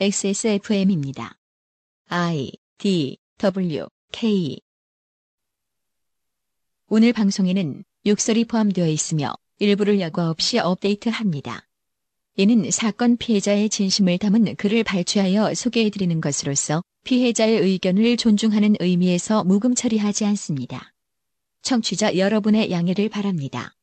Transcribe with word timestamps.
XSFM입니다. 0.00 1.38
I 2.08 2.50
D 2.78 3.18
W 3.38 3.86
K 4.10 4.58
오늘 6.88 7.12
방송에는 7.12 7.84
욕설이 8.06 8.46
포함되어 8.46 8.88
있으며 8.88 9.32
일부를 9.58 10.00
여과 10.00 10.30
없이 10.30 10.58
업데이트합니다. 10.58 11.68
이는 12.36 12.70
사건 12.70 13.16
피해자의 13.16 13.68
진심을 13.68 14.18
담은 14.18 14.56
글을 14.56 14.82
발췌하여 14.82 15.54
소개해드리는 15.54 16.20
것으로서 16.20 16.82
피해자의 17.04 17.60
의견을 17.60 18.16
존중하는 18.16 18.76
의미에서 18.80 19.44
묵음 19.44 19.74
처리하지 19.74 20.24
않습니다. 20.24 20.92
청취자 21.60 22.16
여러분의 22.16 22.70
양해를 22.70 23.08
바랍니다. 23.08 23.74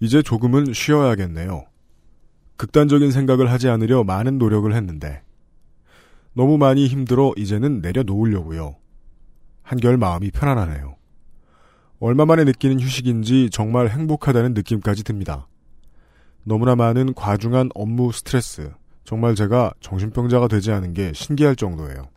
이제 0.00 0.20
조금은 0.20 0.74
쉬어야겠네요. 0.74 1.71
극단적인 2.56 3.10
생각을 3.10 3.50
하지 3.50 3.68
않으려 3.68 4.04
많은 4.04 4.38
노력을 4.38 4.72
했는데 4.72 5.22
너무 6.34 6.58
많이 6.58 6.86
힘들어 6.86 7.32
이제는 7.36 7.80
내려놓으려고요. 7.80 8.76
한결 9.62 9.96
마음이 9.96 10.30
편안하네요. 10.30 10.96
얼마 12.00 12.24
만에 12.24 12.44
느끼는 12.44 12.80
휴식인지 12.80 13.50
정말 13.50 13.88
행복하다는 13.88 14.54
느낌까지 14.54 15.04
듭니다. 15.04 15.46
너무나 16.44 16.74
많은 16.74 17.14
과중한 17.14 17.70
업무 17.74 18.10
스트레스, 18.12 18.72
정말 19.04 19.34
제가 19.34 19.72
정신병자가 19.80 20.48
되지 20.48 20.72
않은 20.72 20.94
게 20.94 21.12
신기할 21.14 21.54
정도예요. 21.54 22.08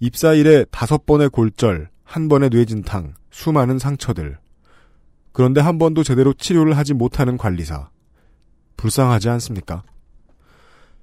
입사일에 0.00 0.66
다섯 0.70 1.06
번의 1.06 1.30
골절, 1.30 1.88
한 2.04 2.28
번의 2.28 2.50
뇌진탕, 2.50 3.14
수많은 3.30 3.78
상처들. 3.78 4.38
그런데 5.32 5.60
한 5.60 5.78
번도 5.78 6.02
제대로 6.02 6.34
치료를 6.34 6.76
하지 6.76 6.92
못하는 6.92 7.36
관리사. 7.38 7.88
불쌍하지 8.76 9.28
않습니까? 9.30 9.82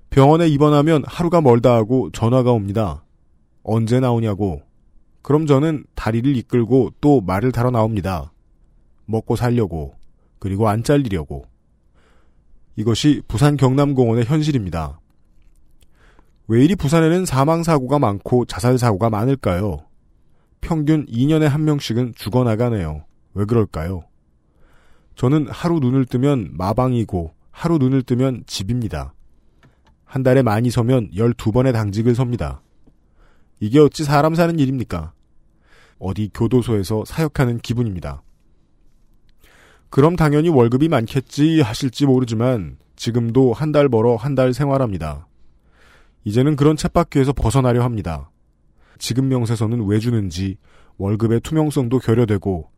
병원에 0.09 0.48
입원하면 0.48 1.04
하루가 1.08 1.41
멀다 1.41 1.74
하고 1.74 2.12
전화가 2.12 2.52
옵니다. 2.52 3.04
언제 3.63 3.99
나오냐고. 3.99 4.62
그럼 5.21 5.48
저는 5.48 5.85
다리를 5.96 6.35
이끌고 6.38 6.91
또 7.01 7.21
말을 7.21 7.51
달아 7.51 7.71
나옵니다. 7.71 8.32
먹고 9.05 9.35
살려고. 9.35 9.96
그리고 10.40 10.68
안 10.68 10.84
잘리려고. 10.84 11.46
이것이 12.76 13.21
부산 13.27 13.57
경남공원의 13.57 14.26
현실입니다. 14.26 14.99
왜 16.48 16.63
이리 16.63 16.76
부산에는 16.76 17.26
사망사고가 17.26 17.99
많고 17.99 18.46
자살사고가 18.46 19.10
많을까요? 19.10 19.85
평균 20.60 21.05
2년에 21.05 21.44
한 21.44 21.63
명씩은 21.63 22.13
죽어나가네요. 22.16 23.05
왜 23.34 23.46
그럴까요? 23.46 24.04
저는 25.16 25.48
하루 25.49 25.79
눈을 25.79 26.05
뜨면 26.05 26.51
마방이고 26.54 27.34
하루 27.54 27.77
눈을 27.77 28.01
뜨면 28.01 28.43
집입니다. 28.48 29.13
한 30.04 30.23
달에 30.23 30.41
많이 30.41 30.70
서면 30.70 31.09
12번의 31.12 31.71
당직을 31.71 32.15
섭니다. 32.15 32.62
이게 33.60 33.79
어찌 33.79 34.04
사람 34.04 34.35
사는 34.35 34.60
일입니까? 34.60 35.13
어디 35.99 36.29
교도소에서 36.34 37.05
사역하는 37.05 37.60
기분입니다. 37.60 38.23
그럼 39.90 40.15
당연히 40.15 40.49
월급이 40.49 40.90
많겠지 40.90 41.62
하실지 41.62 42.05
모르지만 42.07 42.77
지금도 42.95 43.54
한 43.54 43.71
달 43.71 43.88
벌어 43.88 44.15
한 44.15 44.35
달 44.35 44.54
생활합니다. 44.54 45.27
이제는 46.26 46.55
그런 46.55 46.76
쳇바퀴에서 46.76 47.34
벗어나려 47.34 47.84
합니다. 47.84 48.29
지금 48.98 49.27
명세서는 49.29 49.85
왜 49.85 49.99
주는지 49.99 50.57
월급의 50.98 51.41
투명성도 51.41 51.99
결여되고 51.99 52.70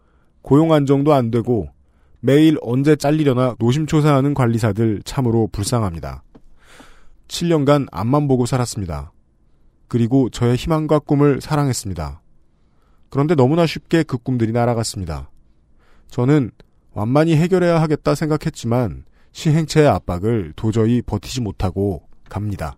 고용 0.41 0.73
안정도 0.73 1.13
안 1.13 1.31
되고 1.31 1.69
매일 2.25 2.57
언제 2.63 2.95
잘리려나 2.95 3.55
노심초사하는 3.59 4.33
관리사들 4.33 5.03
참으로 5.05 5.47
불쌍합니다. 5.51 6.23
7년간 7.27 7.87
앞만 7.91 8.27
보고 8.27 8.47
살았습니다. 8.47 9.11
그리고 9.87 10.31
저의 10.31 10.55
희망과 10.55 10.97
꿈을 10.97 11.39
사랑했습니다. 11.39 12.23
그런데 13.11 13.35
너무나 13.35 13.67
쉽게 13.67 14.01
그 14.01 14.17
꿈들이 14.17 14.53
날아갔습니다. 14.53 15.29
저는 16.09 16.50
완만히 16.94 17.35
해결해야 17.35 17.79
하겠다 17.79 18.16
생각했지만 18.16 19.05
시행체의 19.31 19.88
압박을 19.88 20.53
도저히 20.55 21.03
버티지 21.03 21.41
못하고 21.41 22.09
갑니다. 22.27 22.75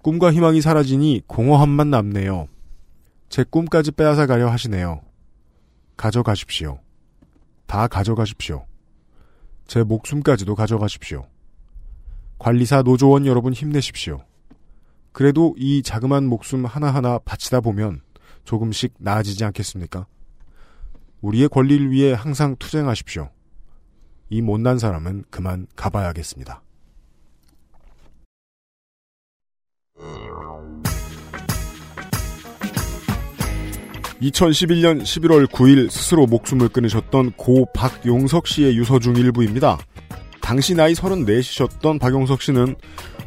꿈과 0.00 0.32
희망이 0.32 0.62
사라지니 0.62 1.24
공허함만 1.26 1.90
남네요. 1.90 2.46
제 3.28 3.44
꿈까지 3.44 3.92
빼앗아 3.92 4.24
가려 4.24 4.48
하시네요. 4.48 5.02
가져가십시오. 5.98 6.78
다 7.68 7.86
가져가십시오. 7.86 8.66
제 9.66 9.84
목숨까지도 9.84 10.56
가져가십시오. 10.56 11.26
관리사 12.38 12.82
노조원 12.82 13.26
여러분 13.26 13.52
힘내십시오. 13.52 14.24
그래도 15.12 15.54
이 15.58 15.82
자그만 15.82 16.24
목숨 16.24 16.64
하나하나 16.64 17.18
바치다 17.18 17.60
보면 17.60 18.00
조금씩 18.44 18.94
나아지지 18.98 19.44
않겠습니까? 19.44 20.06
우리의 21.20 21.50
권리를 21.50 21.90
위해 21.90 22.14
항상 22.14 22.56
투쟁하십시오. 22.56 23.28
이 24.30 24.40
못난 24.40 24.78
사람은 24.78 25.24
그만 25.28 25.66
가봐야겠습니다. 25.76 26.62
2011년 34.22 35.02
11월 35.02 35.46
9일 35.46 35.90
스스로 35.90 36.26
목숨을 36.26 36.68
끊으셨던 36.68 37.32
고 37.36 37.66
박용석 37.72 38.46
씨의 38.46 38.76
유서 38.76 38.98
중 38.98 39.16
일부입니다. 39.16 39.78
당시 40.40 40.74
나이 40.74 40.94
34시셨던 40.94 42.00
박용석 42.00 42.42
씨는 42.42 42.74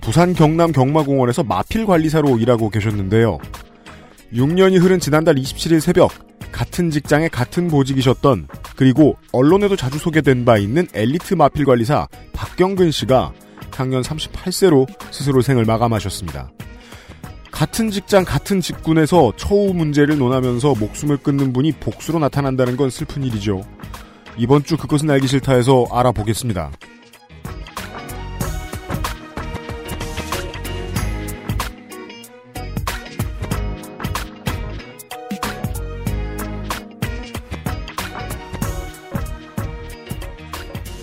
부산 0.02 0.34
경남 0.34 0.72
경마공원에서 0.72 1.44
마필 1.44 1.86
관리사로 1.86 2.38
일하고 2.40 2.70
계셨는데요. 2.70 3.38
6년이 4.34 4.82
흐른 4.82 5.00
지난달 5.00 5.36
27일 5.36 5.80
새벽 5.80 6.12
같은 6.52 6.90
직장에 6.90 7.28
같은 7.28 7.68
보직이셨던 7.68 8.48
그리고 8.76 9.18
언론에도 9.32 9.76
자주 9.76 9.98
소개된 9.98 10.44
바 10.46 10.58
있는 10.58 10.88
엘리트 10.94 11.36
마필 11.36 11.66
관리사 11.66 12.08
박경근 12.34 12.92
씨가 12.92 13.34
향년 13.76 14.02
38세로 14.02 14.88
스스로 15.12 15.42
생을 15.42 15.66
마감하셨습니다. 15.66 16.52
같은 17.52 17.92
직장 17.92 18.24
같은 18.24 18.60
직군에서 18.62 19.34
처우 19.38 19.74
문제를 19.74 20.18
논하면서 20.18 20.76
목숨을 20.80 21.18
끊는 21.18 21.54
분이 21.54 21.74
복수로 21.74 22.20
나타난다는 22.20 22.76
건 22.78 22.90
슬픈 22.90 23.24
일이죠. 23.24 23.62
이번 24.38 24.64
주 24.64 24.78
그것은 24.78 25.10
알기 25.10 25.28
싫다에서 25.28 25.86
알아보겠습니다. 25.92 26.72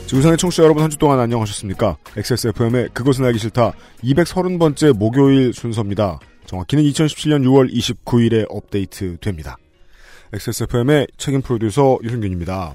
지구상의 0.06 0.38
청취자 0.38 0.62
여러분 0.62 0.82
한 0.82 0.90
주 0.90 0.96
동안 0.96 1.20
안녕하셨습니까? 1.20 1.96
XSFM의 2.16 2.88
그것은 2.94 3.24
알기 3.26 3.38
싫다 3.38 3.72
230번째 4.02 4.96
목요일 4.96 5.52
순서입니다. 5.52 6.18
정확히는 6.48 6.82
2017년 6.84 7.44
6월 7.44 7.70
29일에 7.72 8.46
업데이트 8.48 9.18
됩니다. 9.20 9.56
XSFM의 10.32 11.06
책임 11.18 11.42
프로듀서 11.42 11.98
유승균입니다. 12.02 12.74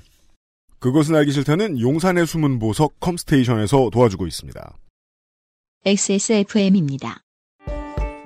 그것은 0.79 1.15
알기 1.15 1.31
싫다는 1.31 1.79
용산의 1.79 2.27
숨은 2.27 2.59
보석 2.59 2.99
컴스테이션에서 2.99 3.89
도와주고 3.91 4.27
있습니다. 4.27 4.77
XSFM입니다. 5.85 7.23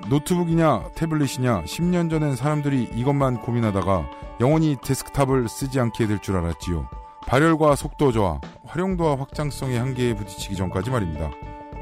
노트북이냐 0.08 0.92
태블릿이냐 0.96 1.64
10년 1.64 2.10
전엔 2.10 2.36
사람들이 2.36 2.88
이것만 2.96 3.40
고민하다가 3.42 4.10
영원히 4.40 4.76
데스크탑을 4.84 5.48
쓰지 5.48 5.80
않게 5.80 6.06
될 6.06 6.18
줄 6.20 6.36
알았지요. 6.36 6.88
발열과 7.26 7.76
속도 7.76 8.12
저하, 8.12 8.40
활용도와 8.64 9.18
확장성의 9.18 9.78
한계에 9.78 10.14
부딪히기 10.14 10.56
전까지 10.56 10.90
말입니다. 10.90 11.30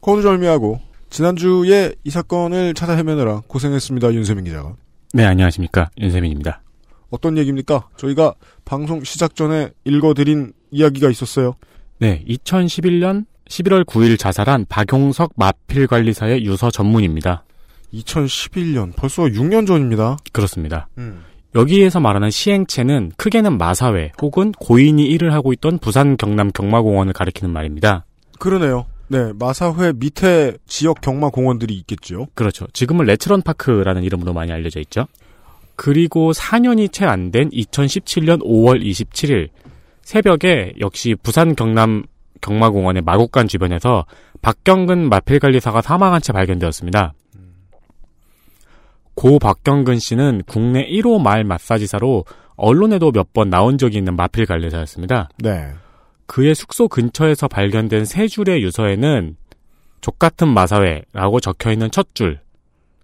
코드절미하고 0.00 0.80
지난주에 1.10 1.94
이 2.04 2.10
사건을 2.10 2.74
찾아 2.74 2.94
헤매느라 2.94 3.42
고생했습니다. 3.46 4.12
윤세민 4.14 4.44
기자가. 4.44 4.74
네, 5.14 5.24
안녕하십니까. 5.24 5.90
윤세민입니다. 5.98 6.62
어떤 7.10 7.38
얘기입니까? 7.38 7.88
저희가 7.96 8.34
방송 8.64 9.02
시작 9.02 9.34
전에 9.34 9.70
읽어드린 9.84 10.52
이야기가 10.70 11.10
있었어요. 11.10 11.54
네, 11.98 12.22
2011년 12.28 13.24
11월 13.48 13.84
9일 13.84 14.18
자살한 14.18 14.66
박용석 14.68 15.32
마필관리사의 15.36 16.44
유서 16.44 16.70
전문입니다. 16.70 17.44
2011년 17.94 18.94
벌써 18.94 19.22
6년 19.22 19.66
전입니다. 19.66 20.18
그렇습니다. 20.32 20.88
여기에서 21.54 21.98
말하는 21.98 22.30
시행체는 22.30 23.12
크게는 23.16 23.56
마사회 23.56 24.12
혹은 24.20 24.52
고인이 24.52 25.02
일을 25.06 25.32
하고 25.32 25.54
있던 25.54 25.78
부산 25.78 26.18
경남 26.18 26.50
경마공원을 26.52 27.14
가리키는 27.14 27.50
말입니다. 27.50 28.04
그러네요. 28.38 28.84
네, 29.08 29.32
마사회 29.38 29.92
밑에 29.94 30.56
지역 30.66 31.00
경마 31.00 31.30
공원들이 31.30 31.74
있겠죠. 31.78 32.26
그렇죠. 32.34 32.66
지금은 32.72 33.06
레츠런 33.06 33.42
파크라는 33.42 34.02
이름으로 34.04 34.32
많이 34.34 34.52
알려져 34.52 34.80
있죠. 34.80 35.06
그리고 35.76 36.32
4년이 36.32 36.92
채 36.92 37.04
안 37.06 37.30
된 37.30 37.48
2017년 37.50 38.42
5월 38.42 38.82
27일 38.84 39.48
새벽에 40.02 40.72
역시 40.80 41.14
부산 41.22 41.54
경남 41.54 42.04
경마공원의 42.40 43.02
마곡간 43.02 43.48
주변에서 43.48 44.04
박경근 44.42 45.08
마필관리사가 45.08 45.80
사망한 45.82 46.20
채 46.20 46.32
발견되었습니다. 46.32 47.14
고 49.14 49.38
박경근 49.38 49.98
씨는 49.98 50.42
국내 50.46 50.86
1호 50.88 51.20
말 51.20 51.44
마사지사로 51.44 52.24
언론에도 52.56 53.10
몇 53.12 53.32
번 53.32 53.50
나온 53.50 53.78
적이 53.78 53.98
있는 53.98 54.16
마필관리사였습니다. 54.16 55.28
네. 55.38 55.68
그의 56.28 56.54
숙소 56.54 56.86
근처에서 56.88 57.48
발견된 57.48 58.04
세 58.04 58.28
줄의 58.28 58.62
유서에는 58.62 59.36
족같은 60.02 60.46
마사회라고 60.48 61.40
적혀 61.40 61.72
있는 61.72 61.90
첫 61.90 62.14
줄, 62.14 62.38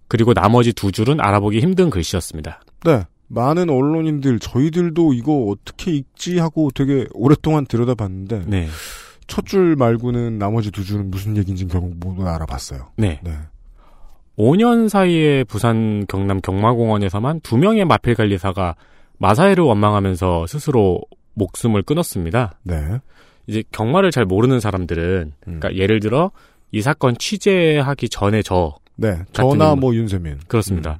그리고 0.07 0.33
나머지 0.33 0.71
두 0.71 0.91
줄은 0.91 1.19
알아보기 1.19 1.59
힘든 1.59 1.89
글씨였습니다. 1.89 2.61
네. 2.85 3.03
많은 3.27 3.71
언론인들 3.71 4.37
저희들도 4.37 5.13
이거 5.13 5.47
어떻게 5.47 5.91
읽지 5.91 6.37
하고 6.37 6.69
되게 6.71 7.07
오랫동안 7.13 7.65
들여다봤는데 7.65 8.43
네. 8.45 8.67
첫 9.27 9.45
줄 9.45 9.75
말고는 9.75 10.37
나머지 10.37 10.69
두 10.69 10.83
줄은 10.85 11.09
무슨 11.09 11.35
얘기인지 11.35 11.67
결국 11.67 11.95
모두 11.97 12.27
알아봤어요. 12.27 12.91
네. 12.97 13.19
네. 13.23 13.31
5년 14.37 14.87
사이에 14.87 15.43
부산 15.45 16.05
경남 16.07 16.41
경마공원에서만 16.41 17.39
두 17.39 17.57
명의 17.57 17.85
마필 17.85 18.13
관리사가 18.13 18.75
마사회를 19.17 19.63
원망하면서 19.63 20.45
스스로 20.45 21.01
목숨을 21.33 21.81
끊었습니다. 21.81 22.59
네. 22.63 22.99
이제 23.47 23.63
경마를 23.71 24.11
잘 24.11 24.25
모르는 24.25 24.59
사람들은, 24.59 25.33
음. 25.47 25.59
그러니까 25.59 25.75
예를 25.75 25.99
들어 25.99 26.31
이 26.71 26.81
사건 26.81 27.15
취재하기 27.17 28.09
전에 28.09 28.41
저 28.41 28.75
네. 28.95 29.19
저나. 29.33 29.75
뭐 29.75 29.93
윤세민. 29.95 30.39
그렇습니다. 30.47 30.99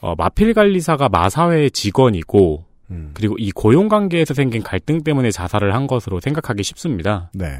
어, 0.00 0.14
마필 0.14 0.54
관리사가 0.54 1.08
마사회의 1.08 1.70
직원이고 1.70 2.64
음. 2.90 3.10
그리고 3.14 3.34
이 3.38 3.50
고용 3.50 3.88
관계에서 3.88 4.34
생긴 4.34 4.62
갈등 4.62 5.02
때문에 5.02 5.30
자살을 5.30 5.74
한 5.74 5.86
것으로 5.86 6.20
생각하기 6.20 6.62
쉽습니다. 6.62 7.30
네. 7.34 7.58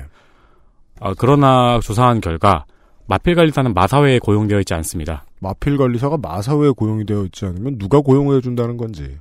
어, 1.01 1.13
그러나 1.17 1.81
조사한 1.83 2.21
결과 2.21 2.65
마필 3.07 3.35
관리사는 3.35 3.75
마사회에 3.75 4.19
고용되어 4.19 4.61
있지 4.61 4.75
않습니다. 4.75 5.25
마필 5.41 5.77
관리사가 5.77 6.19
마사회에 6.19 6.71
고용이 6.71 7.05
되어 7.07 7.25
있지 7.25 7.45
않으면 7.45 7.79
누가 7.79 8.01
고용을 8.01 8.37
해준다는 8.37 8.77
건지. 8.77 9.19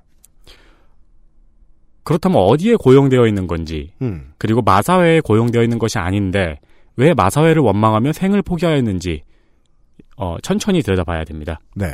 그렇다면 2.06 2.40
어디에 2.40 2.76
고용되어 2.76 3.28
있는 3.28 3.48
건지 3.48 3.92
음. 4.02 4.32
그리고 4.38 4.62
마사회에 4.62 5.20
고용되어 5.20 5.64
있는 5.64 5.80
것이 5.80 5.98
아닌데 6.00 6.60
왜 6.96 7.14
마사회를 7.14 7.62
원망하며 7.62 8.14
생을 8.14 8.42
포기하였는지 8.42 9.24
어, 10.16 10.38
천천히 10.42 10.82
들여다봐야 10.82 11.26
됩니다. 11.26 11.60
네. 11.76 11.88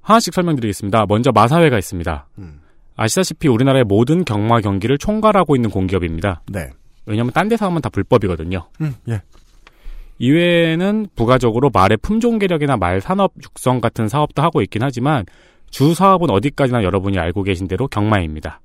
하나씩 0.00 0.34
설명드리겠습니다. 0.34 1.06
먼저 1.06 1.30
마사회가 1.30 1.78
있습니다. 1.78 2.26
음. 2.38 2.60
아시다시피 2.96 3.48
우리나라의 3.48 3.84
모든 3.84 4.24
경마 4.24 4.60
경기를 4.60 4.98
총괄하고 4.98 5.54
있는 5.54 5.70
공기업입니다. 5.70 6.42
네. 6.50 6.70
왜냐하면 7.06 7.32
딴 7.32 7.48
데서 7.48 7.66
하면 7.66 7.80
다 7.80 7.90
불법이거든요. 7.90 8.68
음. 8.80 8.94
예. 9.08 9.22
이외에는 10.18 11.06
부가적으로 11.14 11.70
말의 11.72 11.98
품종 11.98 12.38
개력이나 12.38 12.76
말 12.76 13.00
산업 13.00 13.32
육성 13.42 13.80
같은 13.80 14.08
사업도 14.08 14.42
하고 14.42 14.60
있긴 14.62 14.82
하지만 14.82 15.24
주 15.70 15.94
사업은 15.94 16.30
어디까지나 16.30 16.82
여러분이 16.82 17.18
알고 17.18 17.42
계신 17.44 17.68
대로 17.68 17.88
경마입니다. 17.88 18.60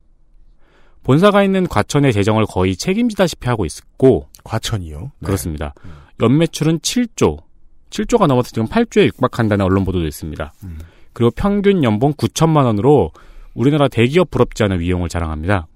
본사가 1.03 1.43
있는 1.43 1.67
과천의 1.67 2.13
재정을 2.13 2.45
거의 2.47 2.75
책임지다시피 2.75 3.47
하고 3.47 3.65
있고 3.65 4.27
과천이요. 4.43 4.99
네. 4.99 5.25
그렇습니다. 5.25 5.73
연매출은 6.21 6.79
7조, 6.79 7.43
7조가 7.91 8.27
넘어서 8.27 8.49
지금 8.49 8.67
8조에 8.67 9.05
육박한다는 9.07 9.63
언론 9.63 9.85
보도도 9.85 10.07
있습니다. 10.07 10.53
음. 10.63 10.79
그리고 11.13 11.31
평균 11.35 11.83
연봉 11.83 12.13
9천만 12.13 12.65
원으로 12.65 13.11
우리나라 13.53 13.87
대기업 13.87 14.31
부럽지 14.31 14.63
않은 14.63 14.79
위용을 14.79 15.07
자랑합니다. 15.07 15.67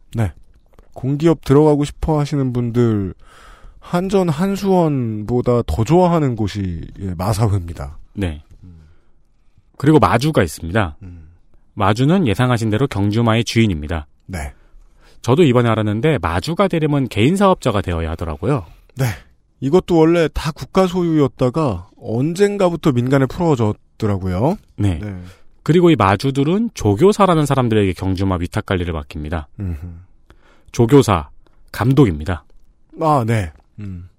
공기업 0.93 1.45
들어가고 1.45 1.85
싶어 1.85 2.19
하시는 2.19 2.51
분들 2.51 3.13
한전 3.79 4.27
한수원보다 4.27 5.61
더 5.65 5.83
좋아하는 5.83 6.35
곳이 6.35 6.81
예, 6.99 7.13
마사회입니다. 7.15 7.97
네. 8.13 8.43
그리고 9.77 9.99
마주가 9.99 10.43
있습니다. 10.43 10.97
마주는 11.79 12.27
예상하신 12.27 12.69
대로 12.69 12.87
경주마의 12.87 13.43
주인입니다. 13.43 14.05
네. 14.27 14.53
저도 15.21 15.43
이번에 15.43 15.69
알았는데 15.69 16.19
마주가 16.21 16.67
되려면 16.67 17.07
개인 17.07 17.35
사업자가 17.35 17.81
되어야 17.81 18.11
하더라고요. 18.11 18.65
이것도 19.61 19.97
원래 19.97 20.27
다 20.33 20.51
국가 20.51 20.87
소유였다가 20.87 21.89
언젠가부터 22.01 22.91
민간에 22.91 23.25
풀어졌더라고요. 23.25 24.57
네. 24.77 24.99
네. 24.99 25.15
그리고 25.63 25.89
이 25.89 25.95
마주들은 25.95 26.71
조교사라는 26.73 27.45
사람들에게 27.45 27.93
경주마 27.93 28.37
위탁 28.39 28.65
관리를 28.65 28.93
맡깁니다. 28.93 29.47
음흠. 29.59 29.87
조교사, 30.71 31.29
감독입니다. 31.71 32.43
아, 33.01 33.23
네. 33.25 33.51
음. 33.79 34.09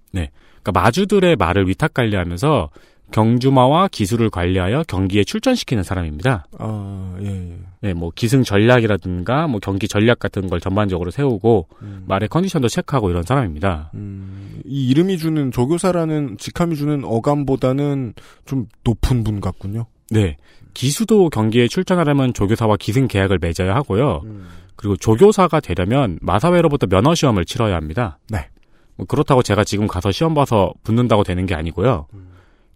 그러니까 0.63 0.81
마주들의 0.81 1.37
말을 1.37 1.69
위탁 1.69 1.95
관리하면서 1.95 2.71
경주마와 3.11 3.89
기술을 3.89 4.31
관리하여 4.31 4.85
경기에 4.87 5.25
출전시키는 5.25 5.83
사람입니다. 5.83 6.47
아, 6.59 7.17
예, 7.23 7.27
예. 7.27 7.57
네, 7.83 7.95
뭐 7.95 8.11
기승 8.15 8.43
전략이라든가 8.43 9.47
뭐 9.47 9.59
경기 9.61 9.89
전략 9.89 10.19
같은 10.19 10.49
걸 10.49 10.61
전반적으로 10.61 11.11
세우고 11.11 11.69
음. 11.83 12.05
말의 12.07 12.29
컨디션도 12.29 12.69
체크하고 12.69 13.11
이런 13.11 13.23
사람입니다. 13.23 13.91
음, 13.95 14.61
이 14.65 14.89
이름이 14.89 15.19
주는 15.19 15.51
조교사라는 15.51 16.37
직함이 16.39 16.77
주는 16.77 17.03
어감보다는 17.05 18.15
좀 18.45 18.67
높은 18.85 19.25
분 19.25 19.41
같군요. 19.41 19.87
네. 20.11 20.37
기수도 20.75 21.31
경기에 21.31 21.69
출전하려면 21.69 22.33
조교사와 22.35 22.77
기승 22.79 23.09
계약을 23.09 23.39
맺어야 23.41 23.75
하고요. 23.75 24.23
음. 24.25 24.47
그리고 24.77 24.97
조교사가 24.97 25.61
되려면 25.61 26.19
마사회로부터 26.23 26.87
면허 26.87 27.15
시험을 27.15 27.45
치러야 27.45 27.77
합니다. 27.77 28.19
네. 28.29 28.49
뭐 28.97 29.07
그렇다고 29.07 29.43
제가 29.43 29.65
지금 29.65 29.87
가서 29.87 30.13
시험 30.13 30.35
봐서 30.35 30.73
붙는다고 30.85 31.25
되는 31.25 31.47
게 31.47 31.55
아니고요. 31.55 32.07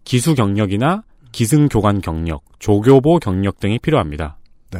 기수 0.05 0.35
경력이나 0.35 1.03
기승 1.31 1.67
교관 1.67 1.99
경력, 1.99 2.43
조교보 2.59 3.19
경력 3.19 3.59
등이 3.59 3.79
필요합니다. 3.79 4.37
네. 4.71 4.79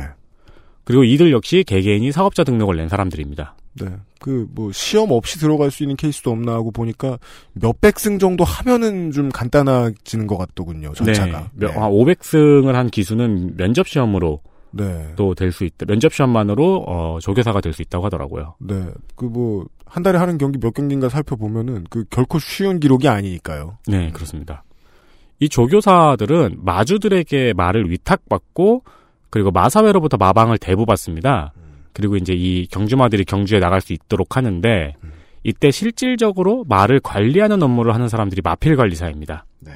그리고 0.86 1.04
이들 1.04 1.32
역시 1.34 1.64
개개인이 1.68 2.10
사업자 2.12 2.44
등록을 2.44 2.78
낸 2.78 2.88
사람들입니다. 2.88 3.56
네. 3.82 3.88
그, 4.20 4.48
뭐, 4.54 4.72
시험 4.72 5.12
없이 5.12 5.38
들어갈 5.38 5.70
수 5.70 5.84
있는 5.84 5.98
케이스도 5.98 6.32
없나 6.32 6.54
하고 6.54 6.72
보니까 6.72 7.18
몇백 7.54 8.00
승 8.00 8.20
정도 8.20 8.46
하면은 8.46 9.12
좀 9.12 9.30
간단해지는 9.30 10.28
것 10.28 10.38
같더군요, 10.38 10.94
절차가. 10.94 11.50
네. 11.54 11.68
한 11.68 11.92
500승을 11.92 12.72
한 12.72 12.90
기수는 12.90 13.58
면접 13.58 13.88
시험으로 13.88 14.40
네. 14.72 15.14
또 15.16 15.34
될 15.36 15.52
수 15.52 15.66
있다. 15.66 15.86
면접 15.88 16.14
시험만으로 16.14 16.86
어, 16.88 17.18
조교사가 17.20 17.60
될 17.62 17.74
수 17.74 17.82
있다고 17.82 18.06
하더라고요. 18.06 18.56
네. 18.60 18.86
그 19.16 19.26
뭐, 19.26 19.66
한 19.86 20.04
달에 20.04 20.18
하는 20.20 20.38
경기 20.38 20.58
몇 20.60 20.74
경기인가 20.74 21.10
살펴보면은 21.10 21.86
그 21.90 22.06
결코 22.10 22.40
쉬운 22.40 22.80
기록이 22.80 23.08
아니니까요. 23.10 23.78
네, 23.88 24.12
그렇습니다. 24.12 24.64
이 25.40 25.50
조교사들은 25.50 26.60
마주들에게 26.62 27.54
말을 27.54 27.90
위탁받고 27.92 28.84
그리고 29.30 29.52
마사회로부터 29.52 30.18
마방을 30.18 30.58
대부받습니다. 30.58 31.54
그리고 31.94 32.16
이제 32.18 32.34
이 32.34 32.68
경주마들이 32.68 33.26
경주에 33.26 33.60
나갈 33.60 33.82
수 33.82 33.94
있도록 33.94 34.38
하는데 34.38 34.96
이때 35.44 35.72
실질적으로 35.72 36.66
말을 36.68 37.00
관리하는 37.02 37.62
업무를 37.62 37.94
하는 37.94 38.08
사람들이 38.10 38.42
마필관리사입니다. 38.44 39.46
네. 39.60 39.72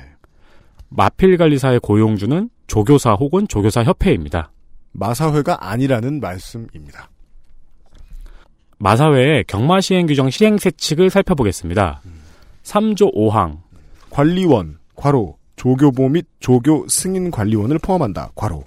마필관리사의 0.90 1.80
고용주는 1.82 2.50
조교사 2.68 3.14
혹은 3.14 3.48
조교사 3.48 3.84
협회입니다. 3.84 4.52
마사회가 4.92 5.70
아니라는 5.70 6.20
말씀입니다. 6.20 7.10
마사회의 8.80 9.44
경마시행 9.46 10.08
규정 10.08 10.30
시행세칙을 10.30 11.10
살펴보겠습니다. 11.10 12.02
3조 12.64 13.14
5항 13.14 13.60
관리원, 14.10 14.80
과로, 14.96 15.39
조교보 15.60 16.08
및 16.08 16.26
조교 16.40 16.88
승인 16.88 17.32
관리원을 17.32 17.80
포함한다. 17.80 18.32
과로. 18.34 18.64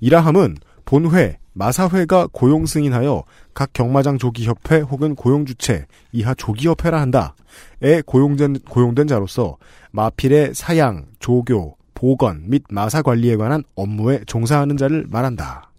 이라함은 0.00 0.58
본회, 0.84 1.38
마사회가 1.54 2.28
고용 2.32 2.66
승인하여 2.66 3.24
각 3.54 3.72
경마장 3.72 4.18
조기협회 4.18 4.80
혹은 4.80 5.14
고용주체 5.14 5.86
이하 6.12 6.34
조기협회라 6.34 7.00
한다. 7.00 7.34
에 7.82 8.02
고용된, 8.02 8.58
고용된 8.68 9.06
자로서 9.06 9.56
마필의 9.92 10.54
사양, 10.54 11.06
조교, 11.18 11.78
보건 11.94 12.42
및 12.50 12.62
마사 12.68 13.00
관리에 13.00 13.36
관한 13.36 13.62
업무에 13.74 14.20
종사하는 14.26 14.76
자를 14.76 15.06
말한다. 15.08 15.70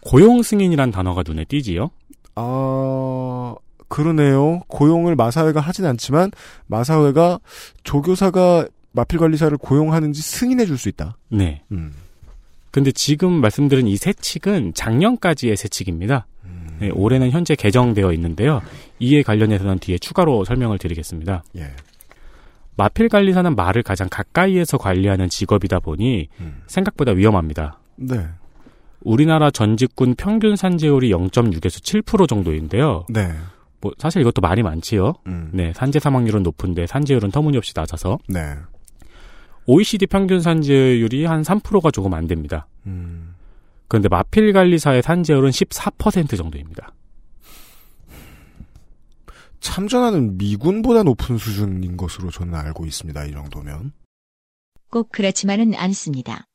고용 0.00 0.42
승인이란 0.42 0.90
단어가 0.90 1.22
눈에 1.24 1.44
띄지요. 1.44 1.90
아, 2.34 3.54
그러네요. 3.86 4.62
고용을 4.66 5.14
마사회가 5.14 5.60
하진 5.60 5.86
않지만 5.86 6.32
마사회가 6.66 7.38
조교사가 7.84 8.66
마필 8.92 9.18
관리사를 9.18 9.56
고용하는지 9.58 10.20
승인해 10.22 10.66
줄 10.66 10.78
수 10.78 10.88
있다. 10.88 11.16
네. 11.30 11.62
음. 11.72 11.92
근데 12.70 12.90
지금 12.92 13.32
말씀드린 13.40 13.86
이 13.86 13.96
세칙은 13.96 14.72
작년까지의 14.74 15.56
세칙입니다. 15.56 16.26
네, 16.80 16.90
올해는 16.90 17.30
현재 17.30 17.54
개정되어 17.54 18.12
있는데요. 18.14 18.60
이에 18.98 19.22
관련해서는 19.22 19.78
뒤에 19.78 19.98
추가로 19.98 20.44
설명을 20.44 20.78
드리겠습니다. 20.78 21.44
예. 21.56 21.70
마필 22.76 23.08
관리사는 23.08 23.54
말을 23.54 23.82
가장 23.82 24.08
가까이에서 24.10 24.78
관리하는 24.78 25.28
직업이다 25.28 25.78
보니 25.80 26.28
음. 26.40 26.62
생각보다 26.66 27.12
위험합니다. 27.12 27.78
네. 27.96 28.26
우리나라 29.02 29.50
전직군 29.50 30.14
평균 30.16 30.56
산재율이 30.56 31.10
0.6에서 31.12 32.02
7% 32.04 32.28
정도인데요. 32.28 33.04
네. 33.10 33.30
뭐 33.80 33.92
사실 33.98 34.22
이것도 34.22 34.40
말이 34.40 34.62
많지요. 34.62 35.12
음. 35.26 35.50
네, 35.52 35.72
산재 35.74 35.98
사망률은 36.00 36.42
높은데 36.42 36.86
산재율은 36.86 37.30
터무니없이 37.30 37.72
낮아서 37.76 38.18
네. 38.28 38.54
OECD 39.66 40.06
평균 40.06 40.40
산재율이 40.40 41.24
한 41.24 41.42
3%가 41.42 41.90
조금 41.90 42.14
안 42.14 42.26
됩니다. 42.26 42.66
음. 42.86 43.34
그런데 43.88 44.08
마필 44.08 44.52
관리사의 44.52 45.02
산재율은 45.02 45.50
14% 45.50 46.36
정도입니다. 46.36 46.92
참전하는 49.60 50.38
미군보다 50.38 51.04
높은 51.04 51.38
수준인 51.38 51.96
것으로 51.96 52.30
저는 52.30 52.54
알고 52.54 52.84
있습니다. 52.84 53.24
이 53.26 53.32
정도면. 53.32 53.92
꼭 54.90 55.10
그렇지만은 55.12 55.74
않습니다. 55.74 56.46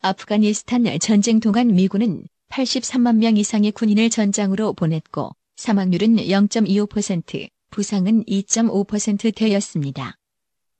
아프가니스탄 0.00 0.84
전쟁 1.00 1.40
동안 1.40 1.74
미군은 1.74 2.24
83만 2.48 3.16
명 3.16 3.36
이상의 3.36 3.72
군인을 3.72 4.08
전장으로 4.08 4.72
보냈고 4.72 5.32
사망률은 5.56 6.16
0.25%, 6.16 7.48
부상은 7.70 8.24
2.5%되었습니다. 8.24 10.14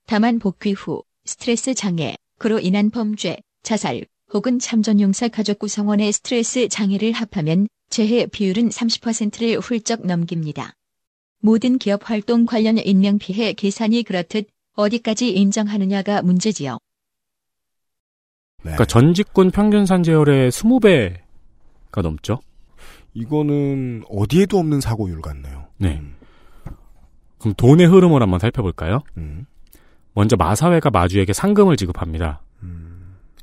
다만 0.06 0.38
복귀 0.38 0.72
후 0.72 1.02
스트레스 1.28 1.75
장애, 1.75 2.16
그로 2.38 2.58
인한 2.58 2.88
범죄, 2.88 3.37
자살 3.62 4.06
혹은 4.32 4.58
참전용사 4.58 5.28
가족 5.28 5.58
구성원의 5.58 6.11
스트레스 6.11 6.68
장애를 6.68 7.12
합하면 7.12 7.68
재해 7.90 8.25
비율은 8.25 8.70
30%를 8.70 9.58
훌쩍 9.58 10.06
넘깁니다. 10.06 10.73
모든 11.40 11.76
기업 11.76 12.08
활동 12.08 12.47
관련 12.47 12.78
인명피해 12.78 13.52
계산이 13.52 14.04
그렇듯 14.04 14.49
어디까지 14.75 15.30
인정하느냐가 15.30 16.23
문제지요. 16.23 16.78
네. 18.58 18.62
그러니까 18.62 18.87
전직군 18.87 19.50
평균 19.50 19.85
산재율의 19.85 20.50
20배가 20.50 22.00
넘죠. 22.02 22.40
이거는 23.12 24.04
어디에도 24.08 24.58
없는 24.58 24.80
사고율 24.80 25.20
같네요. 25.20 25.66
네. 25.76 26.00
그럼 27.38 27.54
돈의 27.54 27.87
흐름을 27.87 28.23
한번 28.23 28.38
살펴볼까요? 28.38 29.02
음. 29.18 29.44
먼저 30.18 30.34
마사회가 30.34 30.90
마주에게 30.90 31.32
상금을 31.32 31.76
지급합니다. 31.76 32.42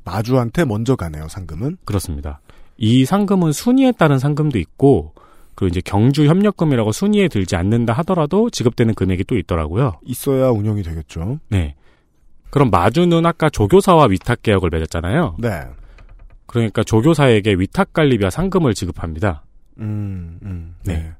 마주한테 0.04 0.66
먼저 0.66 0.94
가네요. 0.94 1.26
상금은. 1.26 1.78
그렇습니다. 1.86 2.40
이 2.76 3.06
상금은 3.06 3.52
순위에 3.52 3.92
따른 3.92 4.18
상금도 4.18 4.58
있고 4.58 5.14
그리고 5.54 5.70
이제 5.70 5.80
경주 5.82 6.26
협력금이라고 6.26 6.92
순위에 6.92 7.28
들지 7.28 7.56
않는다 7.56 7.94
하더라도 7.94 8.50
지급되는 8.50 8.92
금액이 8.92 9.24
또 9.24 9.38
있더라고요. 9.38 9.94
있어야 10.04 10.50
운영이 10.50 10.82
되겠죠. 10.82 11.40
네. 11.48 11.76
그럼 12.50 12.68
마주는 12.68 13.24
아까 13.24 13.48
조교사와 13.48 14.08
위탁 14.10 14.42
계약을 14.42 14.68
맺었잖아요. 14.70 15.36
네. 15.38 15.64
그러니까 16.44 16.84
조교사에게 16.84 17.54
위탁 17.54 17.94
관리비와 17.94 18.28
상금을 18.28 18.74
지급합니다. 18.74 19.44
음, 19.78 20.38
음. 20.42 20.74
네. 20.84 20.94
네. 20.94 21.12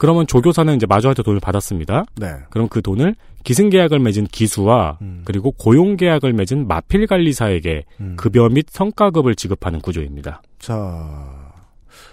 그러면 0.00 0.26
조교사는 0.26 0.74
이제 0.74 0.86
마주한테 0.86 1.22
돈을 1.22 1.40
받았습니다. 1.40 2.06
네. 2.16 2.34
그럼 2.48 2.68
그 2.68 2.80
돈을 2.80 3.14
기승 3.44 3.68
계약을 3.68 3.98
맺은 3.98 4.28
기수와 4.28 4.96
음. 5.02 5.20
그리고 5.26 5.50
고용 5.52 5.96
계약을 5.96 6.32
맺은 6.32 6.66
마필 6.66 7.06
관리사에게 7.06 7.84
음. 8.00 8.16
급여 8.16 8.48
및 8.48 8.66
성과급을 8.70 9.34
지급하는 9.34 9.78
구조입니다. 9.80 10.40
자, 10.58 11.52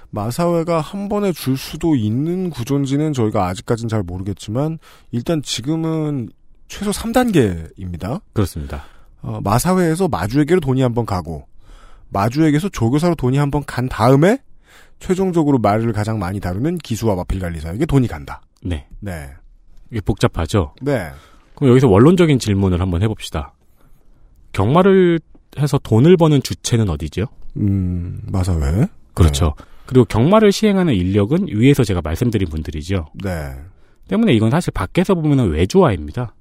마사회가 0.10 0.82
한 0.82 1.08
번에 1.08 1.32
줄 1.32 1.58
수도 1.58 1.96
있는 1.96 2.50
구조인지는 2.50 3.14
저희가 3.14 3.48
아직까지는 3.48 3.88
잘 3.88 4.04
모르겠지만, 4.04 4.80
일단 5.12 5.42
지금은 5.42 6.30
최소 6.68 6.92
3단계입니다. 6.92 8.22
그렇습니다. 8.34 8.84
어, 9.22 9.40
마사회에서 9.44 10.08
마주에게로 10.10 10.60
돈이 10.60 10.82
한 10.82 10.94
번 10.94 11.06
가고, 11.06 11.46
마주에게서 12.10 12.70
조교사로 12.70 13.16
돈이 13.16 13.38
한 13.38 13.50
번 13.52 13.64
간 13.66 13.88
다음에, 13.90 14.40
최종적으로 15.00 15.60
말을 15.60 15.94
가장 15.94 16.20
많이 16.20 16.40
다루는 16.40 16.78
기수와 16.80 17.16
마필 17.16 17.40
관리사에게 17.40 17.86
돈이 17.86 18.08
간다. 18.08 18.42
네. 18.64 18.88
네. 19.00 19.30
이게 19.92 20.02
복잡하죠? 20.02 20.74
네. 20.82 21.10
그럼 21.56 21.72
여기서 21.72 21.88
원론적인 21.88 22.40
질문을 22.40 22.82
한번 22.82 23.02
해봅시다. 23.04 23.54
경마를 24.54 25.20
해서 25.60 25.78
돈을 25.78 26.18
버는 26.18 26.42
주체는 26.44 26.90
어디죠? 26.90 27.26
음, 27.58 28.22
마사회. 28.28 28.88
그렇죠. 29.14 29.54
그리고 29.86 30.06
경마를 30.06 30.52
시행하는 30.52 30.94
인력은 30.94 31.48
위에서 31.48 31.84
제가 31.84 32.02
말씀드린 32.02 32.50
분들이죠. 32.50 33.08
네. 33.24 33.56
때문에 34.08 34.34
이건 34.34 34.52
사실 34.52 34.72
밖에서 34.72 35.16
보면 35.16 35.52
외주화입니다. 35.52 36.36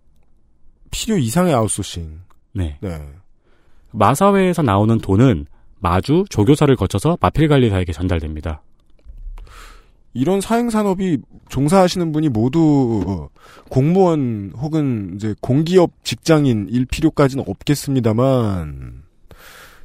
필요 0.90 1.16
이상의 1.16 1.55
아웃소싱. 1.55 2.21
네. 2.55 2.78
네. 2.81 3.00
마사회에서 3.93 4.62
나오는 4.62 4.99
돈은 4.99 5.47
마주 5.78 6.25
조교사를 6.30 6.75
거쳐서 6.76 7.18
마필관리사에게 7.21 7.92
전달됩니다. 7.92 8.62
이런 10.14 10.40
사행 10.40 10.71
산업이 10.71 11.18
종사하시는 11.50 12.11
분이 12.12 12.30
모두 12.30 13.28
공무원 13.68 14.52
혹은 14.56 15.12
이제 15.14 15.35
공기업 15.40 15.90
직장인일 16.04 16.87
필요까지는 16.87 17.45
없겠습니다만 17.47 19.02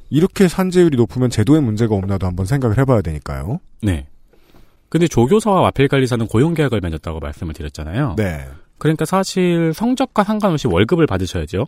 이렇게 0.08 0.48
산재율이 0.48 0.96
높으면 0.96 1.28
제도에 1.28 1.60
문제가 1.60 1.94
없나도 1.94 2.26
한번 2.26 2.46
생각을 2.46 2.78
해봐야 2.78 3.02
되니까요. 3.02 3.60
네. 3.82 4.06
근데 4.88 5.06
조교사와 5.06 5.62
마필관리사는 5.62 6.26
고용계약을 6.26 6.80
맺었다고 6.80 7.20
말씀을 7.20 7.54
드렸잖아요. 7.54 8.14
네. 8.16 8.46
그러니까 8.78 9.04
사실 9.04 9.72
성적과 9.74 10.24
상관없이 10.24 10.66
월급을 10.66 11.06
받으셔야죠. 11.06 11.66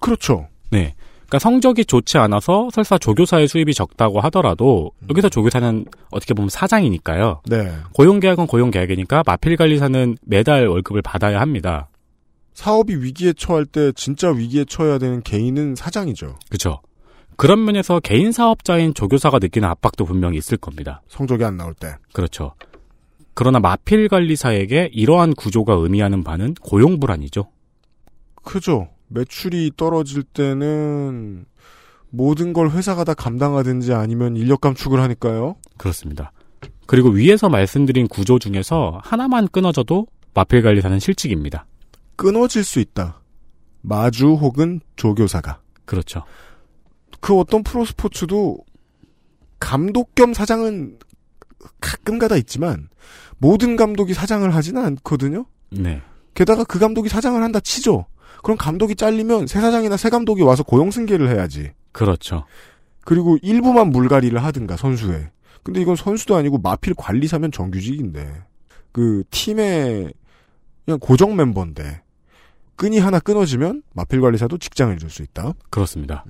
그렇죠. 0.00 0.48
네. 0.70 0.94
그러니까 1.28 1.38
성적이 1.40 1.84
좋지 1.84 2.16
않아서 2.16 2.70
설사 2.72 2.96
조교사의 2.96 3.48
수입이 3.48 3.74
적다고 3.74 4.20
하더라도 4.20 4.92
여기서 5.10 5.28
조교사는 5.28 5.84
어떻게 6.10 6.32
보면 6.32 6.48
사장이니까요. 6.48 7.42
네. 7.46 7.70
고용계약은 7.92 8.46
고용계약이니까 8.46 9.24
마필 9.26 9.56
관리사는 9.56 10.16
매달 10.22 10.66
월급을 10.66 11.02
받아야 11.02 11.40
합니다. 11.40 11.90
사업이 12.54 12.96
위기에 12.96 13.34
처할 13.34 13.66
때 13.66 13.92
진짜 13.92 14.30
위기에 14.30 14.64
처해야 14.64 14.96
되는 14.98 15.22
개인은 15.22 15.74
사장이죠. 15.74 16.38
그렇죠. 16.48 16.80
그런 17.36 17.64
면에서 17.64 18.00
개인 18.00 18.32
사업자인 18.32 18.94
조교사가 18.94 19.38
느끼는 19.38 19.68
압박도 19.68 20.06
분명히 20.06 20.38
있을 20.38 20.56
겁니다. 20.56 21.02
성적이 21.08 21.44
안 21.44 21.58
나올 21.58 21.74
때. 21.74 21.94
그렇죠. 22.14 22.54
그러나 23.34 23.60
마필 23.60 24.08
관리사에게 24.08 24.90
이러한 24.92 25.34
구조가 25.34 25.74
의미하는 25.74 26.24
바는 26.24 26.54
고용 26.54 26.98
불안이죠. 26.98 27.50
크죠. 28.42 28.88
매출이 29.08 29.72
떨어질 29.76 30.22
때는 30.22 31.46
모든 32.10 32.52
걸 32.52 32.70
회사가 32.70 33.04
다 33.04 33.14
감당하든지 33.14 33.92
아니면 33.92 34.36
인력 34.36 34.60
감축을 34.60 35.00
하니까요. 35.00 35.56
그렇습니다. 35.76 36.32
그리고 36.86 37.10
위에서 37.10 37.48
말씀드린 37.48 38.08
구조 38.08 38.38
중에서 38.38 39.00
하나만 39.02 39.48
끊어져도 39.48 40.06
마필 40.32 40.62
관리사는 40.62 40.98
실직입니다. 40.98 41.66
끊어질 42.16 42.64
수 42.64 42.80
있다. 42.80 43.20
마주 43.82 44.28
혹은 44.28 44.80
조교사가. 44.96 45.60
그렇죠. 45.84 46.24
그 47.20 47.38
어떤 47.38 47.62
프로스포츠도 47.62 48.58
감독 49.60 50.14
겸 50.14 50.32
사장은 50.32 50.98
가끔 51.80 52.18
가다 52.18 52.36
있지만 52.36 52.88
모든 53.38 53.76
감독이 53.76 54.14
사장을 54.14 54.52
하지는 54.54 54.84
않거든요. 54.84 55.46
네. 55.70 56.02
게다가 56.34 56.64
그 56.64 56.78
감독이 56.78 57.08
사장을 57.08 57.42
한다 57.42 57.60
치죠. 57.60 58.06
그럼 58.42 58.56
감독이 58.56 58.94
잘리면 58.94 59.46
새 59.46 59.60
사장이나 59.60 59.96
새 59.96 60.10
감독이 60.10 60.42
와서 60.42 60.62
고용 60.62 60.90
승계를 60.90 61.28
해야지. 61.28 61.72
그렇죠. 61.92 62.44
그리고 63.04 63.38
일부만 63.42 63.90
물갈이를 63.90 64.42
하든가 64.44 64.76
선수에. 64.76 65.30
근데 65.62 65.80
이건 65.80 65.96
선수도 65.96 66.36
아니고 66.36 66.58
마필 66.58 66.94
관리사면 66.94 67.52
정규직인데 67.52 68.42
그 68.92 69.24
팀의 69.30 70.12
그냥 70.84 70.98
고정 71.00 71.36
멤버인데 71.36 72.02
끈이 72.76 72.98
하나 72.98 73.18
끊어지면 73.18 73.82
마필 73.92 74.20
관리사도 74.20 74.58
직장을 74.58 74.96
줄 74.98 75.10
수 75.10 75.22
있다. 75.22 75.52
그렇습니다. 75.70 76.24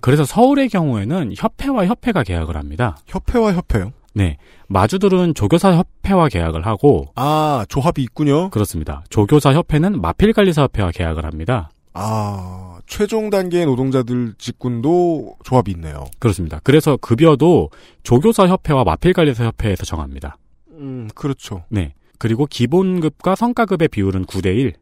그래서 0.00 0.24
서울의 0.24 0.68
경우에는 0.68 1.34
협회와 1.36 1.86
협회가 1.86 2.22
계약을 2.22 2.56
합니다. 2.56 2.96
협회와 3.06 3.54
협회요. 3.54 3.92
네. 4.12 4.36
마주들은 4.68 5.34
조교사 5.34 5.76
협회와 5.76 6.28
계약을 6.28 6.66
하고 6.66 7.06
아 7.14 7.64
조합이 7.68 8.02
있군요. 8.02 8.50
그렇습니다. 8.50 9.04
조교사 9.10 9.52
협회는 9.52 10.00
마필 10.00 10.32
관리사 10.32 10.62
협회와 10.62 10.90
계약을 10.90 11.24
합니다. 11.24 11.70
아 11.92 12.78
최종 12.86 13.30
단계의 13.30 13.66
노동자들 13.66 14.34
직군도 14.38 15.36
조합이 15.44 15.72
있네요. 15.72 16.04
그렇습니다. 16.18 16.60
그래서 16.62 16.96
급여도 16.96 17.70
조교사 18.02 18.46
협회와 18.46 18.84
마필 18.84 19.12
관리사 19.12 19.44
협회에서 19.44 19.84
정합니다. 19.84 20.36
음 20.72 21.08
그렇죠. 21.14 21.64
네. 21.68 21.94
그리고 22.18 22.46
기본급과 22.46 23.34
성과급의 23.34 23.88
비율은 23.88 24.26
9대 24.26 24.54
1. 24.56 24.74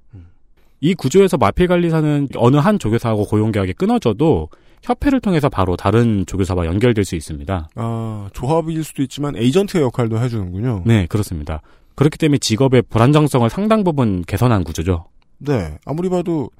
이 0.80 0.94
구조에서 0.94 1.36
마필 1.36 1.66
관리사는 1.66 2.28
어느 2.36 2.56
한 2.56 2.78
조교사하고 2.78 3.26
고용계약이 3.26 3.74
끊어져도 3.74 4.48
협회를 4.88 5.20
통해서 5.20 5.50
바로 5.50 5.76
다른 5.76 6.24
조교사와 6.24 6.64
연결될 6.64 7.04
수 7.04 7.14
있습니다. 7.14 7.68
아, 7.74 8.30
조합일 8.32 8.82
수도 8.82 9.02
있지만 9.02 9.36
에이전트의 9.36 9.84
역할도 9.84 10.18
해주는군요. 10.18 10.84
네, 10.86 11.06
그렇습니다. 11.06 11.60
그렇기 11.94 12.16
때문에 12.16 12.38
직업의 12.38 12.82
불안정성을 12.88 13.50
상당 13.50 13.84
부분 13.84 14.22
개선한 14.22 14.64
구조죠. 14.64 15.06
네, 15.38 15.76
아무리 15.84 16.08
봐도 16.08 16.50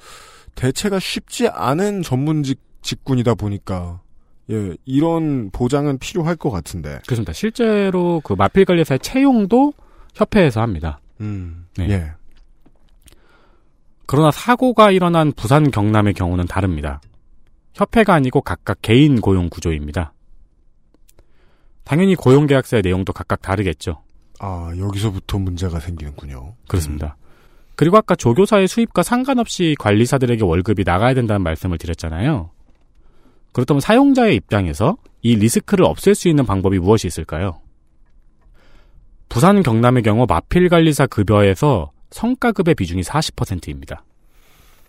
대체가 0.55 0.99
쉽지 0.99 1.49
않은 1.49 2.03
전문직 2.03 2.61
직군이다 2.83 3.35
보니까 3.35 4.01
예, 4.51 4.75
이런 4.85 5.51
보장은 5.51 5.99
필요할 5.99 6.37
것 6.37 6.51
같은데. 6.51 6.99
그렇습니다. 7.07 7.33
실제로 7.33 8.21
그 8.25 8.35
마필 8.35 8.65
관리사의 8.67 8.99
채용도 9.01 9.73
협회에서 10.15 10.61
합니다. 10.61 11.01
음, 11.21 11.67
네. 11.77 11.89
예. 11.91 12.13
그러나 14.07 14.31
사고가 14.31 14.91
일어난 14.91 15.33
부산 15.33 15.71
경남의 15.71 16.15
경우는 16.15 16.47
다릅니다. 16.47 17.01
협회가 17.79 18.13
아니고 18.15 18.41
각각 18.41 18.79
개인 18.83 19.21
고용 19.21 19.49
구조입니다. 19.49 20.13
당연히 21.85 22.17
고용계약서의 22.17 22.83
내용도 22.83 23.13
각각 23.13 23.41
다르겠죠. 23.41 24.03
아, 24.41 24.73
여기서부터 24.77 25.39
문제가 25.39 25.79
생기는군요. 25.79 26.55
그렇습니다. 26.67 27.17
그리고 27.77 27.97
아까 27.97 28.17
조교사의 28.17 28.67
수입과 28.67 29.05
상관없이 29.05 29.77
관리사들에게 29.79 30.43
월급이 30.43 30.83
나가야 30.85 31.15
된다는 31.15 31.43
말씀을 31.43 31.79
드렸잖아요. 31.79 32.51
그렇다면 33.53 33.81
사용자의 33.81 34.35
입장에서 34.35 34.97
이 35.23 35.37
리스크를 35.37 35.85
없앨 35.85 36.17
수 36.17 36.29
있는 36.29 36.45
방법이 36.45 36.81
무엇이 36.81 37.07
있을까요? 37.07 37.61
부산 39.29 39.63
경남의 39.63 40.03
경우 40.03 40.27
마필 40.29 40.69
관리사 40.69 41.07
급여에서 41.07 41.93
성과급의 42.11 42.75
비중이 42.75 43.03
40%입니다. 43.03 44.03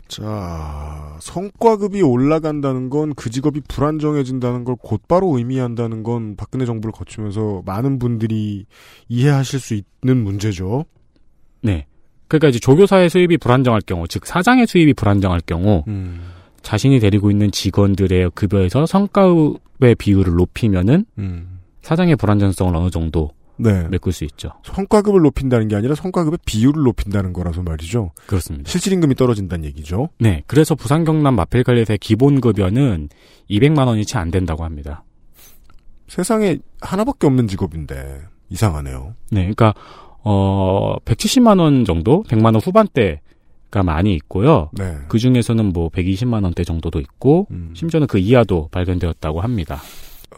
자, 0.10 1.18
성과급이 1.22 2.02
올라간다는 2.02 2.90
건 2.90 3.14
그 3.16 3.30
직업이 3.30 3.62
불안정해진다는 3.68 4.64
걸 4.64 4.76
곧바로 4.82 5.38
의미한다는 5.38 6.04
건 6.04 6.36
박근혜 6.36 6.66
정부를 6.66 6.92
거치면서 6.92 7.64
많은 7.66 8.00
분들이 8.00 8.66
이해하실 9.08 9.60
수 9.60 9.74
있는 9.74 10.24
문제죠. 10.24 10.86
네. 11.62 11.86
그러니까 12.28 12.50
이제 12.50 12.60
조교사의 12.60 13.10
수입이 13.10 13.38
불안정할 13.38 13.82
경우, 13.86 14.08
즉 14.08 14.26
사장의 14.26 14.68
수입이 14.68 14.94
불안정할 14.94 15.42
경우 15.46 15.84
음, 15.88 16.22
자신이 16.62 17.00
데리고 17.00 17.32
있는 17.32 17.52
직원들의 17.52 18.32
급여에서 18.36 18.86
성과급의 18.86 19.96
비율을 19.98 20.34
높이면은 20.36 21.06
음. 21.18 21.60
사장의 21.82 22.16
불안정성을 22.18 22.76
어느 22.76 22.90
정도 22.90 23.32
네. 23.60 23.88
메꿀 23.90 24.14
수 24.14 24.24
있죠. 24.24 24.52
성과급을 24.64 25.22
높인다는 25.22 25.68
게 25.68 25.76
아니라 25.76 25.96
성과급의 25.96 26.40
비율을 26.46 26.84
높인다는 26.84 27.34
거라서 27.34 27.62
말이죠. 27.62 28.12
그렇습니다. 28.26 28.70
실질임금이 28.70 29.16
떨어진다는 29.16 29.66
얘기죠. 29.66 30.10
네. 30.18 30.44
그래서 30.48 30.76
부산 30.76 31.04
경남 31.04 31.36
마필 31.36 31.64
관리사의 31.64 31.98
기본 32.00 32.42
급여는 32.42 33.10
200만 33.50 33.88
원이 33.88 34.06
채 34.06 34.18
안 34.18 34.32
된다고 34.32 34.64
합니다. 34.64 35.04
세상에 36.08 36.58
하나밖에 36.82 37.28
없는 37.28 37.48
직업인데 37.48 38.22
이상하네요. 38.50 39.14
네. 39.32 39.42
그러니까 39.42 39.74
어 40.24 40.96
170만 41.06 41.60
원 41.60 41.86
정도, 41.86 42.24
100만 42.24 42.46
원 42.46 42.56
후반대 42.56 43.22
가 43.72 43.84
많이 43.84 44.16
있고요. 44.16 44.72
네. 44.74 44.98
그 45.10 45.20
중에서는 45.20 45.64
뭐 45.68 45.90
120만 45.90 46.44
원대 46.44 46.64
정도도 46.64 47.00
있고 47.00 47.46
음. 47.52 47.72
심지어는 47.76 48.08
그 48.08 48.18
이하도 48.18 48.70
발견되었다고 48.72 49.42
합니다. 49.42 49.80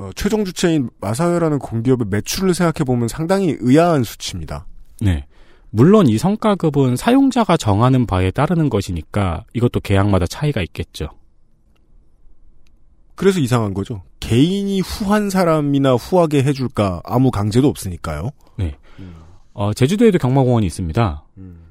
어, 0.01 0.09
최종 0.15 0.43
주체인 0.43 0.89
마사회라는 0.99 1.59
공기업의 1.59 2.07
매출을 2.09 2.55
생각해 2.55 2.83
보면 2.85 3.07
상당히 3.07 3.55
의아한 3.59 4.03
수치입니다. 4.03 4.65
네. 4.99 5.27
물론 5.69 6.07
이 6.07 6.17
성과급은 6.17 6.95
사용자가 6.95 7.55
정하는 7.55 8.07
바에 8.07 8.31
따르는 8.31 8.69
것이니까 8.69 9.45
이것도 9.53 9.79
계약마다 9.79 10.25
차이가 10.25 10.61
있겠죠. 10.63 11.09
그래서 13.13 13.39
이상한 13.39 13.75
거죠. 13.75 14.01
개인이 14.19 14.81
후한 14.81 15.29
사람이나 15.29 15.93
후하게 15.93 16.43
해줄까 16.43 17.01
아무 17.05 17.29
강제도 17.29 17.67
없으니까요. 17.67 18.31
어, 19.53 19.73
제주도에도 19.73 20.17
경마공원이 20.17 20.65
있습니다. 20.65 21.23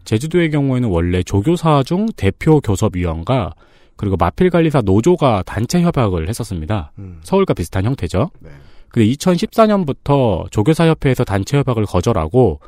제주도의 0.04 0.50
경우에는 0.50 0.88
원래 0.88 1.24
조교사 1.24 1.82
중 1.82 2.06
대표 2.16 2.60
교섭위원과 2.60 3.54
그리고 4.00 4.16
마필 4.16 4.48
관리사 4.48 4.80
노조가 4.80 5.42
단체 5.44 5.82
협약을 5.82 6.26
했었습니다. 6.26 6.90
음. 6.98 7.20
서울과 7.22 7.52
비슷한 7.52 7.84
형태죠. 7.84 8.30
네. 8.38 8.48
근데 8.88 9.06
2014년부터 9.08 10.50
조교사 10.50 10.88
협회에서 10.88 11.24
단체 11.24 11.58
협약을 11.58 11.84
거절하고 11.84 12.60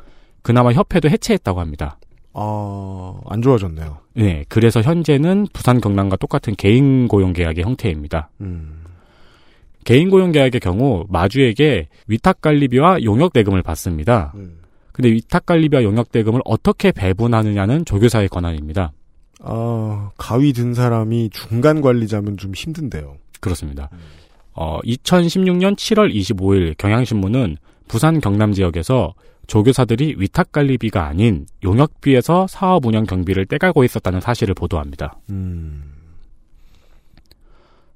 그나마 0.43 0.71
협회도 0.73 1.09
해체했다고 1.09 1.59
합니다. 1.59 1.97
아, 2.33 3.15
안 3.25 3.41
좋아졌네요. 3.41 3.97
네, 4.13 4.45
그래서 4.47 4.83
현재는 4.83 5.47
부산 5.53 5.81
경남과 5.81 6.17
똑같은 6.17 6.53
개인 6.55 7.07
고용 7.07 7.33
계약의 7.33 7.63
형태입니다. 7.63 8.29
음. 8.41 8.83
개인 9.85 10.11
고용 10.11 10.31
계약의 10.31 10.59
경우 10.59 11.03
마주에게 11.09 11.87
위탁 12.05 12.41
관리비와 12.41 13.01
용역 13.05 13.33
대금을 13.33 13.63
받습니다. 13.63 14.33
음. 14.35 14.59
근데 14.91 15.09
위탁 15.09 15.47
관리비와 15.47 15.81
용역 15.81 16.11
대금을 16.11 16.41
어떻게 16.45 16.91
배분하느냐는 16.91 17.85
조교사의 17.85 18.29
권한입니다. 18.29 18.91
아, 19.43 20.11
가위 20.17 20.53
든 20.53 20.73
사람이 20.73 21.29
중간 21.31 21.81
관리자면 21.81 22.37
좀 22.37 22.53
힘든데요. 22.53 23.17
그렇습니다. 23.41 23.89
어, 24.53 24.79
2016년 24.81 25.75
7월 25.75 26.13
25일 26.13 26.77
경향신문은 26.77 27.57
부산 27.87 28.21
경남 28.21 28.53
지역에서 28.53 29.13
조교사들이 29.47 30.15
위탁 30.17 30.53
관리비가 30.53 31.05
아닌 31.05 31.45
용역비에서 31.63 32.47
사업 32.47 32.85
운영 32.85 33.03
경비를 33.03 33.45
떼가고 33.45 33.83
있었다는 33.83 34.21
사실을 34.21 34.53
보도합니다. 34.53 35.19
음. 35.29 35.83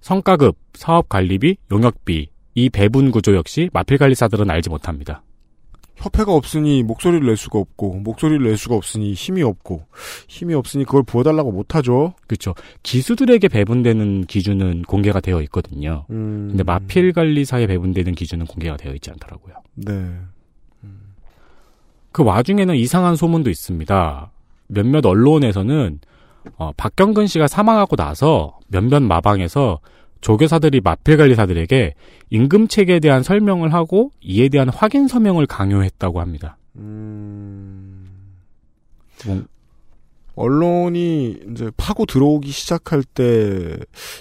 성과급, 0.02 0.58
사업 0.74 1.08
관리비, 1.08 1.58
용역비 1.72 2.30
이 2.56 2.70
배분 2.70 3.12
구조 3.12 3.36
역시 3.36 3.70
마필 3.72 3.98
관리사들은 3.98 4.50
알지 4.50 4.70
못합니다. 4.70 5.22
협회가 5.98 6.34
없으니 6.34 6.84
목소리를 6.84 7.26
낼 7.26 7.36
수가 7.38 7.60
없고, 7.60 7.96
목소리를 7.96 8.46
낼 8.46 8.58
수가 8.58 8.76
없으니 8.76 9.14
힘이 9.14 9.44
없고, 9.44 9.86
힘이 10.28 10.54
없으니 10.54 10.86
그걸 10.86 11.04
부어달라고 11.04 11.52
못하죠. 11.52 12.14
그렇죠. 12.28 12.54
기수들에게 12.84 13.48
배분되는 13.48 14.26
기준은 14.26 14.84
공개가 14.84 15.20
되어 15.20 15.42
있거든요. 15.44 16.06
음. 16.12 16.48
근데 16.50 16.64
마필 16.64 17.14
관리사에 17.14 17.68
배분되는 17.68 18.16
기준은 18.16 18.46
공개가 18.46 18.78
되어 18.78 18.94
있지 18.94 19.10
않더라고요. 19.12 19.56
네. 19.76 20.12
그 22.12 22.24
와중에는 22.24 22.76
이상한 22.76 23.16
소문도 23.16 23.50
있습니다. 23.50 24.32
몇몇 24.68 25.06
언론에서는 25.06 26.00
어, 26.58 26.72
박경근 26.76 27.28
씨가 27.28 27.48
사망하고 27.48 27.96
나서 27.96 28.58
몇몇 28.70 29.04
마방에서 29.04 29.80
조교사들이 30.28 30.82
마필 30.82 31.16
관리사들에게 31.16 31.94
임금 32.32 32.68
체계에 32.68 33.00
대한 33.00 33.24
설명을 33.24 33.74
하고 33.74 34.12
이에 34.20 34.50
대한 34.50 34.68
확인 34.68 35.08
서명을 35.08 35.46
강요했다고 35.48 36.20
합니다. 36.20 36.58
음. 36.76 38.10
뭐, 39.26 39.44
언론이 40.36 41.40
이제 41.52 41.72
파고 41.78 42.06
들어오기 42.06 42.52
시작할 42.52 43.04
때 43.04 43.78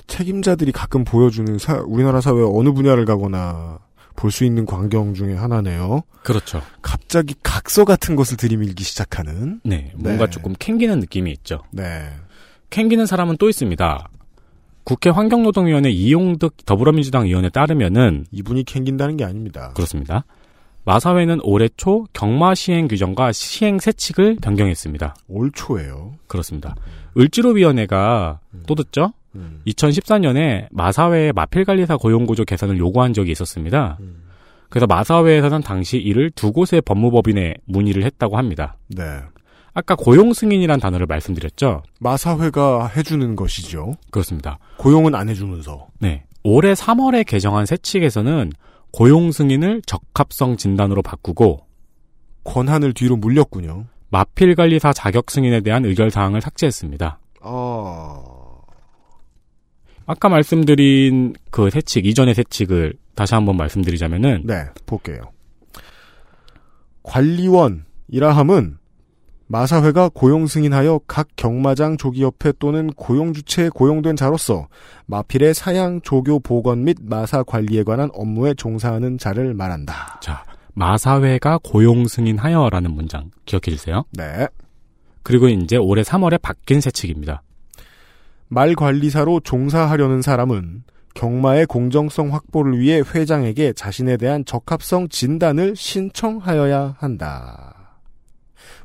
책임자들이 0.07 0.71
가끔 0.71 1.03
보여주는 1.03 1.59
사- 1.59 1.83
우리나라 1.85 2.21
사회 2.21 2.37
어느 2.41 2.71
분야를 2.73 3.05
가거나 3.05 3.81
볼 4.15 4.31
수 4.31 4.45
있는 4.45 4.65
광경 4.65 5.13
중에 5.15 5.35
하나네요. 5.35 6.03
그렇죠. 6.23 6.63
갑자기 6.83 7.35
각서 7.43 7.85
같은 7.85 8.15
것을 8.17 8.37
들이밀기 8.37 8.83
시작하는. 8.85 9.61
네, 9.65 9.93
뭔가 9.97 10.27
네. 10.27 10.31
조금 10.31 10.55
캥기는 10.59 11.01
느낌이 11.01 11.33
있죠. 11.33 11.63
네. 11.73 12.09
캥기는 12.71 13.05
사람은 13.07 13.37
또 13.39 13.49
있습니다. 13.49 14.09
국회 14.87 15.11
환경노동위원회 15.11 15.91
이용득 15.91 16.65
더불어민주당 16.65 17.27
의원에 17.27 17.49
따르면은 17.49 18.25
이분이 18.31 18.63
캥긴다는 18.63 19.17
게 19.17 19.25
아닙니다. 19.25 19.73
그렇습니다. 19.75 20.25
마사회는 20.85 21.41
올해 21.43 21.69
초 21.77 22.07
경마 22.13 22.55
시행 22.55 22.87
규정과 22.87 23.33
시행 23.33 23.81
세칙을 23.81 24.37
변경했습니다. 24.41 25.17
올 25.27 25.51
초예요. 25.53 26.15
그렇습니다. 26.29 26.77
을지로위원회가 27.19 28.39
또 28.69 28.77
듣죠? 28.77 29.13
음. 29.35 29.61
2014년에 29.67 30.69
마사회의 30.71 31.33
마필관리사 31.33 31.97
고용구조 31.97 32.45
개선을 32.45 32.79
요구한 32.79 33.13
적이 33.13 33.33
있었습니다. 33.33 33.99
음. 33.99 34.23
그래서 34.69 34.87
마사회에서는 34.87 35.63
당시 35.63 35.97
이를 35.97 36.31
두 36.31 36.53
곳의 36.53 36.81
법무법인에 36.85 37.55
문의를 37.65 38.05
했다고 38.05 38.39
합니다. 38.39 38.77
네. 38.87 39.03
아까 39.77 39.95
고용 39.95 40.33
승인이란 40.33 40.81
단어를 40.81 41.05
말씀드렸죠? 41.05 41.83
마사회가 42.01 42.87
해주는 42.87 43.37
것이죠. 43.37 43.93
그렇습니다. 44.11 44.59
고용은 44.79 45.15
안 45.15 45.29
해주면서. 45.29 45.89
네. 45.99 46.25
올해 46.43 46.73
3월에 46.73 47.27
개정한 47.27 47.67
세칙에서는 47.67 48.53
고용 48.91 49.33
승인을 49.33 49.83
적합성 49.85 50.57
진단으로 50.57 51.03
바꾸고 51.03 51.67
권한을 52.45 52.95
뒤로 52.95 53.17
물렸군요. 53.17 53.85
마필 54.09 54.55
관리사 54.55 54.95
자격 54.95 55.31
승인에 55.31 55.61
대한 55.61 55.85
의결 55.85 56.11
사항을 56.11 56.41
삭제했습니다. 56.41 57.19
아. 57.43 58.23
아까 60.07 60.29
말씀드린 60.31 61.35
그 61.51 61.69
세칙, 61.69 62.07
이전의 62.07 62.35
세칙을 62.35 62.95
다시 63.15 63.35
한번 63.35 63.59
말씀드리자면은, 63.59 64.45
네, 64.47 64.65
볼게요. 64.87 65.21
관리원이라 67.03 68.33
함은 68.35 68.79
마사회가 69.49 70.11
고용 70.13 70.47
승인하여 70.47 71.01
각 71.07 71.29
경마장 71.37 71.97
조기협회 71.97 72.55
또는 72.59 72.89
고용주체에 72.89 73.69
고용된 73.69 74.17
자로서 74.17 74.67
마필의 75.07 75.55
사양, 75.55 76.01
조교, 76.01 76.41
보건 76.41 76.85
및 76.85 76.97
마사 77.01 77.45
관리에 77.45 77.85
관한 77.85 78.11
업무에 78.13 78.55
종사하는 78.55 79.19
자를 79.19 79.55
말한다. 79.55 80.19
자, 80.21 80.45
마사회가 80.75 81.61
고용 81.63 82.09
승인하여라는 82.09 82.91
문장 82.91 83.31
기억해 83.45 83.71
주세요. 83.71 84.05
네. 84.13 84.49
그리고 85.23 85.49
이제 85.49 85.77
올해 85.77 86.03
3월에 86.03 86.41
바뀐 86.43 86.81
세칙입니다. 86.81 87.43
말 88.49 88.75
관리사로 88.75 89.41
종사하려는 89.41 90.23
사람은 90.23 90.85
경마의 91.15 91.67
공정성 91.67 92.35
확보를 92.35 92.79
위해 92.79 93.01
회장에게 93.01 93.73
자신에 93.73 94.17
대한 94.17 94.45
적합성 94.45 95.09
진단을 95.09 95.75
신청하여야 95.75 96.97
한다. 96.99 97.76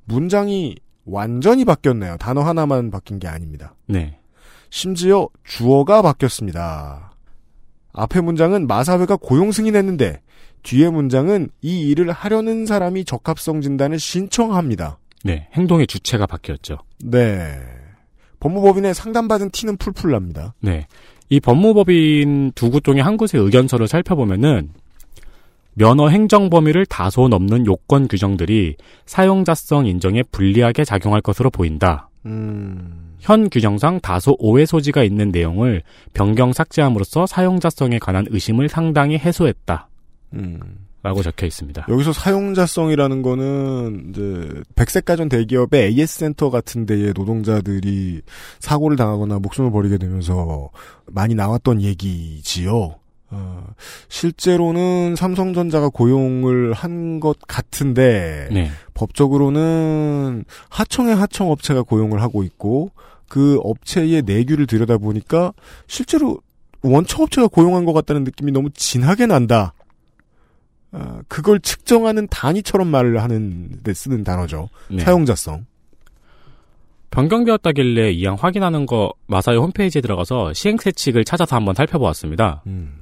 문장이 0.06 0.76
완전히 1.06 1.66
바뀌었네요. 1.66 2.18
단어 2.18 2.42
하나만 2.42 2.92
바뀐 2.92 3.20
게 3.20 3.28
아닙니다. 3.28 3.76
네. 3.88 4.20
심지어 4.70 5.28
주어가 5.44 6.02
바뀌었습니다. 6.02 7.14
앞의 7.94 8.22
문장은 8.22 8.68
마사회가 8.68 9.18
고용 9.18 9.52
승인했는데 9.52 10.22
뒤에 10.64 10.90
문장은 10.90 11.50
이 11.62 11.90
일을 11.90 12.12
하려는 12.12 12.66
사람이 12.66 13.06
적합성 13.06 13.62
진단을 13.62 14.00
신청합니다. 14.00 15.00
네. 15.24 15.48
행동의 15.54 15.88
주체가 15.88 16.26
바뀌었죠. 16.26 16.78
네. 17.04 17.60
법무법인의 18.40 18.94
상담받은 18.94 19.52
티는 19.52 19.78
풀풀 19.78 20.12
납니다. 20.12 20.54
네. 20.62 20.88
이 21.30 21.40
법무법인 21.40 22.52
두 22.56 22.72
구동의 22.72 23.04
한 23.04 23.18
곳의 23.18 23.42
의견서를 23.44 23.88
살펴보면은 23.88 24.70
면허 25.74 26.10
행정 26.10 26.50
범위를 26.50 26.86
다소 26.86 27.28
넘는 27.28 27.66
요건 27.66 28.08
규정들이 28.08 28.76
사용자성 29.06 29.86
인정에 29.86 30.24
불리하게 30.24 30.84
작용할 30.84 31.22
것으로 31.22 31.50
보인다. 31.50 32.10
음, 32.26 33.16
현 33.20 33.50
규정상 33.50 34.00
다소 34.00 34.36
오해 34.40 34.66
소지가 34.66 35.04
있는 35.04 35.32
내용을 35.32 35.82
변경 36.14 36.54
삭제함으로써 36.54 37.26
사용자성에 37.26 38.00
관한 38.00 38.26
의심을 38.30 38.70
상당히 38.70 39.18
해소했다. 39.18 39.88
음. 40.34 40.60
라고 41.04 41.24
적혀 41.24 41.48
있습니다. 41.48 41.88
여기서 41.90 42.14
사용자성이라는 42.14 43.24
거는 43.24 44.10
이제 44.10 44.62
백색 44.76 45.06
가전 45.06 45.30
대기업의 45.30 45.88
AS 45.88 46.20
센터 46.20 46.52
같은 46.52 46.86
데의 46.86 47.14
노동자들이 47.16 48.22
사고를 48.60 48.98
당하거나 48.98 49.40
목숨을 49.40 49.72
버리게 49.72 49.98
되면서 49.98 50.70
많이 51.08 51.34
나왔던 51.34 51.82
얘기지요. 51.82 53.01
어, 53.32 53.66
실제로는 54.10 55.16
삼성전자가 55.16 55.90
고용을 55.90 56.74
한 56.74 57.20
것 57.22 57.38
같은데 57.48 58.50
네. 58.52 58.70
법적으로는 58.94 60.44
하청의 60.70 61.16
하청 61.16 61.52
업체가 61.52 61.84
고용을 61.84 62.22
하고 62.22 62.44
있고 62.44 62.92
그 63.30 63.60
업체의 63.64 64.24
내규를 64.24 64.68
들여다 64.68 64.98
보니까 64.98 65.54
실제로 65.88 66.40
원청 66.82 67.24
업체가 67.24 67.48
고용한 67.48 67.86
것 67.86 67.94
같다는 67.94 68.24
느낌이 68.24 68.52
너무 68.52 68.70
진하게 68.72 69.28
난다. 69.28 69.74
아, 70.92 71.22
그걸 71.28 71.60
측정하는 71.60 72.28
단위처럼 72.30 72.88
말을 72.88 73.22
하는 73.22 73.70
데 73.84 73.94
쓰는 73.94 74.24
단어죠. 74.24 74.70
네. 74.90 75.00
사용자성. 75.00 75.66
변경되었다길래 77.12 78.12
이양 78.12 78.36
확인하는 78.36 78.86
거 78.86 79.14
마사회 79.28 79.58
홈페이지에 79.58 80.02
들어가서 80.02 80.54
시행세칙을 80.54 81.24
찾아서 81.26 81.56
한번 81.56 81.76
살펴보았습니다. 81.76 82.64
음. 82.68 83.01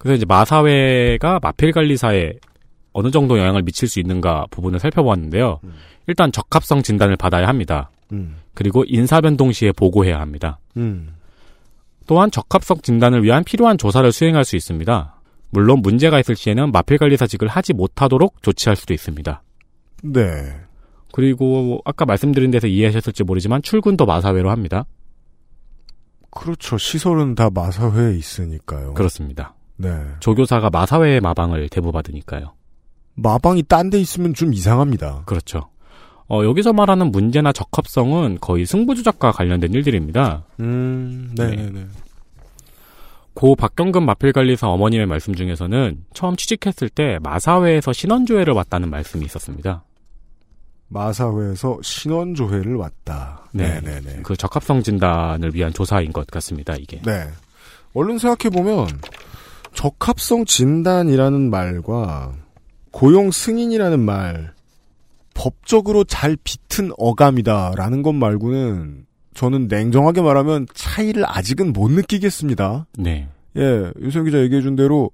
그래서 0.00 0.16
이제 0.16 0.24
마사회가 0.24 1.40
마필 1.42 1.72
관리사에 1.72 2.32
어느 2.94 3.10
정도 3.10 3.38
영향을 3.38 3.62
미칠 3.62 3.86
수 3.86 4.00
있는가 4.00 4.46
부분을 4.50 4.78
살펴보았는데요. 4.78 5.60
음. 5.62 5.74
일단 6.06 6.32
적합성 6.32 6.82
진단을 6.82 7.16
받아야 7.16 7.46
합니다. 7.46 7.90
음. 8.10 8.36
그리고 8.54 8.82
인사 8.86 9.20
변동 9.20 9.52
시에 9.52 9.72
보고해야 9.72 10.18
합니다. 10.18 10.58
음. 10.78 11.16
또한 12.06 12.30
적합성 12.30 12.78
진단을 12.80 13.22
위한 13.22 13.44
필요한 13.44 13.76
조사를 13.76 14.10
수행할 14.10 14.46
수 14.46 14.56
있습니다. 14.56 15.20
물론 15.50 15.82
문제가 15.82 16.18
있을 16.18 16.34
시에는 16.34 16.72
마필 16.72 16.96
관리사직을 16.96 17.46
하지 17.46 17.74
못하도록 17.74 18.42
조치할 18.42 18.76
수도 18.76 18.94
있습니다. 18.94 19.42
네. 20.04 20.24
그리고 21.12 21.82
아까 21.84 22.06
말씀드린 22.06 22.50
데서 22.50 22.68
이해하셨을지 22.68 23.24
모르지만 23.24 23.60
출근도 23.60 24.06
마사회로 24.06 24.50
합니다. 24.50 24.86
그렇죠. 26.30 26.78
시설은 26.78 27.34
다 27.34 27.50
마사회에 27.52 28.16
있으니까요. 28.16 28.94
그렇습니다. 28.94 29.54
네. 29.80 29.90
조교사가 30.20 30.70
마사회의 30.70 31.20
마방을 31.20 31.68
대부받으니까요. 31.68 32.52
마방이 33.14 33.62
딴 33.62 33.90
데 33.90 33.98
있으면 33.98 34.34
좀 34.34 34.52
이상합니다. 34.54 35.22
그렇죠. 35.26 35.70
어, 36.28 36.44
여기서 36.44 36.72
말하는 36.72 37.10
문제나 37.10 37.52
적합성은 37.52 38.38
거의 38.40 38.64
승부조작과 38.66 39.32
관련된 39.32 39.72
일들입니다. 39.72 40.44
음, 40.60 41.32
네네네. 41.36 41.86
고 43.34 43.56
박경근 43.56 44.04
마필관리사 44.04 44.68
어머님의 44.68 45.06
말씀 45.06 45.34
중에서는 45.34 46.04
처음 46.14 46.36
취직했을 46.36 46.88
때 46.88 47.18
마사회에서 47.22 47.92
신원조회를 47.92 48.52
왔다는 48.54 48.90
말씀이 48.90 49.24
있었습니다. 49.24 49.84
마사회에서 50.88 51.78
신원조회를 51.82 52.74
왔다. 52.74 53.44
네. 53.52 53.80
네네네. 53.80 54.22
그 54.22 54.36
적합성 54.36 54.82
진단을 54.82 55.54
위한 55.54 55.72
조사인 55.72 56.12
것 56.12 56.26
같습니다, 56.26 56.74
이게. 56.74 57.00
네. 57.02 57.28
얼른 57.94 58.18
생각해보면, 58.18 58.86
적합성 59.72 60.44
진단이라는 60.44 61.50
말과 61.50 62.32
고용 62.90 63.30
승인이라는 63.30 64.00
말, 64.00 64.52
법적으로 65.34 66.04
잘 66.04 66.36
비튼 66.42 66.90
어감이다라는 66.98 68.02
것 68.02 68.12
말고는 68.12 69.06
저는 69.34 69.68
냉정하게 69.68 70.22
말하면 70.22 70.66
차이를 70.74 71.24
아직은 71.26 71.72
못 71.72 71.90
느끼겠습니다. 71.90 72.86
네. 72.98 73.28
예, 73.56 73.92
유성 74.00 74.24
기자 74.24 74.38
얘기해준 74.40 74.76
대로 74.76 75.10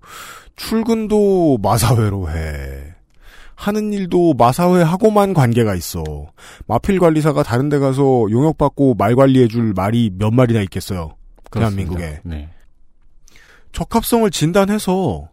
출근도 0.57 1.59
마사회로 1.63 2.31
해. 2.31 2.95
하는 3.55 3.93
일도 3.93 4.35
마사회하고만 4.35 5.33
관계가 5.33 5.75
있어. 5.77 6.03
마필 6.67 6.99
관리사가 6.99 7.43
다른 7.43 7.69
데 7.69 7.79
가서 7.79 8.27
용역받고 8.31 8.95
말 8.95 9.15
관리해줄 9.15 9.73
말이 9.75 10.11
몇 10.13 10.31
마리나 10.31 10.61
있겠어요. 10.63 11.13
그렇습니다. 11.51 11.91
대한민국에. 11.97 12.21
네. 12.25 12.51
적합성을 13.77 14.31
진단해서 14.31 15.29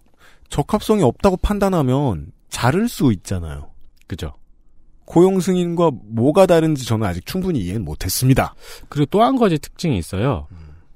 적합성이 0.49 1.01
없다고 1.01 1.37
판단하면 1.37 2.33
자를 2.49 2.89
수 2.89 3.13
있잖아요. 3.13 3.71
그죠. 4.05 4.33
고용 5.05 5.39
승인과 5.39 5.91
뭐가 6.13 6.45
다른지 6.45 6.85
저는 6.85 7.07
아직 7.07 7.25
충분히 7.25 7.61
이해는 7.61 7.85
못했습니다. 7.85 8.53
그리고 8.89 9.05
또 9.11 9.21
한 9.23 9.37
가지 9.37 9.57
특징이 9.57 9.97
있어요. 9.97 10.47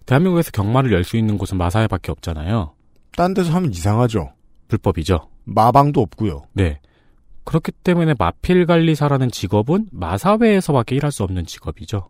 대한민국에서 0.05 0.51
경마를 0.51 0.91
열 0.91 1.05
수 1.05 1.15
있는 1.15 1.37
곳은 1.37 1.57
마사회밖에 1.57 2.11
없잖아요. 2.11 2.73
딴 3.15 3.33
데서 3.33 3.53
하면 3.53 3.71
이상하죠. 3.71 4.33
불법이죠. 4.67 5.29
마방도 5.45 6.01
없고요. 6.01 6.43
네. 6.51 6.81
그렇기 7.45 7.71
때문에 7.71 8.13
마필 8.19 8.65
관리사라는 8.65 9.31
직업은 9.31 9.87
마사회에서밖에 9.93 10.95
일할 10.97 11.13
수 11.13 11.23
없는 11.23 11.45
직업이죠. 11.45 12.09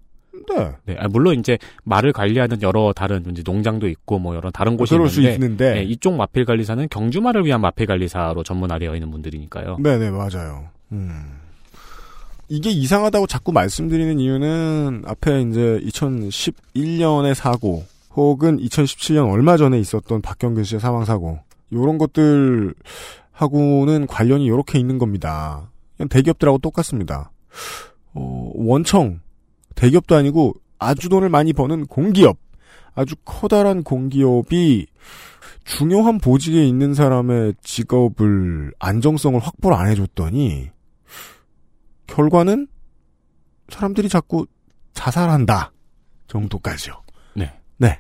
네. 0.56 0.72
네. 0.86 0.96
아, 1.00 1.08
물론 1.08 1.40
이제 1.40 1.58
말을 1.84 2.14
관리하는 2.14 2.62
여러 2.62 2.94
다른 2.94 3.24
이제 3.32 3.42
농장도 3.46 3.88
있고 3.88 4.20
뭐 4.20 4.36
여러 4.36 4.52
다른 4.52 4.78
곳이 4.78 4.94
그럴 4.94 5.10
수 5.10 5.22
있는데 5.22 5.36
있는데. 5.36 5.74
네, 5.74 5.84
이쪽 5.84 6.16
마필 6.16 6.46
관리사는 6.46 6.88
경주말을 6.90 7.46
위한 7.46 7.62
마필 7.62 7.86
관리사로 7.86 8.44
전문화되어 8.44 8.96
있는 8.96 9.12
분들이니까요. 9.12 9.78
네 9.80 9.98
네, 9.98 10.10
맞아요. 10.10 10.70
음. 10.92 11.40
이게 12.50 12.70
이상하다고 12.70 13.28
자꾸 13.28 13.52
말씀드리는 13.52 14.20
이유는 14.20 15.04
앞에 15.06 15.42
이제 15.42 15.82
2011년의 15.84 17.34
사고 17.34 17.84
혹은 18.16 18.58
2017년 18.58 19.30
얼마 19.30 19.58
전에 19.58 19.78
있었던 19.80 20.22
박경근 20.22 20.64
씨의 20.64 20.80
사망 20.80 21.04
사고 21.04 21.40
요런 21.74 21.98
것들 21.98 22.74
하고는 23.32 24.08
관련이 24.08 24.46
이렇게 24.46 24.80
있는 24.80 24.98
겁니다. 24.98 25.70
대기업들하고 26.10 26.60
똑같습니다. 26.60 27.32
어, 28.14 28.52
원청 28.56 29.20
대기업도 29.78 30.16
아니고 30.16 30.56
아주 30.80 31.08
돈을 31.08 31.30
많이 31.30 31.54
버는 31.54 31.86
공기업 31.86 32.38
아주 32.94 33.16
커다란 33.24 33.84
공기업이 33.84 34.88
중요한 35.64 36.18
보직에 36.18 36.66
있는 36.68 36.94
사람의 36.94 37.54
직업을 37.62 38.74
안정성을 38.80 39.40
확보를 39.40 39.78
안 39.78 39.90
해줬더니 39.90 40.70
결과는 42.08 42.68
사람들이 43.70 44.10
자꾸 44.10 44.48
자살한다 44.94 45.72
정도까지요. 46.28 46.94
네. 47.36 47.54
네. 47.78 48.00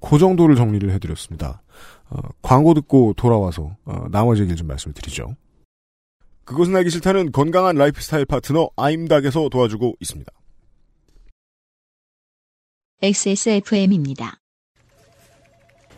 그 0.00 0.18
정도를 0.18 0.56
정리를 0.56 0.90
해드렸습니다. 0.92 1.60
어, 2.08 2.20
광고 2.40 2.72
듣고 2.72 3.12
돌아와서 3.16 3.76
어, 3.84 4.06
나머지 4.10 4.42
얘기를 4.42 4.56
좀 4.56 4.66
말씀드리죠. 4.68 5.36
그것은 6.44 6.74
알기 6.74 6.88
싫다는 6.88 7.32
건강한 7.32 7.76
라이프 7.76 8.00
스타일 8.00 8.24
파트너 8.24 8.70
아임닭에서 8.76 9.50
도와주고 9.50 9.96
있습니다. 10.00 10.32
XSFM입니다. 13.00 14.40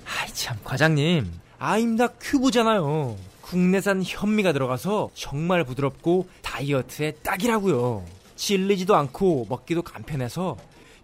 아이 0.05 0.29
참 0.35 0.59
과장님 0.63 1.33
아임닭 1.59 2.19
큐브잖아요 2.21 3.17
국내산 3.41 4.03
현미가 4.05 4.53
들어가서 4.53 5.09
정말 5.15 5.65
부드럽고 5.65 6.29
다이어트에 6.43 7.13
딱이라고요 7.23 8.05
질리지도 8.37 8.97
않고 8.97 9.47
먹기도 9.49 9.81
간편해서 9.81 10.59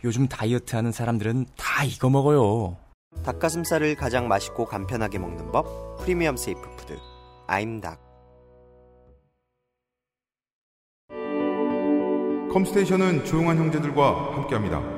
요즘 0.05 0.29
다이어트 0.29 0.77
하는 0.77 0.93
사람들은 0.93 1.47
다 1.57 1.85
이거 1.85 2.11
먹어요. 2.11 2.77
닭가슴살을 3.25 3.95
가장 3.95 4.29
맛있고 4.29 4.67
간편하게 4.67 5.19
먹는 5.19 5.51
법 5.51 5.97
프리미엄 6.01 6.37
safe 6.37 6.61
food 6.77 6.99
아임닭 7.47 8.05
컴스테이션은 12.53 13.25
조용한 13.25 13.57
형제들과 13.57 14.35
함께합니다. 14.35 14.96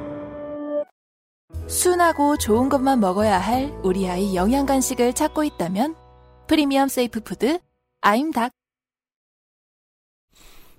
순하고 1.68 2.38
좋은 2.38 2.68
것만 2.68 2.98
먹어야 3.00 3.38
할 3.38 3.72
우리 3.82 4.08
아이 4.08 4.34
영양 4.34 4.66
간식을 4.66 5.12
찾고 5.12 5.44
있다면 5.44 5.94
프리미엄 6.46 6.88
safe 6.88 7.20
food 7.20 7.58
아임닭 8.00 8.52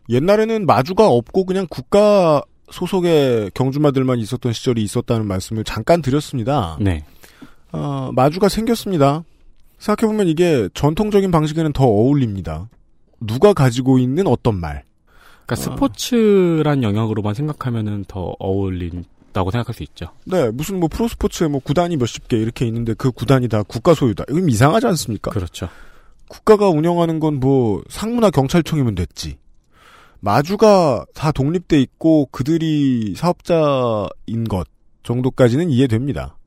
옛날에는 0.09 0.65
마주가 0.65 1.07
없고 1.07 1.45
그냥 1.45 1.67
국가 1.69 2.41
소속의 2.71 3.51
경주마들만 3.53 4.17
있었던 4.19 4.51
시절이 4.53 4.81
있었다는 4.83 5.27
말씀을 5.27 5.63
잠깐 5.63 6.01
드렸습니다. 6.01 6.77
네. 6.79 7.05
어, 7.71 8.11
마주가 8.13 8.49
생겼습니다. 8.49 9.23
생각해보면 9.77 10.27
이게 10.27 10.69
전통적인 10.73 11.29
방식에는 11.29 11.73
더 11.73 11.85
어울립니다. 11.85 12.69
누가 13.19 13.53
가지고 13.53 13.99
있는 13.99 14.25
어떤 14.25 14.59
말. 14.59 14.83
그러니까 15.45 15.55
스포츠란 15.55 16.81
영역으로만 16.81 17.35
생각하면은 17.35 18.05
더 18.07 18.33
어울린 18.39 19.05
다고 19.31 19.51
생각할 19.51 19.73
수 19.73 19.83
있죠. 19.83 20.07
네, 20.25 20.49
무슨 20.51 20.79
뭐 20.79 20.89
프로스포츠에 20.89 21.47
뭐 21.47 21.59
구단이 21.63 21.97
몇십 21.97 22.27
개 22.27 22.37
이렇게 22.37 22.65
있는데 22.67 22.93
그 22.93 23.11
구단이 23.11 23.47
다 23.47 23.63
국가 23.63 23.93
소유다. 23.93 24.25
이건 24.29 24.49
이상하지 24.49 24.87
않습니까? 24.87 25.31
그렇죠. 25.31 25.69
국가가 26.27 26.69
운영하는 26.69 27.19
건 27.19 27.39
뭐 27.39 27.81
상무나 27.89 28.29
경찰청이면 28.29 28.95
됐지. 28.95 29.37
마주가 30.19 31.05
다 31.13 31.31
독립돼 31.31 31.79
있고 31.81 32.27
그들이 32.31 33.13
사업자인 33.15 34.43
것 34.49 34.67
정도까지는 35.03 35.69
이해됩니다. 35.69 36.37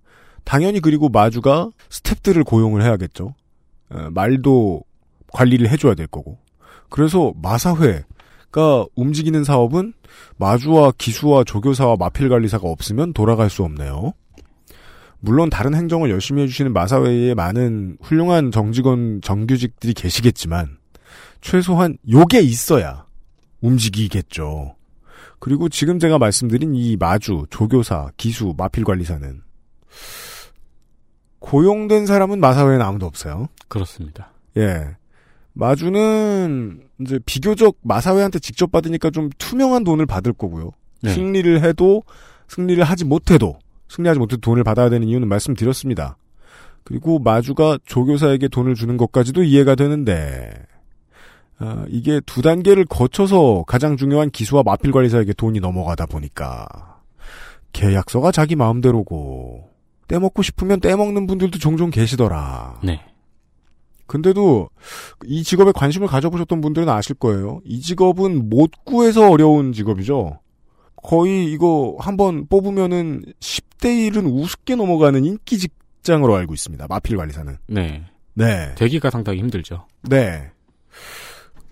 당연히 0.45 0.81
그리고 0.81 1.09
마주가 1.09 1.71
스탭들을 1.88 2.45
고용을 2.45 2.83
해야겠죠. 2.83 3.35
어, 3.90 4.09
말도 4.11 4.83
관리를 5.33 5.71
해줘야 5.71 5.95
될 5.95 6.07
거고. 6.07 6.38
그래서 6.90 7.33
마사회 7.40 8.05
가 8.53 8.87
움직이는 8.95 9.45
사업은 9.45 9.95
마주와 10.37 10.93
기수와 10.99 11.43
조교사와 11.45 11.97
마필관리사가 11.99 12.69
없으면 12.69 13.15
돌아갈 13.15 13.49
수 13.49 13.65
없네요. 13.65 14.12
물론 15.21 15.49
다른 15.51 15.75
행정을 15.75 16.11
열심히 16.11 16.43
해주시는 16.43 16.73
마사회에 16.73 17.35
많은 17.35 17.97
훌륭한 18.03 18.51
정직원 18.51 19.21
정규직들이 19.23 19.95
계시겠지만 19.95 20.77
최소한 21.41 21.97
요게 22.11 22.41
있어야 22.41 23.07
움직이겠죠. 23.61 24.77
그리고 25.38 25.69
지금 25.69 25.99
제가 25.99 26.19
말씀드린 26.19 26.75
이 26.75 26.97
마주, 26.97 27.47
조교사, 27.51 28.11
기수, 28.17 28.55
마필관리사는 28.57 29.43
고용된 31.38 32.07
사람은 32.07 32.38
마사회에는 32.41 32.85
아무도 32.85 33.07
없어요. 33.07 33.49
그렇습니다. 33.69 34.33
예. 34.57 34.97
마주는 35.55 36.81
이제 37.01 37.19
비교적 37.27 37.77
마사회한테 37.83 38.38
직접 38.38 38.73
받으니까 38.73 39.11
좀 39.11 39.31
투명한 39.38 39.85
돈을 39.85 40.07
받을 40.07 40.33
거고요. 40.33 40.71
네. 41.03 41.12
승리를 41.12 41.62
해도 41.62 42.03
승리를 42.49 42.83
하지 42.83 43.05
못해도 43.05 43.59
승리하지 43.88 44.19
못해도 44.19 44.41
돈을 44.41 44.65
받아야 44.65 44.88
되는 44.88 45.07
이유는 45.07 45.29
말씀드렸습니다. 45.29 46.17
그리고 46.85 47.19
마주가 47.19 47.79
조교사에게 47.85 48.49
돈을 48.49 48.75
주는 48.75 48.97
것까지도 48.97 49.45
이해가 49.45 49.75
되는데 49.75 50.51
아, 51.59 51.85
이게 51.88 52.21
두 52.27 52.43
단계를 52.43 52.85
거쳐서 52.87 53.65
가장 53.67 53.97
중요한 53.97 54.31
기수와 54.31 54.62
마필 54.65 54.91
관리사에게 54.91 55.33
돈이 55.35 55.61
넘어가다 55.61 56.07
보니까 56.07 56.67
계약서가 57.73 58.33
자기 58.33 58.57
마음대로고 58.57 59.71
떼먹고 60.09 60.43
싶으면 60.43 60.81
떼먹는 60.81 61.27
분들도 61.27 61.59
종종 61.59 61.91
계시더라. 61.91 62.81
네. 62.83 63.01
근데도 64.12 64.68
이 65.25 65.42
직업에 65.42 65.72
관심을 65.72 66.07
가져보셨던 66.07 66.61
분들은 66.61 66.87
아실 66.87 67.14
거예요. 67.14 67.62
이 67.64 67.81
직업은 67.81 68.51
못 68.51 68.85
구해서 68.85 69.31
어려운 69.31 69.72
직업이죠. 69.72 70.38
거의 70.96 71.51
이거 71.51 71.96
한번 71.98 72.46
뽑으면은 72.46 73.22
10대 73.40 74.11
1은 74.11 74.31
우습게 74.31 74.77
넘어가는 74.77 75.25
인기 75.25 75.57
직장으로 75.57 76.37
알고 76.37 76.53
있습니다. 76.53 76.87
마필 76.90 77.16
관리사는. 77.16 77.57
네. 77.68 78.05
네. 78.35 78.75
되기가 78.75 79.09
상당히 79.09 79.38
힘들죠. 79.38 79.87
네. 80.03 80.51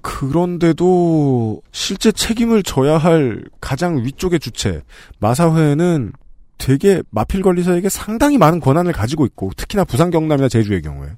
그런데도 0.00 1.60
실제 1.72 2.10
책임을 2.10 2.62
져야 2.62 2.96
할 2.96 3.44
가장 3.60 4.02
위쪽의 4.02 4.40
주체 4.40 4.80
마사회는 5.18 6.14
되게 6.60 7.02
마필 7.10 7.40
관리사에게 7.40 7.88
상당히 7.88 8.36
많은 8.36 8.60
권한을 8.60 8.92
가지고 8.92 9.24
있고 9.24 9.50
특히나 9.56 9.82
부산 9.84 10.10
경남이나 10.10 10.48
제주의 10.48 10.82
경우에 10.82 11.08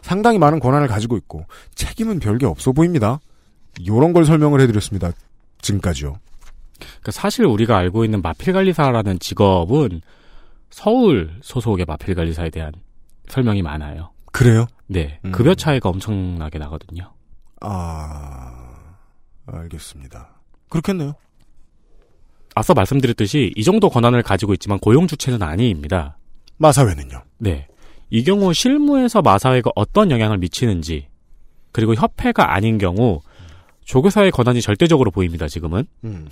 상당히 0.00 0.38
많은 0.38 0.60
권한을 0.60 0.86
가지고 0.86 1.16
있고 1.16 1.44
책임은 1.74 2.20
별게 2.20 2.46
없어 2.46 2.72
보입니다. 2.72 3.18
요런 3.84 4.12
걸 4.12 4.24
설명을 4.24 4.60
해드렸습니다. 4.60 5.10
지금까지요. 5.60 6.14
그러니까 6.78 7.10
사실 7.10 7.44
우리가 7.44 7.76
알고 7.76 8.04
있는 8.04 8.22
마필 8.22 8.52
관리사라는 8.52 9.18
직업은 9.18 10.02
서울 10.70 11.32
소속의 11.42 11.84
마필 11.86 12.14
관리사에 12.14 12.50
대한 12.50 12.72
설명이 13.26 13.60
많아요. 13.62 14.12
그래요? 14.30 14.66
네. 14.86 15.18
음. 15.24 15.32
급여 15.32 15.56
차이가 15.56 15.88
엄청나게 15.88 16.58
나거든요. 16.58 17.12
아 17.60 18.68
알겠습니다. 19.46 20.30
그렇겠네요. 20.68 21.14
앞서 22.54 22.74
말씀드렸듯이 22.74 23.52
이 23.56 23.64
정도 23.64 23.88
권한을 23.88 24.22
가지고 24.22 24.52
있지만 24.54 24.78
고용 24.78 25.06
주체는 25.06 25.42
아니입니다. 25.42 26.18
마사회는요. 26.58 27.22
네. 27.38 27.66
이 28.10 28.24
경우 28.24 28.52
실무에서 28.52 29.22
마사회가 29.22 29.70
어떤 29.74 30.10
영향을 30.10 30.38
미치는지 30.38 31.08
그리고 31.72 31.94
협회가 31.94 32.54
아닌 32.54 32.78
경우 32.78 33.20
조교사의 33.84 34.30
권한이 34.30 34.60
절대적으로 34.60 35.10
보입니다. 35.10 35.48
지금은 35.48 35.86
음. 36.04 36.28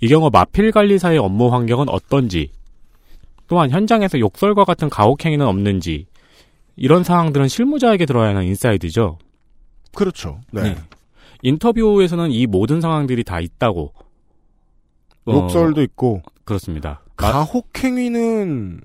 이 0.00 0.08
경우 0.08 0.28
마필 0.32 0.72
관리사의 0.72 1.18
업무 1.18 1.52
환경은 1.52 1.88
어떤지 1.88 2.50
또한 3.46 3.70
현장에서 3.70 4.18
욕설과 4.18 4.64
같은 4.64 4.88
가혹행위는 4.88 5.46
없는지 5.46 6.06
이런 6.76 7.04
상황들은 7.04 7.48
실무자에게 7.48 8.06
들어야 8.06 8.30
하는 8.30 8.44
인사이드죠. 8.44 9.18
그렇죠. 9.94 10.40
네. 10.50 10.62
네. 10.62 10.76
인터뷰에서는 11.42 12.32
이 12.32 12.46
모든 12.46 12.80
상황들이 12.80 13.22
다 13.22 13.38
있다고. 13.38 13.92
어, 15.26 15.32
욕설도 15.32 15.82
있고 15.82 16.22
그렇습니다. 16.44 17.00
마- 17.16 17.32
가혹행위는 17.32 18.80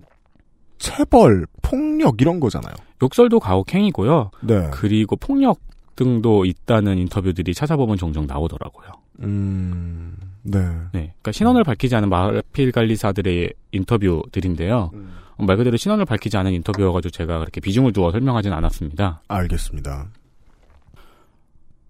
체벌, 0.77 1.45
폭력 1.61 2.21
이런 2.21 2.39
거잖아요. 2.39 2.73
욕설도 3.01 3.39
가혹행위고요. 3.39 4.31
네. 4.41 4.69
그리고 4.71 5.15
폭력 5.15 5.59
등도 5.95 6.45
있다는 6.45 6.97
인터뷰들이 6.97 7.53
찾아보면 7.53 7.97
종종 7.97 8.25
나오더라고요. 8.25 8.89
음. 9.21 10.15
네. 10.43 10.59
네. 10.93 11.13
그러니까 11.21 11.31
신원을 11.33 11.65
밝히지 11.65 11.93
않은 11.97 12.07
마필 12.09 12.71
관리사들의 12.71 13.51
인터뷰들인데요. 13.71 14.91
어, 15.37 15.43
말 15.43 15.57
그대로 15.57 15.75
신원을 15.75 16.05
밝히지 16.05 16.37
않은 16.37 16.53
인터뷰여가지고 16.53 17.11
제가 17.11 17.39
그렇게 17.39 17.59
비중을 17.59 17.91
두어 17.91 18.11
설명하진 18.11 18.53
않았습니다. 18.53 19.21
알겠습니다. 19.27 20.07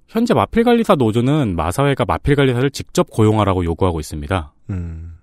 현재 0.10 0.34
마필 0.34 0.64
관리사 0.64 0.96
노조는 0.96 1.56
마사회가 1.56 2.04
마필 2.06 2.36
관리사를 2.36 2.70
직접 2.72 3.10
고용하라고 3.12 3.64
요구하고 3.64 4.00
있습니다. 4.00 4.54
음. 4.72 5.18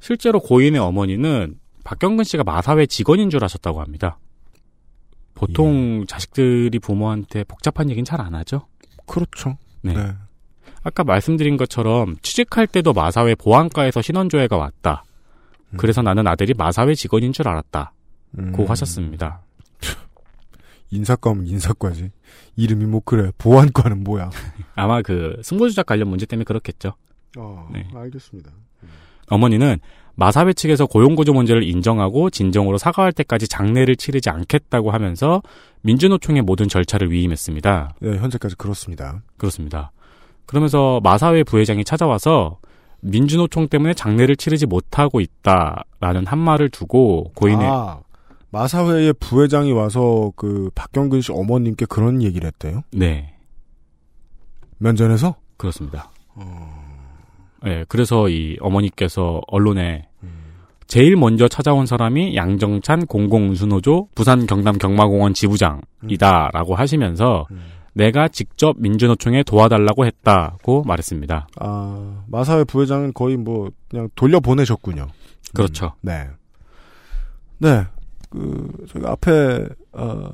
실제로 0.00 0.40
고인의 0.40 0.80
어머니는 0.80 1.58
박경근 1.84 2.24
씨가 2.24 2.42
마사회 2.44 2.86
직원인 2.86 3.30
줄 3.30 3.42
아셨다고 3.44 3.80
합니다. 3.80 4.18
보통 5.34 6.04
자식들이 6.06 6.78
부모한테 6.80 7.44
복잡한 7.44 7.90
얘기는 7.90 8.04
잘 8.04 8.20
안 8.20 8.34
하죠. 8.34 8.66
그렇죠. 9.06 9.56
네. 9.82 9.94
네. 9.94 10.12
아까 10.82 11.04
말씀드린 11.04 11.56
것처럼 11.56 12.16
취직할 12.22 12.66
때도 12.66 12.92
마사회 12.92 13.36
보안과에서 13.36 14.02
신원조회가 14.02 14.56
왔다. 14.56 15.04
그래서 15.76 16.02
나는 16.02 16.26
아들이 16.26 16.54
마사회 16.54 16.94
직원인 16.94 17.32
줄 17.32 17.46
알았다. 17.46 17.92
음. 18.38 18.52
고 18.52 18.66
하셨습니다. 18.66 19.42
인사과면 20.90 21.46
인사과지. 21.46 22.10
이름이 22.56 22.86
뭐 22.86 23.00
그래. 23.04 23.30
보안과는 23.38 24.04
뭐야. 24.04 24.30
아마 24.74 25.02
그 25.02 25.40
승부조작 25.42 25.86
관련 25.86 26.08
문제 26.08 26.26
때문에 26.26 26.44
그렇겠죠. 26.44 26.94
어, 27.36 27.68
네. 27.72 27.86
알겠습니다. 27.94 28.50
어머니는 29.28 29.78
마사회 30.14 30.52
측에서 30.52 30.86
고용구조 30.86 31.32
문제를 31.32 31.62
인정하고 31.62 32.30
진정으로 32.30 32.76
사과할 32.78 33.12
때까지 33.12 33.46
장례를 33.46 33.94
치르지 33.94 34.30
않겠다고 34.30 34.90
하면서 34.90 35.42
민주노총의 35.82 36.42
모든 36.42 36.68
절차를 36.68 37.12
위임했습니다. 37.12 37.94
네, 38.00 38.16
현재까지 38.16 38.56
그렇습니다. 38.56 39.22
그렇습니다. 39.36 39.92
그러면서 40.46 41.00
마사회 41.04 41.44
부회장이 41.44 41.84
찾아와서 41.84 42.58
민주노총 43.00 43.68
때문에 43.68 43.94
장례를 43.94 44.34
치르지 44.34 44.66
못하고 44.66 45.20
있다라는 45.20 46.26
한 46.26 46.38
말을 46.38 46.70
두고 46.70 47.30
고인의 47.34 47.66
아, 47.70 48.00
마사회의 48.50 49.12
부회장이 49.14 49.72
와서 49.72 50.32
그 50.36 50.70
박경근 50.74 51.20
씨 51.20 51.32
어머님께 51.32 51.86
그런 51.86 52.22
얘기를 52.22 52.46
했대요. 52.46 52.82
네 52.92 53.34
면전에서 54.78 55.36
그렇습니다. 55.56 56.10
예, 57.66 57.84
그래서 57.88 58.28
이 58.28 58.56
어머니께서 58.60 59.40
언론에 59.48 60.08
제일 60.86 61.16
먼저 61.16 61.48
찾아온 61.48 61.84
사람이 61.84 62.34
양정찬 62.34 63.06
공공운수노조 63.06 64.08
부산 64.14 64.46
경남 64.46 64.78
경마공원 64.78 65.34
지부장이다라고 65.34 66.76
하시면서 66.76 67.46
내가 67.92 68.28
직접 68.28 68.76
민주노총에 68.78 69.42
도와달라고 69.42 70.06
했다고 70.06 70.84
말했습니다. 70.84 71.48
아, 71.60 72.24
마사회 72.28 72.64
부회장은 72.64 73.12
거의 73.12 73.36
뭐 73.36 73.70
그냥 73.90 74.08
돌려보내셨군요. 74.14 75.08
그렇죠. 75.52 75.86
음, 75.86 75.90
네. 76.02 76.28
네. 77.58 77.84
그 78.30 78.70
저희가 78.88 79.12
앞에 79.12 79.66
어, 79.92 80.30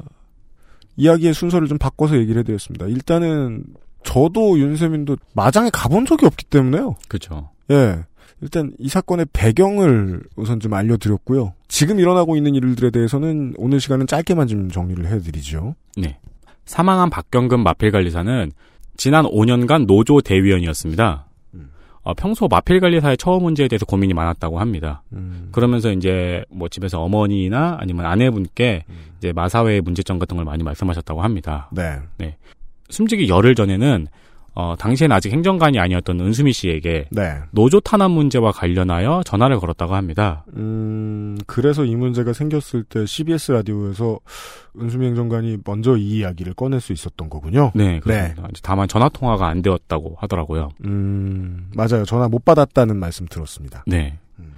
이야기의 0.97 1.35
순서를 1.35 1.69
좀 1.69 1.79
바꿔서 1.79 2.17
얘기를 2.17 2.41
해드렸습니다. 2.41 2.87
일단은 2.87 3.65
저도 4.05 4.59
윤세민도 4.59 5.17
마장에 5.33 5.71
가본 5.73 6.07
적이 6.07 6.27
없기 6.27 6.47
때문에요. 6.47 6.97
그렇죠. 7.09 7.51
예. 7.71 8.05
일단 8.41 8.73
이 8.79 8.89
사건의 8.89 9.27
배경을 9.33 10.23
우선 10.37 10.61
좀 10.61 10.75
알려드렸고요. 10.75 11.55
지금 11.69 11.99
일어나고 11.99 12.37
있는 12.37 12.55
일들에 12.55 12.91
대해서는 12.91 13.55
오늘 13.57 13.81
시간은 13.81 14.07
짧게만 14.07 14.49
좀 14.49 14.71
정리를 14.71 15.07
해드리죠. 15.07 15.75
네. 15.97 16.19
사망한 16.67 17.11
박경근 17.11 17.61
마필관리사는 17.61 18.53
지난 18.97 19.25
5년간 19.25 19.87
노조 19.87 20.21
대위원이었습니다. 20.21 21.27
음. 22.05 22.11
어, 22.11 22.14
평소 22.14 22.49
마필 22.49 22.81
관리사의 22.81 23.17
처우 23.17 23.40
문제에 23.40 23.69
대해서 23.69 23.85
고민이 23.87 24.14
많았다고 24.14 24.61
합니다. 24.61 25.03
음, 25.12 25.49
그러면서 25.53 25.90
이제 25.90 26.45
뭐 26.51 26.69
집에서 26.69 27.03
어머니나 27.03 27.79
아니면 27.81 28.07
아내분께 28.07 28.85
음. 28.88 28.95
이제 29.19 29.33
마사회의 29.33 29.81
문제점 29.81 30.19
같은 30.19 30.37
걸 30.37 30.45
많이 30.45 30.62
말씀하셨다고 30.62 31.23
합니다. 31.23 31.69
네. 32.19 32.37
숨지기 32.90 33.29
열흘 33.29 33.55
전에는 33.55 34.07
어, 34.57 34.77
당시엔 34.79 35.11
아직 35.11 35.33
행정관이 35.33 35.81
아니었던 35.81 36.21
은수미 36.21 36.53
씨에게 36.53 37.07
네. 37.11 37.38
노조 37.51 37.81
탄압 37.81 38.12
문제와 38.12 38.53
관련하여 38.53 39.23
전화를 39.25 39.59
걸었다고 39.59 39.95
합니다. 39.95 40.45
음, 40.57 41.37
그래서 41.47 41.85
이 41.85 41.97
문제가 41.97 42.33
생겼을 42.33 42.85
때 42.85 43.05
CBS 43.05 43.53
라디오에서 43.53 44.21
은수미 44.81 45.07
행정관이 45.07 45.59
먼저 45.64 45.97
이 45.97 46.19
이야기를 46.19 46.55
꺼낼 46.55 46.81
수 46.81 46.93
있었던 46.93 47.29
거군요. 47.29 47.73
네, 47.75 47.99
그렇습니다. 47.99 48.49
다만 48.62 48.87
전화 48.87 49.09
통화가 49.09 49.47
안 49.49 49.61
되었다고 49.61 50.17
하더라고요. 50.21 50.71
음, 50.85 51.71
맞아요. 51.75 52.05
전화 52.05 52.29
못 52.29 52.45
받았다는 52.45 52.97
말씀 52.97 53.27
들었습니다. 53.27 53.83
네. 53.88 54.19
음. 54.38 54.53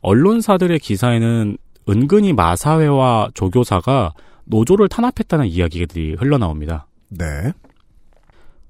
언론사들의 0.00 0.78
기사에는 0.78 1.58
은근히 1.88 2.32
마사회와 2.32 3.30
조교사가 3.34 4.12
노조를 4.44 4.88
탄압했다는 4.88 5.46
이야기들이 5.46 6.14
흘러나옵니다. 6.14 6.86
네. 7.08 7.52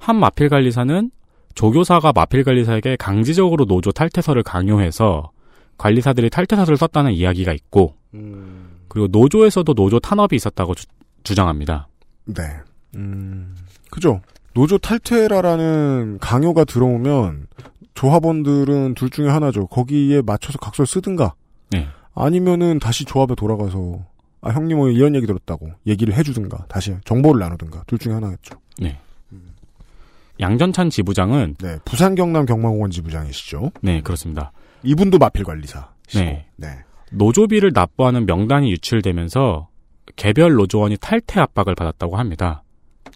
한 0.00 0.16
마필관리사는 0.16 1.10
조교사가 1.54 2.12
마필관리사에게 2.12 2.96
강제적으로 2.96 3.66
노조 3.66 3.92
탈퇴서를 3.92 4.42
강요해서 4.42 5.30
관리사들이 5.78 6.30
탈퇴서를 6.30 6.76
썼다는 6.76 7.12
이야기가 7.12 7.52
있고 7.52 7.94
음, 8.14 8.80
그리고 8.88 9.08
노조에서도 9.08 9.72
노조 9.74 10.00
탄압이 10.00 10.34
있었다고 10.34 10.74
주, 10.74 11.34
장합니다 11.34 11.86
네. 12.24 12.42
음, 12.96 13.54
그죠. 13.90 14.20
노조 14.54 14.78
탈퇴라라는 14.78 16.18
강요가 16.20 16.64
들어오면 16.64 17.46
조합원들은 17.94 18.94
둘 18.94 19.10
중에 19.10 19.28
하나죠. 19.28 19.66
거기에 19.66 20.22
맞춰서 20.22 20.58
각서를 20.58 20.86
쓰든가. 20.86 21.34
네. 21.70 21.86
아니면은 22.14 22.78
다시 22.78 23.04
조합에 23.04 23.34
돌아가서 23.34 24.00
아 24.40 24.50
형님 24.50 24.78
오늘 24.78 24.94
이런 24.94 25.14
얘기 25.14 25.26
들었다고 25.26 25.70
얘기를 25.86 26.14
해주든가 26.14 26.64
다시 26.68 26.96
정보를 27.04 27.40
나누든가 27.40 27.84
둘 27.86 27.98
중에 27.98 28.14
하나겠죠. 28.14 28.58
양전찬 30.40 30.90
지부장은 30.90 31.56
네, 31.60 31.78
부산 31.84 32.14
경남 32.14 32.46
경마공원 32.46 32.90
지부장이시죠. 32.90 33.72
네 33.82 34.00
그렇습니다. 34.00 34.52
이분도 34.82 35.18
마필 35.18 35.44
관리사. 35.44 35.90
네. 36.14 36.46
네. 36.56 36.68
노조비를 37.12 37.72
납부하는 37.74 38.26
명단이 38.26 38.70
유출되면서 38.72 39.68
개별 40.16 40.54
노조원이 40.54 40.96
탈퇴 41.00 41.40
압박을 41.40 41.74
받았다고 41.74 42.16
합니다. 42.16 42.62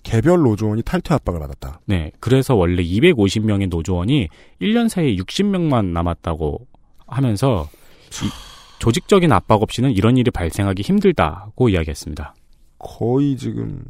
개별 0.02 0.40
노조원이 0.40 0.82
탈퇴 0.82 1.14
압박을 1.14 1.40
받았다. 1.40 1.80
네, 1.86 2.12
그래서 2.20 2.54
원래 2.54 2.82
250명의 2.82 3.68
노조원이 3.68 4.28
1년 4.60 4.88
사이에 4.88 5.16
60명만 5.16 5.86
남았다고 5.86 6.66
하면서 7.06 7.68
이 8.22 8.28
조직적인 8.78 9.32
압박 9.32 9.62
없이는 9.62 9.92
이런 9.92 10.16
일이 10.16 10.30
발생하기 10.30 10.82
힘들다고 10.82 11.68
이야기했습니다. 11.70 12.34
거의 12.78 13.36
지금 13.36 13.82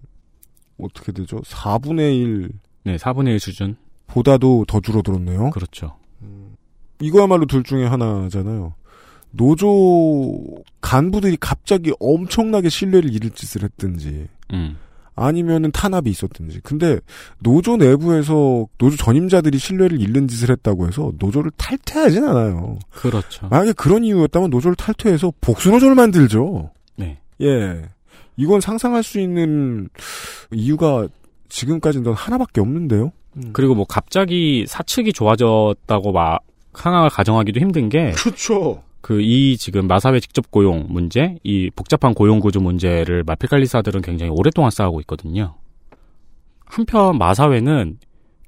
어떻게 0.78 1.12
되죠? 1.12 1.40
4분의 1.40 2.20
1 2.20 2.50
네, 2.84 2.96
4분의 2.96 3.28
1 3.28 3.40
수준. 3.40 3.76
보다도 4.06 4.64
더 4.68 4.80
줄어들었네요. 4.80 5.50
그렇죠. 5.50 5.96
이거야말로 7.00 7.46
둘 7.46 7.62
중에 7.64 7.84
하나잖아요. 7.86 8.74
노조 9.30 10.40
간부들이 10.80 11.38
갑자기 11.40 11.92
엄청나게 11.98 12.68
신뢰를 12.68 13.12
잃을 13.12 13.30
짓을 13.30 13.64
했든지 13.64 14.28
음. 14.52 14.76
아니면은 15.16 15.70
탄압이 15.72 16.10
있었든지. 16.10 16.60
근데 16.62 16.98
노조 17.40 17.76
내부에서 17.76 18.66
노조 18.78 18.96
전임자들이 18.96 19.58
신뢰를 19.58 20.00
잃는 20.00 20.28
짓을 20.28 20.50
했다고 20.50 20.86
해서 20.86 21.12
노조를 21.18 21.50
탈퇴하진 21.56 22.24
않아요. 22.24 22.78
그렇죠. 22.90 23.48
만약에 23.48 23.72
그런 23.72 24.04
이유였다면 24.04 24.50
노조를 24.50 24.76
탈퇴해서 24.76 25.32
복수 25.40 25.70
노조를 25.70 25.94
만들죠. 25.94 26.70
네. 26.96 27.18
예. 27.40 27.82
이건 28.36 28.60
상상할 28.60 29.02
수 29.02 29.20
있는 29.20 29.88
이유가 30.52 31.08
지금까지는 31.54 32.12
하나밖에 32.12 32.60
없는데요. 32.60 33.12
그리고 33.52 33.74
뭐 33.74 33.84
갑자기 33.84 34.64
사측이 34.66 35.12
좋아졌다고 35.12 36.12
막 36.12 36.40
상황을 36.74 37.10
가정하기도 37.10 37.60
힘든 37.60 37.88
게 37.88 38.12
그렇죠. 38.12 38.82
그 39.00 39.20
이 39.20 39.56
지금 39.58 39.86
마사회 39.86 40.18
직접 40.18 40.50
고용 40.50 40.86
문제, 40.88 41.36
이 41.44 41.70
복잡한 41.76 42.14
고용 42.14 42.40
구조 42.40 42.60
문제를 42.60 43.22
마필관리사들은 43.24 44.00
굉장히 44.00 44.32
오랫동안 44.34 44.70
싸우고 44.70 45.00
있거든요. 45.02 45.56
한편 46.64 47.18
마사회는 47.18 47.98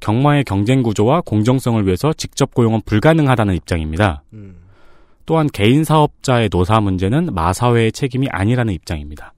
경마의 0.01 0.45
경쟁 0.45 0.83
구조와 0.83 1.21
공정성을 1.21 1.85
위해서 1.85 2.12
직접 2.14 2.55
고용은 2.55 2.81
불가능하다는 2.87 3.55
입장입니다. 3.55 4.23
음. 4.33 4.57
또한 5.27 5.47
개인 5.53 5.85
사업자의 5.85 6.49
노사 6.51 6.81
문제는 6.81 7.35
마사회의 7.35 7.92
책임이 7.92 8.29
아니라는 8.31 8.73
입장입니다. 8.73 9.35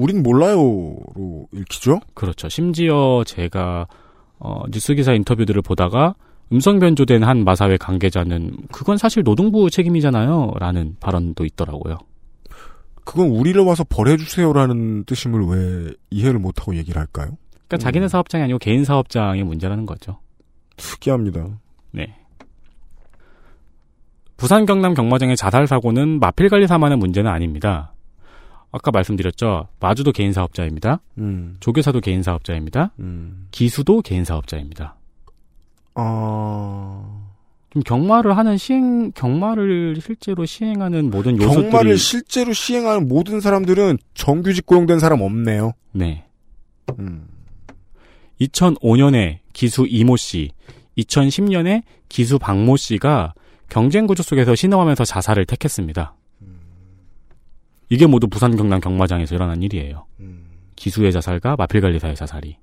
우린 0.00 0.22
몰라요로 0.22 1.46
읽히죠. 1.52 2.00
그렇죠. 2.14 2.48
심지어 2.48 3.22
제가 3.26 3.86
어, 4.38 4.62
뉴스 4.70 4.94
기사 4.94 5.12
인터뷰들을 5.12 5.60
보다가 5.60 6.14
음성 6.52 6.78
변조된 6.78 7.22
한 7.22 7.44
마사회 7.44 7.76
관계자는 7.76 8.56
그건 8.72 8.96
사실 8.96 9.22
노동부 9.22 9.68
책임이잖아요라는 9.68 10.96
발언도 11.00 11.44
있더라고요. 11.44 11.98
그건 13.04 13.28
우리를 13.28 13.60
와서 13.62 13.84
벌해주세요라는 13.88 15.04
뜻임을 15.04 15.44
왜 15.46 15.92
이해를 16.10 16.38
못하고 16.38 16.74
얘기를 16.76 16.98
할까요? 16.98 17.36
그러니까 17.68 17.76
자기네 17.76 18.08
사업장이 18.08 18.44
아니고 18.44 18.58
개인 18.58 18.84
사업장의 18.84 19.44
문제라는 19.44 19.84
거죠. 19.84 20.18
특이합니다. 20.76 21.46
네. 21.92 22.16
부산 24.38 24.64
경남 24.64 24.94
경마장의 24.94 25.36
자살 25.36 25.66
사고는 25.66 26.18
마필 26.20 26.48
관리사만의 26.48 26.96
문제는 26.96 27.30
아닙니다. 27.30 27.92
아까 28.72 28.90
말씀드렸죠. 28.90 29.68
마주도 29.80 30.12
개인 30.12 30.32
사업자입니다. 30.32 31.00
음, 31.18 31.56
조교사도 31.60 32.00
개인 32.00 32.22
사업자입니다. 32.22 32.92
음. 33.00 33.48
기수도 33.50 34.00
개인 34.02 34.24
사업자입니다. 34.24 34.96
아, 35.94 37.20
좀 37.70 37.82
경마를 37.82 38.36
하는 38.36 38.56
시행 38.56 39.10
경마를 39.12 39.96
실제로 40.00 40.44
시행하는 40.44 41.10
모든 41.10 41.36
요소들이 41.36 41.70
경마를 41.70 41.98
실제로 41.98 42.52
시행하는 42.52 43.08
모든 43.08 43.40
사람들은 43.40 43.98
정규직 44.14 44.66
고용된 44.66 44.98
사람 45.00 45.20
없네요. 45.20 45.72
네. 45.92 46.24
음. 46.98 47.26
2005년에 48.40 49.38
기수 49.52 49.86
이모 49.88 50.16
씨, 50.16 50.50
2010년에 50.96 51.82
기수 52.08 52.38
박모 52.38 52.76
씨가 52.76 53.34
경쟁 53.68 54.06
구조 54.06 54.22
속에서 54.22 54.54
신음하면서 54.54 55.04
자살을 55.04 55.46
택했습니다. 55.46 56.14
이게 57.90 58.06
모두 58.06 58.26
부산 58.28 58.56
경남 58.56 58.80
경마장에서 58.80 59.34
일어난 59.34 59.62
일이에요. 59.62 60.06
음. 60.20 60.46
기수의 60.76 61.12
자살과 61.12 61.56
마필관리사의 61.56 62.16
자살이. 62.16 62.56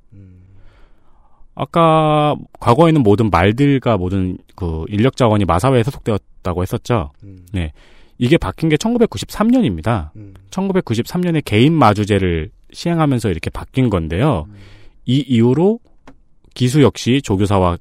아까 1.59 2.35
과거에는 2.59 3.01
모든 3.01 3.31
말들과 3.31 3.97
모든 3.97 4.37
그 4.55 4.85
인력 4.89 5.17
자원이 5.17 5.45
마사회에 5.45 5.81
소속되었다고 5.81 6.61
했었죠. 6.61 7.11
음. 7.23 7.47
네. 7.51 7.73
이게 8.19 8.37
바뀐 8.37 8.69
게 8.69 8.75
1993년입니다. 8.75 10.11
음. 10.15 10.35
1993년에 10.51 11.41
개인 11.43 11.73
마주제를 11.73 12.51
시행하면서 12.71 13.29
이렇게 13.29 13.49
바뀐 13.49 13.89
건데요. 13.89 14.45
음. 14.49 14.55
이 15.05 15.17
이후로 15.27 15.79
기수 16.53 16.83
역시 16.83 17.21
조교사와 17.23 17.77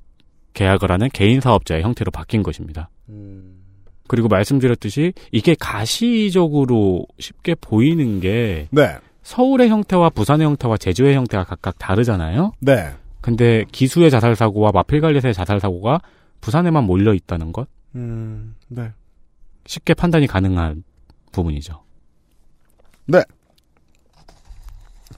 계약을 0.54 0.90
하는 0.90 1.10
개인 1.12 1.40
사업자의 1.40 1.82
형태로 1.82 2.10
바뀐 2.10 2.42
것입니다. 2.42 2.88
음. 3.10 3.55
그리고 4.08 4.28
말씀드렸듯이 4.28 5.12
이게 5.32 5.54
가시적으로 5.58 7.06
쉽게 7.18 7.54
보이는 7.54 8.20
게 8.20 8.68
네, 8.70 8.96
서울의 9.22 9.68
형태와 9.68 10.10
부산의 10.10 10.46
형태와 10.46 10.76
제주의 10.76 11.14
형태가 11.14 11.44
각각 11.44 11.78
다르잖아요. 11.78 12.52
네. 12.60 12.94
근데 13.20 13.64
기수의 13.72 14.10
자살 14.10 14.36
사고와 14.36 14.70
마필관리사의 14.72 15.34
자살 15.34 15.58
사고가 15.58 16.00
부산에만 16.40 16.84
몰려 16.84 17.12
있다는 17.12 17.52
것 17.52 17.66
음, 17.96 18.54
네. 18.68 18.92
쉽게 19.66 19.94
판단이 19.94 20.26
가능한 20.28 20.84
부분이죠. 21.32 21.86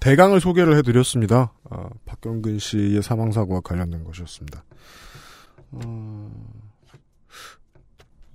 대강을 0.01 0.41
소개를 0.41 0.77
해드렸습니다. 0.79 1.53
아, 1.71 1.89
박경근 2.05 2.59
씨의 2.59 3.03
사망 3.03 3.33
사고와 3.33 3.61
관련된 3.61 4.05
것이었습니다. 4.05 4.65
어, 5.73 6.31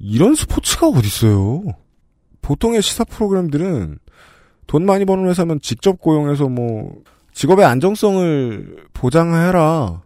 이런 0.05 0.35
스포츠가 0.35 0.89
어딨어요. 0.89 1.63
보통의 2.41 2.81
시사 2.81 3.05
프로그램들은 3.05 3.99
돈 4.67 4.85
많이 4.85 5.05
버는 5.05 5.29
회사면 5.29 5.61
직접 5.61 5.97
고용해서 6.01 6.49
뭐 6.49 7.01
직업의 7.31 7.63
안정성을 7.63 8.87
보장해라 8.91 10.03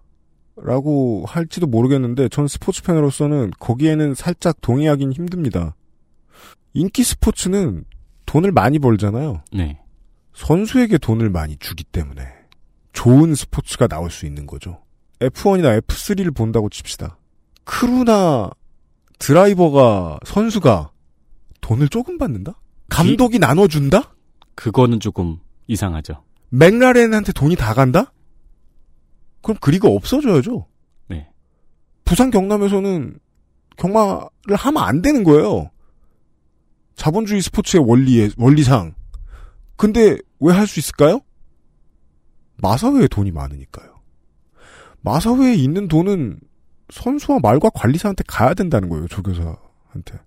라고 0.57 1.25
할지도 1.27 1.65
모르겠는데 1.65 2.29
전 2.29 2.47
스포츠 2.47 2.83
팬으로서는 2.83 3.51
거기에는 3.59 4.13
살짝 4.13 4.61
동의하긴 4.61 5.13
힘듭니다. 5.13 5.75
인기 6.73 7.03
스포츠는 7.03 7.83
돈을 8.27 8.51
많이 8.51 8.77
벌잖아요. 8.77 9.41
네. 9.51 9.79
선수에게 10.35 10.99
돈을 10.99 11.31
많이 11.31 11.57
주기 11.57 11.83
때문에 11.83 12.21
좋은 12.93 13.33
스포츠가 13.33 13.87
나올 13.87 14.11
수 14.11 14.27
있는 14.27 14.45
거죠. 14.45 14.79
F1이나 15.21 15.81
F3를 15.81 16.35
본다고 16.35 16.69
칩시다. 16.69 17.17
크루나 17.63 18.51
드라이버가 19.19 20.19
선수가 20.25 20.91
돈을 21.61 21.89
조금 21.89 22.17
받는다? 22.17 22.59
감독이 22.89 23.39
나눠준다? 23.39 24.15
그거는 24.55 24.99
조금 24.99 25.37
이상하죠. 25.67 26.23
맥라렌한테 26.49 27.33
돈이 27.33 27.55
다 27.55 27.73
간다? 27.73 28.13
그럼 29.41 29.57
그 29.59 29.69
리그가 29.71 29.87
없어져야죠. 29.89 30.67
네. 31.09 31.29
부산 32.05 32.31
경남에서는 32.31 33.19
경마를 33.77 34.55
하면 34.55 34.83
안 34.83 35.01
되는 35.01 35.23
거예요. 35.23 35.69
자본주의 36.95 37.41
스포츠의 37.41 37.83
원리의 37.87 38.31
원리상. 38.37 38.95
근데 39.75 40.17
왜 40.39 40.53
할 40.53 40.65
수 40.67 40.79
있을까요? 40.79 41.21
마사회에 42.55 43.07
돈이 43.07 43.31
많으니까요. 43.31 43.97
마사회에 45.01 45.53
있는 45.53 45.87
돈은 45.87 46.39
선수와 46.89 47.39
말과 47.41 47.69
관리사한테 47.69 48.23
가야 48.27 48.53
된다는 48.53 48.89
거예요, 48.89 49.07
조교사한테. 49.07 50.19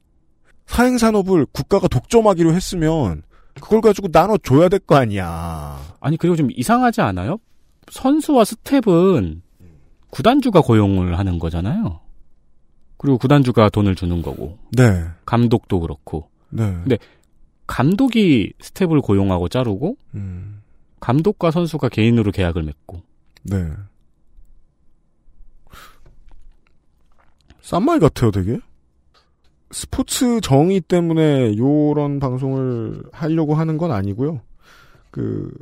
사행산업을 0.66 1.46
국가가 1.52 1.88
독점하기로 1.88 2.52
했으면 2.54 3.22
그걸 3.54 3.80
가지고 3.80 4.08
나눠줘야 4.12 4.68
될 4.68 4.78
거 4.80 4.96
아니야. 4.96 5.78
아니 6.00 6.16
그리고 6.16 6.36
좀 6.36 6.48
이상하지 6.52 7.00
않아요? 7.00 7.38
선수와 7.90 8.44
스텝은 8.44 9.42
구단주가 10.10 10.60
고용을 10.60 11.18
하는 11.18 11.38
거잖아요. 11.38 12.00
그리고 12.96 13.18
구단주가 13.18 13.68
돈을 13.70 13.94
주는 13.96 14.22
거고 14.22 14.58
네, 14.72 15.04
감독도 15.26 15.80
그렇고 15.80 16.28
네. 16.50 16.76
네. 16.84 16.98
감독이 17.66 18.52
스텝을 18.60 19.00
고용하고 19.00 19.48
자르고 19.48 19.96
음, 20.14 20.60
감독과 21.00 21.50
선수가 21.50 21.88
개인으로 21.88 22.30
계약을 22.32 22.62
맺고 22.62 23.02
네. 23.44 23.70
싼 27.70 27.84
말 27.84 28.00
같아요, 28.00 28.32
되게. 28.32 28.58
스포츠 29.70 30.40
정의 30.40 30.80
때문에 30.80 31.56
요런 31.56 32.18
방송을 32.18 33.04
하려고 33.12 33.54
하는 33.54 33.78
건 33.78 33.92
아니고요. 33.92 34.40
그 35.12 35.52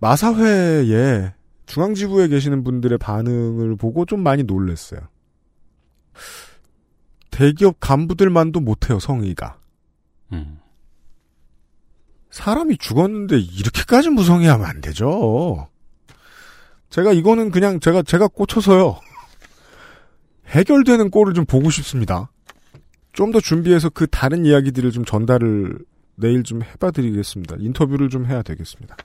마사회에 0.00 1.32
중앙지부에 1.66 2.26
계시는 2.26 2.64
분들의 2.64 2.98
반응을 2.98 3.76
보고 3.76 4.04
좀 4.04 4.20
많이 4.24 4.42
놀랐어요. 4.42 5.00
대기업 7.30 7.76
간부들만도 7.78 8.58
못해요, 8.58 8.98
성의가. 8.98 9.60
음. 10.32 10.58
사람이 12.30 12.78
죽었는데 12.78 13.38
이렇게까지 13.38 14.10
무성의하면 14.10 14.66
안 14.66 14.80
되죠. 14.80 15.68
제가 16.90 17.12
이거는 17.12 17.52
그냥 17.52 17.78
제가 17.78 18.02
제가 18.02 18.26
꽂혀서요. 18.26 18.98
해결되는 20.48 21.10
꼴을 21.10 21.34
좀 21.34 21.44
보고 21.44 21.70
싶습니다. 21.70 22.30
좀 23.12 23.32
더 23.32 23.40
준비해서 23.40 23.88
그 23.90 24.06
다른 24.06 24.46
이야기들을 24.46 24.92
좀 24.92 25.04
전달을 25.04 25.78
내일 26.14 26.42
좀 26.44 26.62
해봐드리겠습니다. 26.62 27.56
인터뷰를 27.58 28.08
좀 28.10 28.26
해야 28.26 28.42
되겠습니다. 28.42 28.96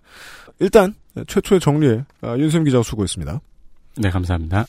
일단 0.60 0.94
최초의 1.28 1.60
정리에 1.62 2.06
아, 2.22 2.38
윤세임 2.38 2.64
기자가 2.64 2.84
수고했습니다. 2.84 3.42
네 3.98 4.10
감사합니다. 4.10 4.66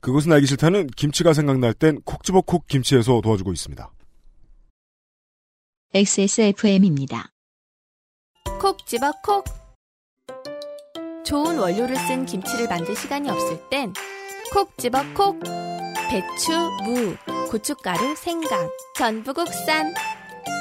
그것은 0.00 0.32
알기 0.32 0.46
싫다는 0.46 0.86
김치가 0.88 1.32
생각날 1.32 1.74
땐 1.74 2.00
콕 2.04 2.22
집어 2.24 2.40
콕 2.40 2.66
김치에서 2.66 3.20
도와주고 3.22 3.52
있습니다. 3.52 3.90
XSFM입니다. 5.94 7.30
콕 8.60 8.86
집어 8.86 9.12
콕. 9.22 9.44
좋은 11.24 11.58
원료를 11.58 11.96
쓴 11.96 12.24
김치를 12.24 12.68
만들 12.68 12.94
시간이 12.94 13.28
없을 13.30 13.58
땐 13.70 13.92
콕 14.52 14.76
집어 14.78 15.02
콕. 15.14 15.38
배추, 16.08 16.52
무, 16.84 17.16
고춧가루, 17.50 18.14
생강, 18.16 18.68
전부 18.96 19.34
국산. 19.34 19.92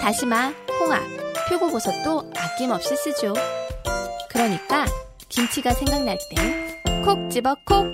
다시마, 0.01 0.51
홍합, 0.79 1.01
표고버섯도 1.49 2.31
아낌없이 2.35 2.95
쓰죠. 2.95 3.33
그러니까 4.29 4.85
김치가 5.29 5.71
생각날 5.71 6.17
땐 6.35 7.03
콕 7.03 7.29
집어 7.29 7.55
콕. 7.65 7.85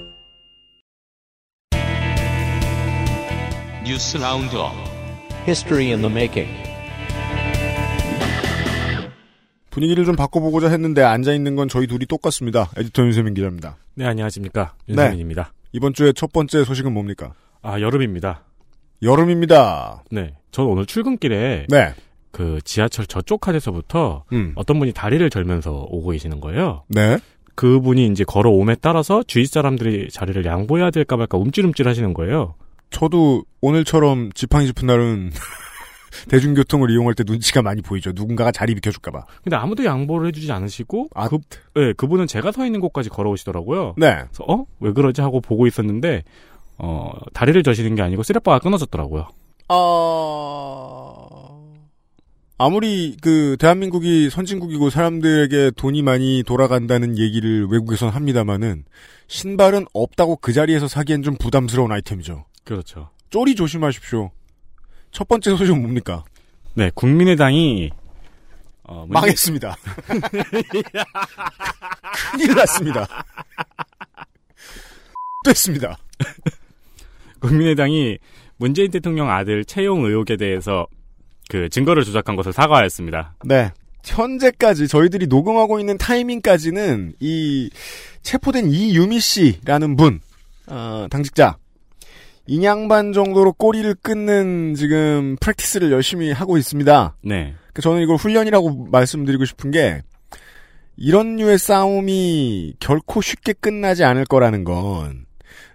뉴스 3.85 4.17
roundup 4.17 4.71
History 5.47 5.87
in 5.87 6.01
the 6.01 6.09
making. 6.11 6.49
분위기를 9.69 10.05
좀 10.05 10.15
바꿔보고자 10.15 10.69
했는데 10.69 11.01
앉아 11.01 11.33
있는 11.33 11.55
건 11.55 11.67
저희 11.67 11.87
둘이 11.87 12.05
똑같습니다. 12.05 12.69
에디터 12.77 13.03
윤세민 13.03 13.33
기자입니다. 13.33 13.77
네 13.95 14.05
안녕하십니까 14.05 14.75
네. 14.87 14.93
윤세민입니다. 14.93 15.51
이번 15.73 15.93
주에 15.93 16.13
첫 16.13 16.31
번째 16.31 16.63
소식은 16.63 16.93
뭡니까? 16.93 17.33
아 17.61 17.79
여름입니다. 17.79 18.43
여름입니다. 19.01 20.03
네, 20.11 20.35
전 20.51 20.65
오늘 20.67 20.85
출근길에 20.85 21.67
네. 21.69 21.93
그 22.31 22.59
지하철 22.63 23.05
저쪽 23.05 23.41
칸에서부터 23.41 24.23
음. 24.31 24.53
어떤 24.55 24.79
분이 24.79 24.93
다리를 24.93 25.27
절면서 25.29 25.87
오고 25.89 26.11
계시는 26.11 26.39
거예요. 26.39 26.83
네. 26.87 27.17
그분이 27.55 28.07
이제 28.07 28.23
걸어옴에 28.23 28.75
따라서 28.81 29.23
주위 29.23 29.45
사람들이 29.45 30.09
자리를 30.09 30.43
양보해야 30.45 30.89
될까 30.91 31.17
말까 31.17 31.37
움찔움찔 31.37 31.87
하시는 31.87 32.13
거예요. 32.13 32.55
저도 32.89 33.43
오늘처럼 33.61 34.31
지팡이 34.33 34.67
짚은 34.67 34.87
날은 34.87 35.31
대중교통을 36.29 36.89
이용할 36.91 37.13
때 37.13 37.23
눈치가 37.25 37.61
많이 37.61 37.81
보이죠. 37.81 38.11
누군가가 38.13 38.51
자리 38.51 38.75
비켜줄까봐. 38.75 39.25
근데 39.43 39.55
아무도 39.55 39.85
양보를 39.85 40.27
해주지 40.27 40.51
않으시고 40.51 41.09
아, 41.13 41.29
그, 41.29 41.39
네, 41.75 41.93
그분은 41.93 42.27
제가 42.27 42.51
서 42.51 42.65
있는 42.65 42.79
곳까지 42.79 43.09
걸어오시더라고요. 43.09 43.95
네. 43.97 44.15
그래서 44.15 44.43
어? 44.47 44.65
왜 44.79 44.91
그러지 44.93 45.21
하고 45.21 45.41
보고 45.41 45.67
있었는데 45.67 46.23
어, 46.77 47.11
다리를 47.33 47.61
저시는 47.63 47.95
게 47.95 48.01
아니고 48.01 48.23
쓰레빠가 48.23 48.59
끊어졌더라고요. 48.59 49.27
어... 49.69 51.31
아무리 52.57 53.17
그 53.21 53.57
대한민국이 53.59 54.29
선진국이고 54.29 54.91
사람들에게 54.91 55.71
돈이 55.77 56.03
많이 56.03 56.43
돌아간다는 56.45 57.17
얘기를 57.17 57.65
외국에선 57.67 58.09
합니다마는 58.09 58.83
신발은 59.27 59.85
없다고 59.93 60.35
그 60.35 60.53
자리에서 60.53 60.87
사기엔 60.87 61.23
좀 61.23 61.35
부담스러운 61.37 61.91
아이템이죠. 61.91 62.45
그렇죠. 62.63 63.09
쪼리 63.31 63.55
조심하십시오. 63.55 64.29
첫 65.11 65.27
번째 65.27 65.51
소식은 65.51 65.81
뭡니까? 65.81 66.23
네, 66.73 66.89
국민의당이 66.95 67.91
어, 68.83 69.05
문재- 69.05 69.13
망했습니다. 69.13 69.75
큰일 72.31 72.55
났습니다. 72.55 73.07
됐습니다. 75.45 75.97
국민의당이 77.39 78.17
문재인 78.57 78.91
대통령 78.91 79.29
아들 79.31 79.65
채용 79.65 80.05
의혹에 80.05 80.37
대해서 80.37 80.85
그 81.49 81.67
증거를 81.69 82.03
조작한 82.03 82.35
것을 82.35 82.53
사과했습니다. 82.53 83.35
네. 83.45 83.71
현재까지 84.05 84.87
저희들이 84.87 85.27
녹음하고 85.27 85.79
있는 85.79 85.97
타이밍까지는 85.97 87.13
이 87.19 87.69
체포된 88.23 88.71
이유미 88.71 89.19
씨라는 89.19 89.95
분, 89.95 90.19
어, 90.67 91.07
당직자, 91.09 91.57
인양반 92.51 93.13
정도로 93.13 93.53
꼬리를 93.53 93.95
끊는 94.01 94.75
지금 94.75 95.37
프랙티스를 95.39 95.89
열심히 95.89 96.33
하고 96.33 96.57
있습니다. 96.57 97.15
네. 97.23 97.53
그 97.71 97.81
저는 97.81 98.01
이걸 98.01 98.17
훈련이라고 98.17 98.87
말씀드리고 98.91 99.45
싶은 99.45 99.71
게 99.71 100.01
이런 100.97 101.37
류의 101.37 101.57
싸움이 101.57 102.73
결코 102.81 103.21
쉽게 103.21 103.53
끝나지 103.53 104.03
않을 104.03 104.25
거라는 104.25 104.65
건 104.65 105.27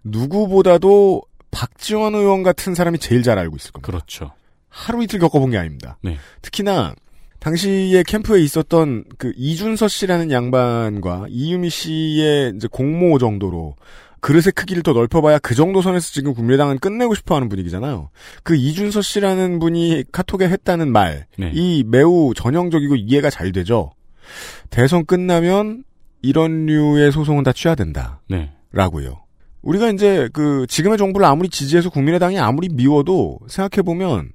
누구보다도 0.04 1.22
박지원 1.50 2.14
의원 2.14 2.42
같은 2.42 2.74
사람이 2.74 2.98
제일 2.98 3.22
잘 3.22 3.38
알고 3.38 3.56
있을 3.56 3.72
겁니다. 3.72 3.86
그렇죠. 3.86 4.32
하루 4.68 5.02
이틀 5.02 5.18
겪어본 5.18 5.52
게 5.52 5.56
아닙니다. 5.56 5.96
네. 6.02 6.18
특히나 6.42 6.94
당시에 7.38 8.02
캠프에 8.06 8.42
있었던 8.42 9.04
그 9.16 9.32
이준서 9.34 9.88
씨라는 9.88 10.30
양반과 10.30 11.28
이유미 11.30 11.70
씨의 11.70 12.52
이제 12.54 12.68
공모 12.70 13.18
정도로 13.18 13.76
그릇의 14.20 14.52
크기를 14.54 14.82
더 14.82 14.92
넓혀봐야 14.92 15.38
그 15.38 15.54
정도 15.54 15.82
선에서 15.82 16.10
지금 16.12 16.34
국민의당은 16.34 16.78
끝내고 16.78 17.14
싶어하는 17.14 17.48
분위기잖아요. 17.48 18.10
그 18.42 18.56
이준서 18.56 19.02
씨라는 19.02 19.58
분이 19.58 20.04
카톡에 20.12 20.48
했다는 20.48 20.90
말이 20.90 21.20
네. 21.38 21.82
매우 21.86 22.32
전형적이고 22.34 22.96
이해가 22.96 23.30
잘 23.30 23.52
되죠. 23.52 23.92
대선 24.70 25.04
끝나면 25.06 25.84
이런 26.22 26.66
류의 26.66 27.12
소송은 27.12 27.44
다 27.44 27.52
취하된다. 27.52 28.20
네. 28.28 28.52
라고요. 28.72 29.22
우리가 29.62 29.90
이제 29.90 30.28
그 30.32 30.66
지금의 30.68 30.98
정부를 30.98 31.26
아무리 31.26 31.48
지지해서 31.48 31.90
국민의당이 31.90 32.38
아무리 32.38 32.68
미워도 32.68 33.40
생각해보면 33.48 34.30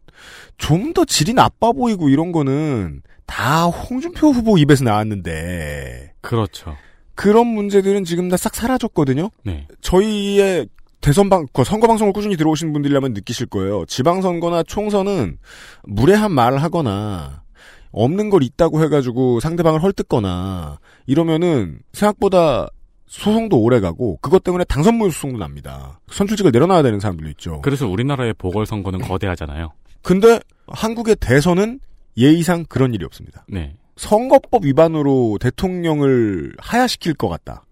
좀 0.57 0.93
더 0.93 1.05
질이 1.05 1.33
나빠 1.33 1.71
보이고 1.71 2.09
이런 2.09 2.31
거는 2.31 3.01
다 3.25 3.63
홍준표 3.63 4.31
후보 4.31 4.57
입에서 4.57 4.83
나왔는데 4.83 6.13
그렇죠. 6.21 6.75
그런 7.21 7.45
문제들은 7.47 8.03
지금 8.03 8.29
다 8.29 8.37
싹 8.37 8.55
사라졌거든요. 8.55 9.29
네. 9.43 9.67
저희의 9.81 10.67
대선방, 11.01 11.45
그 11.53 11.63
선거 11.63 11.85
방송을 11.87 12.13
꾸준히 12.13 12.35
들어오신 12.35 12.73
분들이라면 12.73 13.13
느끼실 13.13 13.45
거예요. 13.47 13.85
지방선거나 13.85 14.63
총선은 14.63 15.37
무례한 15.83 16.31
말을 16.31 16.61
하거나 16.63 17.43
없는 17.91 18.29
걸 18.31 18.41
있다고 18.41 18.81
해가지고 18.83 19.39
상대방을 19.39 19.83
헐뜯거나 19.83 20.79
이러면은 21.05 21.79
생각보다 21.93 22.67
소송도 23.07 23.59
오래 23.59 23.79
가고 23.79 24.17
그것 24.21 24.43
때문에 24.43 24.63
당선무효 24.63 25.11
소송도 25.11 25.37
납니다. 25.37 25.99
선출직을 26.09 26.51
내려놔야 26.51 26.81
되는 26.81 26.99
사람들도 26.99 27.29
있죠. 27.31 27.61
그래서 27.61 27.87
우리나라의 27.87 28.33
보궐선거는 28.35 28.99
거대하잖아요. 29.01 29.73
근데 30.01 30.39
한국의 30.67 31.17
대선은 31.19 31.81
예의상 32.17 32.65
그런 32.67 32.93
일이 32.93 33.05
없습니다. 33.05 33.45
네. 33.47 33.75
선거법 34.01 34.65
위반으로 34.65 35.37
대통령을 35.39 36.55
하야시킬 36.57 37.13
것 37.13 37.29
같다. 37.29 37.63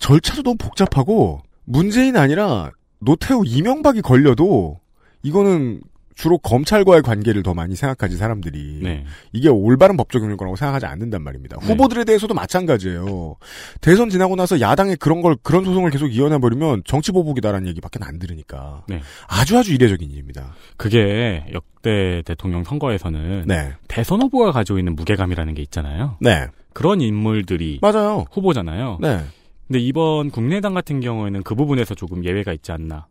절차도 0.00 0.42
너무 0.42 0.56
복잡하고 0.56 1.40
문재인 1.64 2.16
아니라 2.16 2.72
노태우 2.98 3.44
이명박이 3.46 4.02
걸려도 4.02 4.80
이거는 5.22 5.80
주로 6.14 6.38
검찰과의 6.38 7.02
관계를 7.02 7.42
더 7.42 7.54
많이 7.54 7.74
생각하지 7.74 8.16
사람들이 8.16 8.80
네. 8.82 9.04
이게 9.32 9.48
올바른 9.48 9.96
법 9.96 10.10
적용일 10.10 10.36
거라고 10.36 10.56
생각하지 10.56 10.86
않는단 10.86 11.22
말입니다. 11.22 11.58
네. 11.60 11.66
후보들에 11.66 12.04
대해서도 12.04 12.34
마찬가지예요. 12.34 13.36
대선 13.80 14.10
지나고 14.10 14.36
나서 14.36 14.60
야당에 14.60 14.96
그런 14.96 15.22
걸 15.22 15.36
그런 15.42 15.64
소송을 15.64 15.90
계속 15.90 16.08
이어내 16.08 16.38
버리면 16.38 16.82
정치 16.84 17.12
보복이다라는 17.12 17.68
얘기밖에 17.68 17.98
안 18.02 18.18
들으니까 18.18 18.84
네. 18.88 19.00
아주 19.28 19.58
아주 19.58 19.72
이례적인 19.72 20.10
일입니다. 20.10 20.54
그게 20.76 21.44
역대 21.52 22.22
대통령 22.24 22.64
선거에서는 22.64 23.44
네, 23.46 23.72
대선 23.88 24.22
후보가 24.22 24.52
가지고 24.52 24.78
있는 24.78 24.94
무게감이라는 24.94 25.54
게 25.54 25.62
있잖아요. 25.62 26.16
네, 26.20 26.46
그런 26.72 27.00
인물들이 27.00 27.78
맞아요. 27.82 28.24
후보잖아요. 28.32 28.98
네, 29.00 29.20
근데 29.66 29.80
이번 29.80 30.30
국민의당 30.30 30.74
같은 30.74 31.00
경우에는 31.00 31.42
그 31.42 31.54
부분에서 31.54 31.94
조금 31.94 32.24
예외가 32.24 32.52
있지 32.52 32.72
않나. 32.72 33.06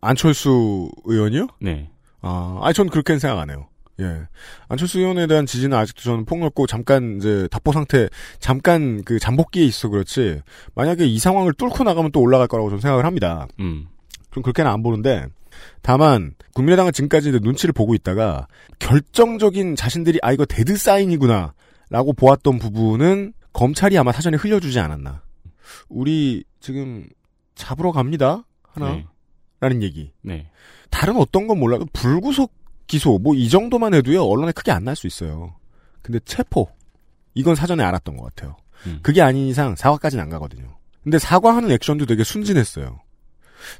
안철수 0.00 0.90
의원이요? 1.04 1.46
네. 1.60 1.88
아, 2.22 2.58
아니, 2.62 2.74
전 2.74 2.88
그렇게는 2.88 3.18
생각 3.18 3.38
안 3.38 3.50
해요. 3.50 3.68
예. 4.00 4.26
안철수 4.68 4.98
의원에 4.98 5.26
대한 5.26 5.44
지지는 5.44 5.76
아직도 5.76 6.02
저는 6.02 6.24
폭넓고 6.24 6.66
잠깐 6.66 7.18
이제 7.18 7.46
답보 7.50 7.72
상태, 7.72 8.08
잠깐 8.40 9.02
그 9.04 9.18
잠복기에 9.18 9.64
있어 9.64 9.88
그렇지. 9.88 10.40
만약에 10.74 11.04
이 11.04 11.18
상황을 11.18 11.52
뚫고 11.52 11.84
나가면 11.84 12.12
또 12.12 12.20
올라갈 12.20 12.48
거라고 12.48 12.70
저는 12.70 12.80
생각을 12.80 13.04
합니다. 13.04 13.46
음. 13.60 13.86
좀 14.30 14.42
그렇게는 14.42 14.70
안 14.70 14.82
보는데, 14.82 15.26
다만, 15.82 16.34
국민의당은 16.54 16.92
지금까지 16.92 17.28
이제 17.28 17.38
눈치를 17.42 17.72
보고 17.72 17.94
있다가, 17.94 18.46
결정적인 18.78 19.76
자신들이, 19.76 20.18
아, 20.22 20.32
이거 20.32 20.46
dead 20.46 20.76
sign이구나, 20.76 21.52
라고 21.90 22.14
보았던 22.14 22.58
부분은 22.58 23.34
검찰이 23.52 23.98
아마 23.98 24.12
사전에 24.12 24.38
흘려주지 24.38 24.80
않았나. 24.80 25.22
우리 25.90 26.44
지금 26.60 27.06
잡으러 27.54 27.92
갑니다. 27.92 28.44
하나. 28.62 28.92
네. 28.92 29.06
라는 29.60 29.82
얘기. 29.82 30.10
네. 30.22 30.50
다른 30.92 31.16
어떤 31.16 31.46
건 31.48 31.58
몰라도 31.58 31.86
불구속 31.92 32.52
기소 32.86 33.18
뭐 33.18 33.34
이 33.34 33.48
정도만 33.48 33.94
해도요 33.94 34.22
언론에 34.24 34.52
크게 34.52 34.70
안 34.70 34.84
날 34.84 34.94
수 34.94 35.06
있어요. 35.06 35.54
근데 36.02 36.18
체포 36.24 36.68
이건 37.34 37.54
사전에 37.54 37.82
알았던 37.82 38.16
것 38.16 38.24
같아요. 38.34 38.56
음. 38.86 38.98
그게 39.02 39.22
아닌 39.22 39.46
이상 39.48 39.74
사과까지는 39.74 40.22
안 40.22 40.30
가거든요. 40.30 40.76
근데 41.02 41.18
사과하는 41.18 41.70
액션도 41.72 42.06
되게 42.06 42.22
순진했어요. 42.24 43.00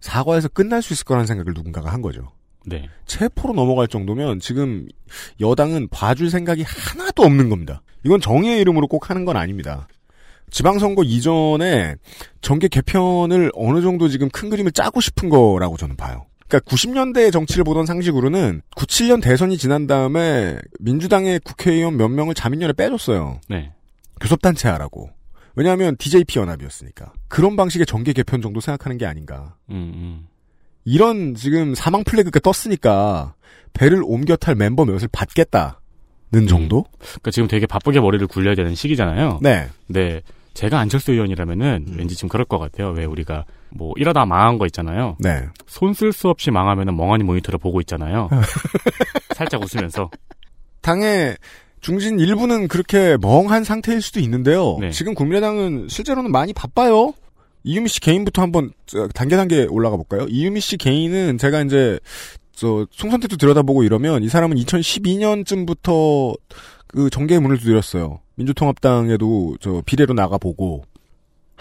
사과해서 0.00 0.48
끝날 0.48 0.80
수 0.82 0.92
있을 0.92 1.04
거라는 1.04 1.26
생각을 1.26 1.52
누군가가 1.54 1.92
한 1.92 2.00
거죠. 2.02 2.32
네. 2.64 2.88
체포로 3.06 3.54
넘어갈 3.54 3.88
정도면 3.88 4.38
지금 4.40 4.86
여당은 5.40 5.88
봐줄 5.88 6.30
생각이 6.30 6.62
하나도 6.62 7.22
없는 7.24 7.48
겁니다. 7.48 7.82
이건 8.04 8.20
정의의 8.20 8.60
이름으로 8.60 8.86
꼭 8.86 9.10
하는 9.10 9.24
건 9.24 9.36
아닙니다. 9.36 9.88
지방선거 10.50 11.02
이전에 11.02 11.96
정계 12.40 12.68
개편을 12.68 13.50
어느 13.54 13.82
정도 13.82 14.08
지금 14.08 14.28
큰 14.30 14.48
그림을 14.50 14.70
짜고 14.72 15.00
싶은 15.00 15.28
거라고 15.28 15.76
저는 15.76 15.96
봐요. 15.96 16.26
그러니까 16.52 16.60
90년대 16.60 17.32
정치를 17.32 17.64
보던 17.64 17.86
상식으로는 17.86 18.60
97년 18.76 19.22
대선이 19.22 19.56
지난 19.56 19.86
다음에 19.86 20.58
민주당의 20.80 21.40
국회의원 21.40 21.96
몇 21.96 22.08
명을 22.08 22.34
자민련에 22.34 22.74
빼줬어요. 22.74 23.40
네. 23.48 23.72
교섭단체 24.20 24.68
하라고. 24.68 25.08
왜냐하면 25.54 25.96
DJP 25.96 26.38
연합이었으니까. 26.38 27.12
그런 27.28 27.56
방식의 27.56 27.86
정계 27.86 28.12
개편 28.12 28.42
정도 28.42 28.60
생각하는 28.60 28.98
게 28.98 29.06
아닌가. 29.06 29.56
음, 29.70 29.92
음. 29.94 30.26
이런 30.84 31.34
지금 31.34 31.74
사망 31.74 32.04
플래그가 32.04 32.40
떴으니까 32.40 33.34
배를 33.72 34.02
옮겨 34.04 34.36
탈 34.36 34.54
멤버 34.54 34.84
몇을 34.84 35.08
받겠다는 35.10 36.46
정도? 36.48 36.84
그러니까 36.98 37.30
지금 37.30 37.48
되게 37.48 37.66
바쁘게 37.66 38.00
머리를 38.00 38.26
굴려야 38.26 38.54
되는 38.54 38.74
시기잖아요. 38.74 39.40
네. 39.42 39.68
네. 39.86 40.20
제가 40.52 40.78
안철수 40.78 41.12
의원이라면은 41.12 41.86
음. 41.88 41.94
왠지 41.96 42.14
좀 42.14 42.28
그럴 42.28 42.44
것 42.44 42.58
같아요. 42.58 42.90
왜 42.90 43.06
우리가 43.06 43.46
뭐 43.74 43.92
이러다 43.96 44.24
망한 44.26 44.58
거 44.58 44.66
있잖아요. 44.66 45.16
네. 45.18 45.42
손 45.66 45.92
쓸 45.94 46.12
수 46.12 46.28
없이 46.28 46.50
망하면은 46.50 46.96
멍하니 46.96 47.24
모니터를 47.24 47.58
보고 47.58 47.80
있잖아요. 47.80 48.28
살짝 49.34 49.62
웃으면서. 49.62 50.10
당의 50.80 51.36
중진 51.80 52.18
일부는 52.20 52.68
그렇게 52.68 53.16
멍한 53.20 53.64
상태일 53.64 54.00
수도 54.02 54.20
있는데요. 54.20 54.78
네. 54.80 54.90
지금 54.90 55.14
국민의당은 55.14 55.88
실제로는 55.88 56.30
많이 56.30 56.52
바빠요. 56.52 57.14
이유미 57.64 57.88
씨 57.88 58.00
개인부터 58.00 58.42
한번 58.42 58.72
저, 58.86 59.06
단계 59.08 59.36
단계 59.36 59.64
올라가 59.68 59.96
볼까요? 59.96 60.26
이유미 60.28 60.60
씨 60.60 60.76
개인은 60.76 61.38
제가 61.38 61.62
이제 61.62 61.98
저 62.54 62.86
총선 62.90 63.20
때도 63.20 63.36
들여다보고 63.36 63.82
이러면 63.84 64.22
이 64.22 64.28
사람은 64.28 64.56
2012년쯤부터 64.56 66.36
그 66.86 67.08
정계의 67.10 67.40
문을 67.40 67.58
두드렸어요. 67.58 68.20
민주통합당에도 68.34 69.56
저 69.60 69.82
비례로 69.86 70.14
나가보고 70.14 70.84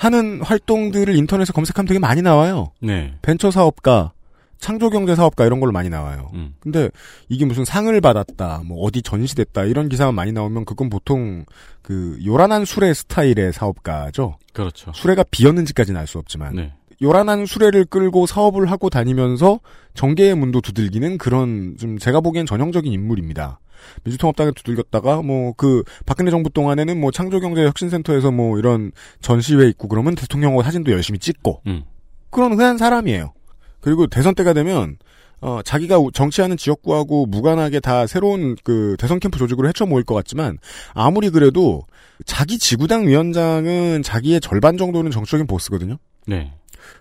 하는 0.01 0.41
활동들을 0.41 1.15
인터넷에 1.15 1.53
검색하면 1.53 1.87
되게 1.87 1.99
많이 1.99 2.23
나와요. 2.23 2.71
네. 2.79 3.13
벤처 3.21 3.51
사업가, 3.51 4.13
창조경제 4.57 5.13
사업가 5.13 5.45
이런 5.45 5.59
걸로 5.59 5.71
많이 5.71 5.89
나와요. 5.89 6.31
음. 6.33 6.55
근데 6.59 6.89
이게 7.29 7.45
무슨 7.45 7.65
상을 7.65 8.01
받았다, 8.01 8.63
뭐 8.65 8.83
어디 8.83 9.03
전시됐다 9.03 9.65
이런 9.65 9.89
기사만 9.89 10.15
많이 10.15 10.31
나오면 10.31 10.65
그건 10.65 10.89
보통 10.89 11.45
그 11.83 12.17
요란한 12.25 12.65
수레 12.65 12.95
스타일의 12.95 13.53
사업가죠. 13.53 14.37
그렇죠. 14.53 14.91
수레가 14.95 15.23
비었는지까지는 15.29 15.99
알 15.99 16.07
수 16.07 16.17
없지만 16.17 16.55
네. 16.55 16.73
요란한 17.03 17.45
수레를 17.45 17.85
끌고 17.85 18.25
사업을 18.25 18.71
하고 18.71 18.89
다니면서 18.89 19.59
정계의 19.93 20.33
문도 20.33 20.61
두들기는 20.61 21.19
그런 21.19 21.77
좀 21.79 21.99
제가 21.99 22.21
보기엔 22.21 22.47
전형적인 22.47 22.91
인물입니다. 22.91 23.59
민주통합당에 24.03 24.51
두들겼다가 24.55 25.21
뭐 25.21 25.53
그 25.57 25.83
박근혜 26.05 26.31
정부 26.31 26.49
동안에는 26.49 26.99
뭐 26.99 27.11
창조경제혁신센터에서 27.11 28.31
뭐 28.31 28.57
이런 28.57 28.91
전시회 29.21 29.67
있고 29.69 29.87
그러면 29.87 30.15
대통령하고 30.15 30.63
사진도 30.63 30.91
열심히 30.91 31.19
찍고 31.19 31.61
음. 31.67 31.83
그런 32.29 32.53
흔한 32.53 32.77
사람이에요. 32.77 33.33
그리고 33.81 34.07
대선 34.07 34.33
때가 34.35 34.53
되면 34.53 34.97
어, 35.41 35.61
자기가 35.63 35.97
우- 35.97 36.11
정치하는 36.11 36.55
지역구하고 36.55 37.25
무관하게 37.25 37.79
다 37.79 38.05
새로운 38.07 38.55
그 38.63 38.95
대선 38.99 39.19
캠프 39.19 39.39
조직으로 39.39 39.67
헤쳐 39.67 39.85
모일 39.87 40.05
것 40.05 40.13
같지만 40.15 40.57
아무리 40.93 41.29
그래도 41.31 41.81
자기 42.25 42.57
지구당 42.59 43.07
위원장은 43.07 44.03
자기의 44.03 44.39
절반 44.39 44.77
정도는 44.77 45.09
정치적인 45.11 45.47
보스거든요. 45.47 45.97
네. 46.27 46.53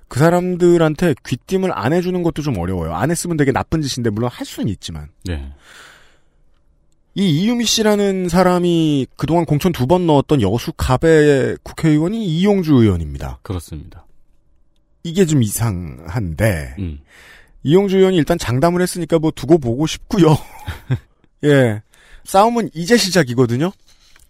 그 0.08 0.18
사람들한테 0.18 1.14
귀띔을 1.26 1.70
안 1.72 1.92
해주는 1.92 2.22
것도 2.22 2.42
좀 2.42 2.58
어려워요. 2.58 2.94
안 2.94 3.10
했으면 3.10 3.36
되게 3.36 3.52
나쁜 3.52 3.82
짓인데 3.82 4.10
물론 4.10 4.30
할 4.32 4.46
수는 4.46 4.68
있지만 4.70 5.08
네. 5.24 5.52
이 7.14 7.28
이유미 7.42 7.64
씨라는 7.64 8.28
사람이 8.28 9.06
그동안 9.16 9.44
공천 9.44 9.72
두 9.72 9.86
번 9.86 10.06
넣었던 10.06 10.42
여수 10.42 10.72
갑의 10.72 11.56
국회의원이 11.62 12.24
이용주 12.24 12.74
의원입니다. 12.74 13.40
그렇습니다. 13.42 14.06
이게 15.02 15.24
좀 15.26 15.42
이상한데 15.42 16.76
음. 16.78 17.00
이용주 17.62 17.98
의원이 17.98 18.16
일단 18.16 18.38
장담을 18.38 18.80
했으니까 18.82 19.18
뭐 19.18 19.30
두고 19.34 19.58
보고 19.58 19.86
싶고요. 19.86 20.36
예. 21.44 21.82
싸움은 22.24 22.70
이제 22.74 22.96
시작이거든요. 22.96 23.72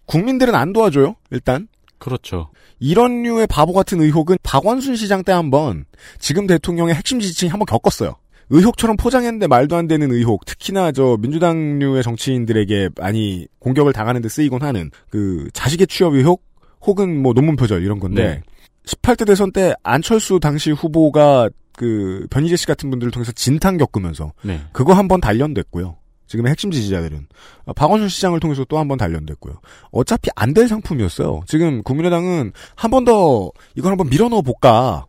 국민들은 0.07 0.55
안 0.55 0.73
도와줘요. 0.73 1.17
일단 1.31 1.69
그렇죠. 1.99 2.51
이런 2.79 3.23
류의 3.23 3.47
바보 3.47 3.73
같은 3.75 4.01
의혹은 4.01 4.39
박원순 4.43 4.97
시장 4.97 5.23
때 5.23 5.33
한번 5.33 5.85
지금 6.19 6.47
대통령의 6.47 6.95
핵심 6.95 7.21
지지층이 7.21 7.51
한번 7.51 7.67
겪었어요. 7.67 8.17
의혹처럼 8.51 8.97
포장했는데 8.97 9.47
말도 9.47 9.77
안 9.77 9.87
되는 9.87 10.11
의혹, 10.11 10.45
특히나 10.45 10.93
저 10.93 11.17
민주당류의 11.21 12.03
정치인들에게 12.03 12.91
많이 12.99 13.47
공격을 13.61 13.93
당하는 13.93 14.21
데 14.23 14.29
쓰이곤 14.29 14.63
하는 14.63 14.91
그 15.09 15.49
자식의 15.53 15.87
취업 15.87 16.15
의혹 16.15 16.45
혹은 16.83 17.23
뭐 17.23 17.33
논문 17.33 17.57
표절 17.57 17.83
이런 17.85 17.99
건데 18.01 18.25
네. 18.25 18.43
18대 18.87 19.27
대선 19.27 19.53
때 19.53 19.75
안철수 19.83 20.41
당시 20.41 20.71
후보가 20.73 21.49
그 21.77 22.27
변희재 22.31 22.57
씨 22.57 22.67
같은 22.67 22.91
분들을 22.91 23.11
통해서 23.13 23.31
진탕 23.33 23.77
겪으면서 23.79 24.33
네. 24.43 24.61
그거 24.73 24.93
한 24.95 25.07
번 25.09 25.21
단련됐고요. 25.21 25.97
지금의 26.27 26.51
핵심 26.51 26.71
지지자들은 26.71 27.27
아, 27.67 27.73
박원순 27.73 28.09
시장을 28.09 28.39
통해서 28.41 28.65
또 28.65 28.79
한 28.79 28.89
번 28.89 28.99
단련됐고요. 28.99 29.55
어차피 29.91 30.31
안 30.37 30.55
될 30.55 30.69
상품이었어요. 30.69 31.43
지금 31.47 31.83
국민의당은 31.83 32.53
한 32.77 32.91
번 32.91 33.05
더 33.05 33.51
이걸 33.77 33.93
한번 33.93 34.09
밀어넣어 34.11 34.43
볼까. 34.43 35.07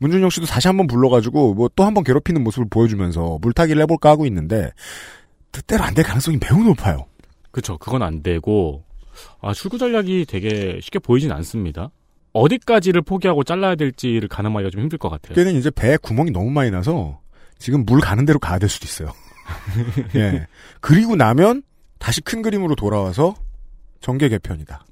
문준영 0.00 0.30
씨도 0.30 0.46
다시 0.46 0.66
한번 0.68 0.86
불러가지고 0.86 1.54
뭐 1.54 1.68
또 1.76 1.84
한번 1.84 2.04
괴롭히는 2.04 2.42
모습을 2.44 2.66
보여주면서 2.68 3.38
물타기를 3.40 3.80
해볼까 3.82 4.10
하고 4.10 4.26
있는데 4.26 4.72
뜻대로 5.52 5.84
안 5.84 5.94
될 5.94 6.04
가능성이 6.04 6.38
매우 6.40 6.62
높아요. 6.64 7.06
그쵸. 7.50 7.76
그건 7.78 8.02
안 8.02 8.22
되고, 8.22 8.84
아, 9.40 9.52
출구 9.52 9.76
전략이 9.78 10.24
되게 10.28 10.78
쉽게 10.80 10.98
보이진 11.00 11.32
않습니다. 11.32 11.90
어디까지를 12.32 13.02
포기하고 13.02 13.42
잘라야 13.42 13.74
될지를 13.74 14.28
가늠하기가 14.28 14.70
좀 14.70 14.82
힘들 14.82 14.98
것 14.98 15.08
같아요. 15.08 15.34
그게는 15.34 15.58
이제 15.58 15.68
배에 15.70 15.96
구멍이 15.96 16.30
너무 16.30 16.50
많이 16.50 16.70
나서 16.70 17.18
지금 17.58 17.84
물 17.84 18.00
가는 18.00 18.24
대로 18.24 18.38
가야 18.38 18.58
될 18.60 18.68
수도 18.68 18.84
있어요. 18.86 19.12
예. 20.14 20.46
그리고 20.80 21.16
나면 21.16 21.62
다시 21.98 22.20
큰 22.20 22.40
그림으로 22.42 22.76
돌아와서 22.76 23.34
정계 24.00 24.28
개편이다. 24.28 24.84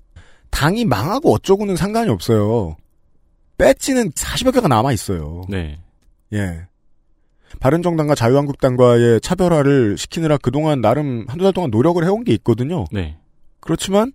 당이 0.51 0.85
망하고 0.85 1.33
어쩌고는 1.35 1.77
상관이 1.77 2.11
없어요. 2.11 2.77
배지는 3.59 4.11
40여 4.13 4.53
개가 4.55 4.69
남아 4.69 4.93
있어요. 4.93 5.43
네. 5.49 5.79
예. 6.33 6.67
바른정당과 7.61 8.15
자유한국당과의 8.15 9.21
차별화를 9.21 9.97
시키느라 9.99 10.37
그동안 10.39 10.81
나름 10.81 11.25
한두 11.29 11.45
달 11.45 11.53
동안 11.53 11.71
노력을 11.71 12.03
해온 12.05 12.25
게 12.25 12.33
있거든요. 12.35 12.85
네. 12.93 13.17
그렇지만 13.61 14.13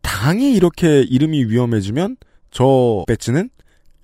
당이 0.00 0.52
이렇게 0.54 1.02
이름이 1.02 1.44
위험해지면 1.46 2.16
저 2.50 3.04
배지는 3.06 3.50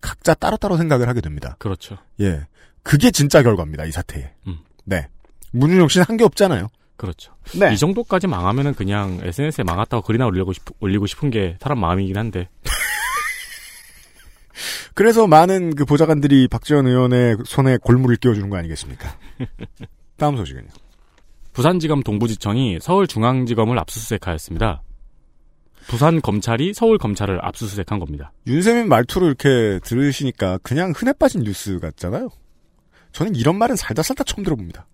각자 0.01 0.35
따로따로 0.35 0.77
생각을 0.77 1.09
하게 1.09 1.21
됩니다. 1.21 1.57
그렇죠. 1.59 1.97
예. 2.21 2.47
그게 2.83 3.11
진짜 3.11 3.43
결과입니다, 3.43 3.85
이 3.85 3.93
사태에. 3.93 4.31
음. 4.47 4.59
네. 4.85 5.09
문준영 5.53 5.89
씨는 5.89 6.05
한 6.09 6.17
게 6.17 6.25
없잖아요. 6.25 6.69
그렇죠. 6.97 7.33
네. 7.59 7.73
이 7.73 7.77
정도까지 7.79 8.27
망하면은 8.27 8.75
그냥 8.75 9.21
SNS에 9.23 9.63
망했다고 9.65 10.03
글이나 10.03 10.27
올리고 10.27 10.53
싶, 10.53 10.65
올리고 10.81 11.07
싶은 11.07 11.31
게 11.31 11.57
사람 11.61 11.79
마음이긴 11.79 12.17
한데. 12.19 12.49
그래서 14.99 15.29
많은 15.29 15.77
그 15.77 15.85
보좌관들이 15.85 16.49
박지원 16.49 16.89
의원의 16.89 17.37
손에 17.45 17.77
골무를 17.77 18.17
끼워주는 18.17 18.51
거 18.51 18.57
아니겠습니까? 18.57 19.09
다음 20.19 20.37
소식은요. 20.37 20.67
부산지검 21.53 22.03
동부지청이 22.03 22.81
서울중앙지검을 22.81 23.79
압수수색하였습니다. 23.79 24.83
부산 25.87 26.21
검찰이 26.21 26.75
서울 26.75 26.99
검찰을 26.99 27.39
압수수색한 27.45 28.01
겁니다. 28.01 28.33
윤세민 28.49 28.89
말투로 28.89 29.27
이렇게 29.27 29.79
들으시니까 29.85 30.59
그냥 30.65 30.93
흔해 30.97 31.13
빠진 31.13 31.45
뉴스 31.45 31.79
같잖아요. 31.79 32.31
저는 33.13 33.37
이런 33.37 33.55
말은 33.55 33.77
살다 33.77 34.03
살다 34.03 34.25
처음 34.25 34.43
들어봅니다. 34.43 34.89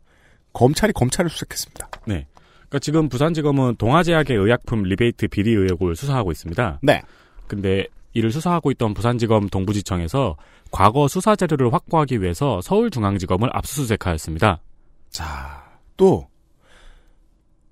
검찰이 0.53 0.93
검찰을 0.93 1.31
수색했습니다. 1.31 1.89
네. 2.07 2.27
그러니까 2.69 2.79
지금 2.81 3.09
부산지검은 3.09 3.77
동아제약의 3.77 4.37
의약품 4.37 4.83
리베이트 4.83 5.29
비리 5.29 5.55
의혹을 5.55 5.97
수사하고 5.97 6.31
있습니다. 6.31 6.81
네. 6.83 7.01
근데 7.47 7.87
이를 8.15 8.31
수사하고 8.33 8.71
있던 8.73 8.95
부산지검 8.95 9.49
동부지청에서 9.49 10.37
과거 10.71 11.07
수사 11.09 11.37
자료를 11.37 11.73
확보하기 11.73 12.23
위해서 12.23 12.61
서울중앙지검을 12.63 13.51
압수수색하였습니다. 13.53 14.61
자, 15.11 15.65
또, 15.97 16.27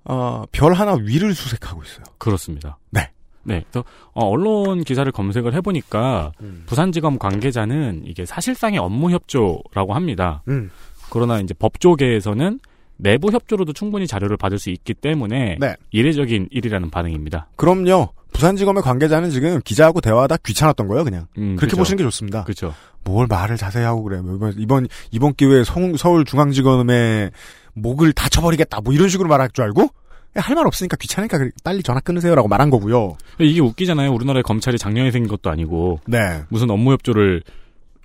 어, 0.04 0.44
별 0.52 0.74
하나 0.74 0.94
위를 0.94 1.34
수색하고 1.34 1.82
있어요. 1.82 2.04
그렇습니다. 2.18 2.78
네. 2.90 3.10
네. 3.44 3.64
그래서 3.70 3.84
어, 4.12 4.26
언론 4.26 4.84
기사를 4.84 5.10
검색을 5.10 5.54
해보니까 5.54 6.32
음. 6.40 6.62
부산지검 6.66 7.18
관계자는 7.18 8.02
이게 8.06 8.24
사실상의 8.24 8.78
업무 8.78 9.10
협조라고 9.10 9.94
합니다. 9.94 10.42
음. 10.48 10.70
그러나 11.10 11.40
이제 11.40 11.52
법조계에서는 11.54 12.60
내부 13.02 13.30
협조로도 13.32 13.72
충분히 13.72 14.06
자료를 14.06 14.36
받을 14.36 14.58
수 14.58 14.70
있기 14.70 14.94
때문에 14.94 15.56
네. 15.58 15.74
이례적인 15.90 16.48
일이라는 16.52 16.90
반응입니다. 16.90 17.48
그럼요. 17.56 18.10
부산지검의 18.32 18.82
관계자는 18.82 19.30
지금 19.30 19.60
기자하고 19.62 20.00
대화하다 20.00 20.36
귀찮았던 20.38 20.86
거예요, 20.88 21.04
그냥. 21.04 21.26
음, 21.36 21.56
그렇게 21.56 21.72
그죠. 21.72 21.76
보시는 21.78 21.98
게 21.98 22.04
좋습니다. 22.04 22.44
그렇죠. 22.44 22.74
뭘 23.04 23.26
말을 23.26 23.56
자세히 23.56 23.84
하고 23.84 24.02
그래. 24.04 24.20
뭐 24.20 24.34
이번, 24.36 24.54
이번, 24.58 24.86
이번 25.10 25.34
기회에 25.34 25.64
성- 25.64 25.96
서울중앙지검의 25.96 27.30
목을 27.74 28.12
다쳐버리겠다. 28.12 28.80
뭐 28.82 28.94
이런 28.94 29.08
식으로 29.08 29.28
말할 29.28 29.50
줄 29.50 29.64
알고? 29.64 29.88
할 30.34 30.54
말 30.54 30.66
없으니까 30.66 30.96
귀찮으니까 30.96 31.38
빨리 31.62 31.82
전화 31.82 32.00
끊으세요라고 32.00 32.48
말한 32.48 32.70
거고요. 32.70 33.18
이게 33.38 33.60
웃기잖아요. 33.60 34.10
우리나라의 34.14 34.42
검찰이 34.44 34.78
작년에 34.78 35.10
생긴 35.10 35.28
것도 35.28 35.50
아니고 35.50 36.00
네. 36.06 36.42
무슨 36.48 36.70
업무 36.70 36.92
협조를 36.92 37.42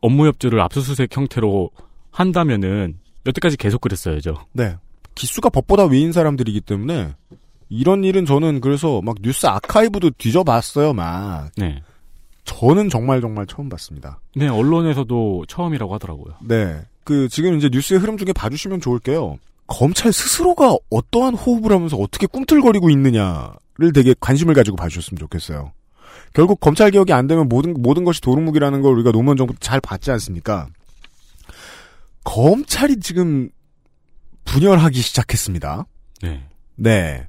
업무 0.02 0.28
협조를 0.28 0.60
압수수색 0.60 1.16
형태로 1.16 1.70
한다면은 2.12 2.96
여태까지 3.26 3.56
계속 3.58 3.80
그랬어야죠. 3.82 4.46
네. 4.52 4.76
기수가 5.18 5.50
법보다 5.50 5.86
위인 5.86 6.12
사람들이기 6.12 6.62
때문에 6.62 7.14
이런 7.70 8.04
일은 8.04 8.26
저는 8.26 8.62
그래서 8.62 9.02
막 9.02 9.16
뉴스 9.22 9.48
아카이브도 9.48 10.12
뒤져봤어요, 10.12 10.94
막. 10.94 11.50
네. 11.58 11.82
저는 12.46 12.90
정말 12.90 13.20
정말 13.20 13.46
처음 13.46 13.68
봤습니다. 13.68 14.22
네, 14.36 14.48
언론에서도 14.48 15.46
처음이라고 15.48 15.94
하더라고요. 15.96 16.36
네. 16.48 16.80
그 17.04 17.28
지금 17.30 17.58
이제 17.58 17.70
뉴스의 17.70 18.00
흐름 18.00 18.18
중에 18.18 18.32
봐주시면 18.34 18.80
좋을게요. 18.80 19.38
검찰 19.66 20.14
스스로가 20.14 20.78
어떠한 20.90 21.36
호흡을 21.36 21.72
하면서 21.72 21.98
어떻게 21.98 22.26
꿈틀거리고 22.26 22.90
있느냐를 22.90 23.92
되게 23.94 24.16
관심을 24.20 24.54
가지고 24.54 24.78
봐주셨으면 24.78 25.20
좋겠어요. 25.20 25.72
결국 26.34 26.60
검찰 26.60 26.92
개혁이 26.92 27.12
안 27.12 27.28
되면 27.28 27.50
모든 27.50 27.74
모든 27.82 28.04
것이 28.04 28.22
도루묵이라는 28.22 28.82
걸 28.82 28.94
우리가 28.94 29.12
노무현 29.12 29.36
정부 29.36 29.54
때잘 29.54 29.82
봤지 29.82 30.12
않습니까? 30.12 30.68
검찰이 32.24 33.00
지금 33.00 33.50
분열하기 34.48 35.00
시작했습니다. 35.00 35.86
네. 36.24 36.48
네. 36.76 37.28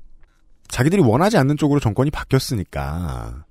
자기들이 0.69 1.03
원하지 1.03 1.37
않는 1.39 1.57
쪽으로 1.57 1.81
정권이 1.81 2.11
바뀌었으니까 2.11 3.45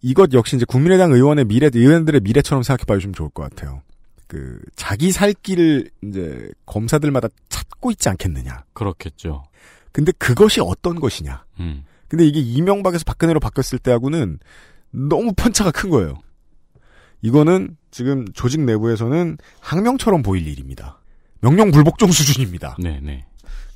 이것 0.00 0.32
역시 0.32 0.56
이제 0.56 0.64
국민의당 0.66 1.12
의원의 1.12 1.46
미래, 1.46 1.70
의원들의 1.72 2.20
미래처럼 2.22 2.62
생각해 2.62 2.84
봐 2.84 2.94
주시면 2.94 3.14
좋을 3.14 3.30
것 3.30 3.42
같아요. 3.42 3.82
그 4.26 4.60
자기 4.74 5.12
살 5.12 5.32
길을 5.32 5.90
이제 6.02 6.50
검사들마다 6.66 7.28
찾고 7.48 7.90
있지 7.92 8.08
않겠느냐. 8.08 8.64
그렇겠죠. 8.72 9.44
근데 9.92 10.10
그것이 10.12 10.60
어떤 10.60 10.98
것이냐. 10.98 11.44
음. 11.60 11.84
근데 12.08 12.26
이게 12.26 12.40
이명박에서 12.40 13.04
박근혜로 13.04 13.40
바뀌었을 13.40 13.78
때하고는 13.78 14.38
너무 14.90 15.32
편차가 15.34 15.70
큰 15.70 15.90
거예요. 15.90 16.18
이거는 17.20 17.76
지금 17.90 18.26
조직 18.32 18.60
내부에서는 18.62 19.38
항명처럼 19.60 20.22
보일 20.22 20.46
일입니다. 20.46 21.01
명령불복종 21.42 22.10
수준입니다. 22.10 22.76
네, 22.78 23.00
네. 23.02 23.24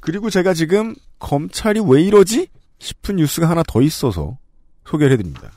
그리고 0.00 0.30
제가 0.30 0.54
지금 0.54 0.94
검찰이 1.18 1.80
왜 1.86 2.02
이러지? 2.02 2.48
싶은 2.78 3.16
뉴스가 3.16 3.48
하나 3.48 3.62
더 3.66 3.82
있어서 3.82 4.38
소개를 4.84 5.14
해드립니다. 5.14 5.50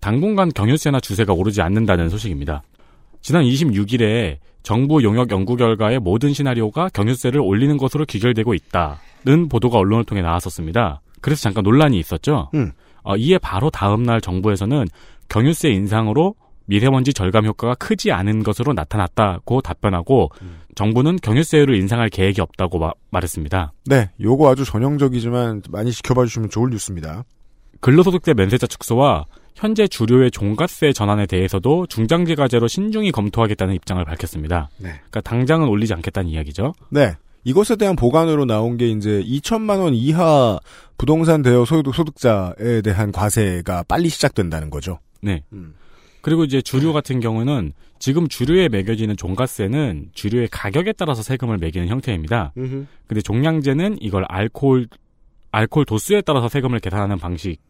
당분간 0.00 0.50
경유세나 0.50 1.00
주세가 1.00 1.32
오르지 1.32 1.62
않는다는 1.62 2.08
소식입니다. 2.08 2.62
지난 3.20 3.44
26일에 3.44 4.38
정부 4.62 5.02
용역 5.02 5.30
연구 5.30 5.56
결과의 5.56 6.00
모든 6.00 6.32
시나리오가 6.32 6.88
경유세를 6.88 7.40
올리는 7.40 7.76
것으로 7.76 8.04
귀결되고 8.04 8.52
있다는 8.54 9.48
보도가 9.48 9.78
언론을 9.78 10.04
통해 10.04 10.22
나왔었습니다. 10.22 11.00
그래서 11.20 11.42
잠깐 11.42 11.62
논란이 11.62 11.98
있었죠. 11.98 12.50
음. 12.54 12.72
어, 13.04 13.16
이에 13.16 13.38
바로 13.38 13.70
다음 13.70 14.02
날 14.02 14.20
정부에서는 14.20 14.86
경유세 15.28 15.70
인상으로 15.70 16.34
미세먼지 16.66 17.12
절감 17.12 17.46
효과가 17.46 17.74
크지 17.74 18.12
않은 18.12 18.42
것으로 18.42 18.72
나타났다고 18.72 19.60
답변하고 19.60 20.30
정부는 20.74 21.16
경유세율을 21.22 21.74
인상할 21.76 22.08
계획이 22.08 22.40
없다고 22.40 22.78
마- 22.78 22.92
말했습니다. 23.10 23.72
네, 23.86 24.10
요거 24.20 24.50
아주 24.50 24.64
전형적이지만 24.64 25.62
많이 25.70 25.92
지켜봐 25.92 26.24
주시면 26.26 26.50
좋을 26.50 26.70
뉴스입니다. 26.70 27.24
근로소득세 27.80 28.34
면세자 28.34 28.66
축소와 28.66 29.24
현재 29.54 29.86
주료의 29.86 30.30
종가세 30.30 30.92
전환에 30.92 31.26
대해서도 31.26 31.86
중장기 31.86 32.36
과제로 32.36 32.68
신중히 32.68 33.12
검토하겠다는 33.12 33.74
입장을 33.74 34.02
밝혔습니다. 34.04 34.70
네. 34.78 34.88
그러니까 34.94 35.20
당장은 35.20 35.68
올리지 35.68 35.92
않겠다는 35.94 36.30
이야기죠. 36.30 36.72
네. 36.90 37.16
이것에 37.44 37.74
대한 37.76 37.96
보관으로 37.96 38.44
나온 38.44 38.76
게 38.76 38.88
이제 38.88 39.22
2천만 39.26 39.80
원 39.80 39.94
이하 39.94 40.58
부동산 40.96 41.42
대여 41.42 41.64
소득, 41.64 41.92
소득자에 41.94 42.80
대한 42.82 43.10
과세가 43.10 43.84
빨리 43.88 44.08
시작된다는 44.08 44.70
거죠. 44.70 45.00
네. 45.20 45.42
음. 45.52 45.74
그리고 46.22 46.44
이제 46.44 46.62
주류 46.62 46.92
같은 46.92 47.20
경우는 47.20 47.72
지금 47.98 48.28
주류에 48.28 48.68
매겨지는 48.68 49.16
종가세는 49.16 50.10
주류의 50.14 50.48
가격에 50.50 50.92
따라서 50.92 51.22
세금을 51.22 51.58
매기는 51.58 51.88
형태입니다. 51.88 52.52
근데 53.06 53.20
종량제는 53.20 53.98
이걸 54.00 54.24
알코올 54.28 54.88
알코올 55.50 55.84
도수에 55.84 56.22
따라서 56.22 56.48
세금을 56.48 56.80
계산하는 56.80 57.18
방식 57.18 57.60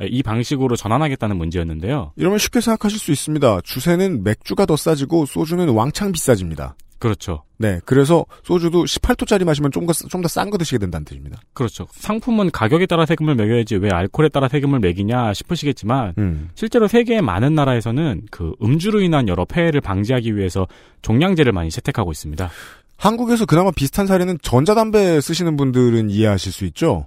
이 0.00 0.22
방식으로 0.22 0.76
전환하겠다는 0.76 1.36
문제였는데요. 1.36 2.12
이러면 2.16 2.38
쉽게 2.38 2.60
생각하실 2.60 2.98
수 2.98 3.12
있습니다. 3.12 3.60
주세는 3.62 4.24
맥주가 4.24 4.64
더 4.66 4.76
싸지고 4.76 5.26
소주는 5.26 5.68
왕창 5.68 6.12
비싸집니다. 6.12 6.76
그렇죠. 6.98 7.44
네, 7.58 7.80
그래서 7.84 8.24
소주도 8.44 8.84
18도짜리 8.84 9.44
마시면 9.44 9.70
좀더 9.72 10.28
싼 10.28 10.50
거 10.50 10.58
드시게 10.58 10.78
된다는 10.78 11.04
뜻입니다. 11.04 11.40
그렇죠. 11.52 11.86
상품은 11.92 12.50
가격에 12.50 12.86
따라 12.86 13.06
세금을 13.06 13.34
매겨야지 13.34 13.76
왜 13.76 13.90
알코올에 13.90 14.28
따라 14.28 14.48
세금을 14.48 14.80
매기냐 14.80 15.34
싶으시겠지만 15.34 16.14
음. 16.18 16.50
실제로 16.54 16.88
세계의 16.88 17.22
많은 17.22 17.54
나라에서는 17.54 18.22
그 18.30 18.54
음주로 18.62 19.00
인한 19.00 19.28
여러 19.28 19.44
폐해를 19.44 19.80
방지하기 19.80 20.36
위해서 20.36 20.66
종량제를 21.02 21.52
많이 21.52 21.70
채택하고 21.70 22.12
있습니다. 22.12 22.50
한국에서 22.96 23.46
그나마 23.46 23.70
비슷한 23.70 24.06
사례는 24.06 24.38
전자담배 24.42 25.20
쓰시는 25.20 25.56
분들은 25.56 26.10
이해하실 26.10 26.52
수 26.52 26.64
있죠. 26.66 27.06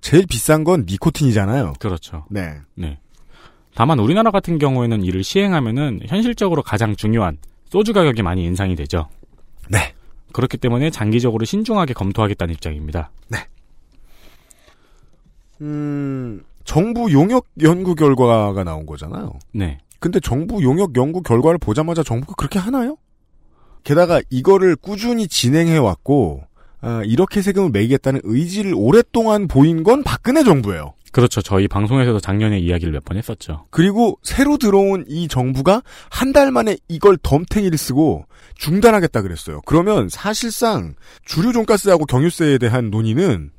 제일 0.00 0.26
비싼 0.26 0.64
건 0.64 0.86
니코틴이잖아요. 0.88 1.74
그렇죠. 1.78 2.24
네. 2.30 2.56
네. 2.74 2.98
다만 3.74 3.98
우리나라 4.00 4.30
같은 4.30 4.58
경우에는 4.58 5.04
이를 5.04 5.22
시행하면은 5.22 6.00
현실적으로 6.06 6.62
가장 6.62 6.96
중요한 6.96 7.38
소주 7.70 7.92
가격이 7.92 8.22
많이 8.22 8.44
인상이 8.44 8.74
되죠. 8.74 9.08
네. 9.70 9.94
그렇기 10.32 10.58
때문에 10.58 10.90
장기적으로 10.90 11.44
신중하게 11.44 11.94
검토하겠다는 11.94 12.54
입장입니다. 12.54 13.10
음, 15.60 16.42
정부 16.64 17.12
용역 17.12 17.46
연구 17.62 17.94
결과가 17.94 18.64
나온 18.64 18.86
거잖아요. 18.86 19.32
네. 19.52 19.78
근데 19.98 20.18
정부 20.20 20.62
용역 20.62 20.96
연구 20.96 21.22
결과를 21.22 21.58
보자마자 21.58 22.02
정부가 22.02 22.34
그렇게 22.36 22.58
하나요? 22.58 22.96
게다가 23.84 24.20
이거를 24.30 24.76
꾸준히 24.76 25.28
진행해 25.28 25.76
왔고 25.76 26.42
아, 26.80 27.02
이렇게 27.04 27.42
세금을 27.42 27.70
매기겠다는 27.70 28.20
의지를 28.24 28.72
오랫동안 28.74 29.48
보인 29.48 29.82
건 29.82 30.02
박근혜 30.02 30.42
정부예요. 30.42 30.94
그렇죠. 31.12 31.42
저희 31.42 31.66
방송에서도 31.68 32.20
작년에 32.20 32.58
이야기를 32.60 32.92
몇 32.92 33.04
번 33.04 33.16
했었죠. 33.16 33.66
그리고 33.70 34.18
새로 34.22 34.56
들어온 34.58 35.04
이 35.08 35.26
정부가 35.28 35.82
한 36.10 36.32
달 36.32 36.52
만에 36.52 36.76
이걸 36.88 37.16
덤탱이를 37.22 37.76
쓰고 37.76 38.26
중단하겠다 38.56 39.22
그랬어요. 39.22 39.60
그러면 39.66 40.08
사실상 40.08 40.94
주류 41.24 41.52
종가스하고 41.52 42.04
경유세에 42.06 42.58
대한 42.58 42.90
논의는 42.90 43.50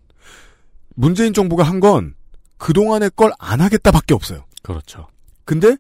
문재인 0.95 1.33
정부가 1.33 1.63
한 1.63 1.79
건 1.81 2.13
그동안의 2.57 3.11
걸 3.15 3.31
안 3.39 3.59
하겠다밖에 3.59 4.13
없어요. 4.13 4.45
그렇죠. 4.61 5.07
근데 5.45 5.75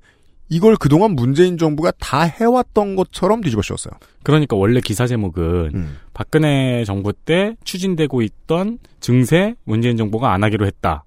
이걸 0.49 0.75
그동안 0.75 1.11
문재인 1.11 1.57
정부가 1.57 1.91
다 1.99 2.23
해왔던 2.23 2.95
것처럼 2.97 3.39
뒤집어 3.41 3.61
씌웠어요. 3.61 3.93
그러니까 4.23 4.57
원래 4.57 4.81
기사 4.81 5.07
제목은 5.07 5.71
음. 5.75 5.97
박근혜 6.13 6.83
정부 6.83 7.13
때 7.13 7.55
추진되고 7.63 8.21
있던 8.23 8.79
증세 8.99 9.55
문재인 9.63 9.95
정부가 9.95 10.33
안 10.33 10.43
하기로 10.43 10.65
했다. 10.65 11.05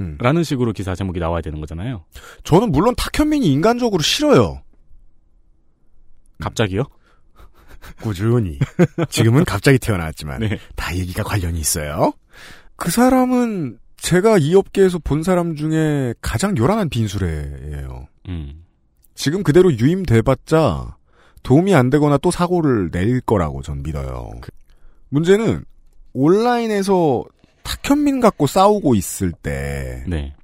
음. 0.00 0.16
라는 0.20 0.42
식으로 0.42 0.72
기사 0.72 0.94
제목이 0.94 1.20
나와야 1.20 1.40
되는 1.42 1.60
거잖아요. 1.60 2.04
저는 2.44 2.72
물론 2.72 2.94
탁현민이 2.96 3.52
인간적으로 3.52 4.02
싫어요. 4.02 4.62
갑자기요? 6.40 6.84
꾸준히. 8.02 8.58
지금은 9.10 9.44
갑자기 9.44 9.78
태어났지만 9.78 10.40
네. 10.40 10.58
다 10.74 10.94
얘기가 10.96 11.22
관련이 11.22 11.58
있어요. 11.58 12.12
그 12.76 12.90
사람은 12.90 13.78
제가 13.96 14.38
이 14.38 14.54
업계에서 14.54 14.98
본 14.98 15.22
사람 15.22 15.54
중에 15.54 16.14
가장 16.22 16.56
요란한 16.56 16.88
빈수레예요. 16.88 18.06
음. 18.28 18.64
지금 19.14 19.42
그대로 19.42 19.70
유임돼봤자 19.72 20.96
도움이 21.42 21.74
안 21.74 21.90
되거나 21.90 22.16
또 22.18 22.30
사고를 22.30 22.90
낼 22.90 23.20
거라고 23.20 23.60
전 23.62 23.82
믿어요. 23.82 24.30
문제는 25.10 25.64
온라인에서 26.12 27.24
탁현민 27.70 28.20
갖고 28.20 28.46
싸우고 28.46 28.94
있을 28.94 29.32
때 29.32 30.02
네. 30.08 30.34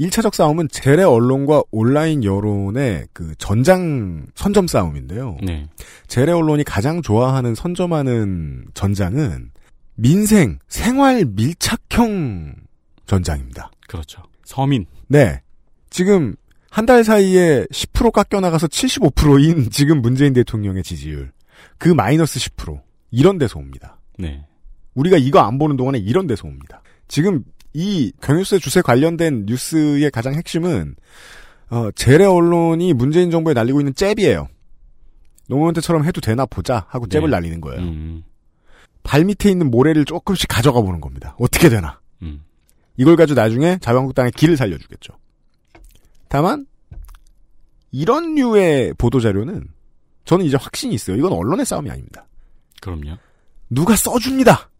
1차적 0.00 0.34
싸움은 0.34 0.68
재래 0.70 1.04
언론과 1.04 1.62
온라인 1.70 2.24
여론의 2.24 3.06
그 3.12 3.34
전장 3.36 4.26
선점 4.34 4.66
싸움인데요. 4.66 5.36
네. 5.42 5.68
재래 6.08 6.32
언론이 6.32 6.64
가장 6.64 7.02
좋아하는 7.02 7.54
선점하는 7.54 8.64
전장은 8.74 9.52
민생, 9.94 10.58
생활 10.66 11.24
밀착형 11.24 12.54
전장입니다. 13.06 13.70
그렇죠. 13.86 14.22
서민. 14.44 14.86
네. 15.06 15.40
지금 15.90 16.34
한 16.70 16.86
달 16.86 17.04
사이에 17.04 17.66
10% 17.70 18.10
깎여 18.12 18.40
나가서 18.40 18.66
75%인 18.66 19.70
지금 19.70 20.00
문재인 20.00 20.32
대통령의 20.32 20.82
지지율. 20.82 21.30
그 21.78 21.88
마이너스 21.90 22.40
10%. 22.40 22.80
이런 23.10 23.36
데서 23.38 23.58
옵니다. 23.58 24.00
네. 24.18 24.46
우리가 24.94 25.16
이거 25.16 25.40
안 25.40 25.58
보는 25.58 25.76
동안에 25.76 25.98
이런 25.98 26.26
데서 26.26 26.46
옵니다. 26.46 26.82
지금 27.08 27.44
이 27.74 28.12
경유세 28.20 28.58
주세 28.58 28.82
관련된 28.82 29.46
뉴스의 29.46 30.10
가장 30.10 30.34
핵심은 30.34 30.94
어, 31.70 31.90
재래 31.92 32.24
언론이 32.24 32.92
문재인 32.92 33.30
정부에 33.30 33.54
날리고 33.54 33.80
있는 33.80 33.94
잽이에요. 33.94 34.48
노무현 35.48 35.74
때처럼 35.74 36.04
해도 36.04 36.20
되나 36.20 36.46
보자 36.46 36.84
하고 36.88 37.06
잽을 37.06 37.30
네. 37.30 37.36
날리는 37.36 37.60
거예요. 37.60 37.80
음. 37.80 38.22
발 39.02 39.24
밑에 39.24 39.50
있는 39.50 39.70
모래를 39.70 40.04
조금씩 40.04 40.48
가져가 40.48 40.80
보는 40.82 41.00
겁니다. 41.00 41.34
어떻게 41.38 41.68
되나? 41.68 42.00
음. 42.22 42.42
이걸 42.96 43.16
가지고 43.16 43.40
나중에 43.40 43.78
자유한국당의 43.80 44.32
길을 44.32 44.56
살려주겠죠. 44.56 45.14
다만 46.28 46.66
이런 47.90 48.34
류의 48.34 48.94
보도 48.94 49.20
자료는 49.20 49.68
저는 50.24 50.44
이제 50.44 50.56
확신이 50.56 50.94
있어요. 50.94 51.16
이건 51.16 51.32
언론의 51.32 51.66
싸움이 51.66 51.90
아닙니다. 51.90 52.26
그럼요. 52.80 53.16
누가 53.70 53.96
써줍니다. 53.96 54.70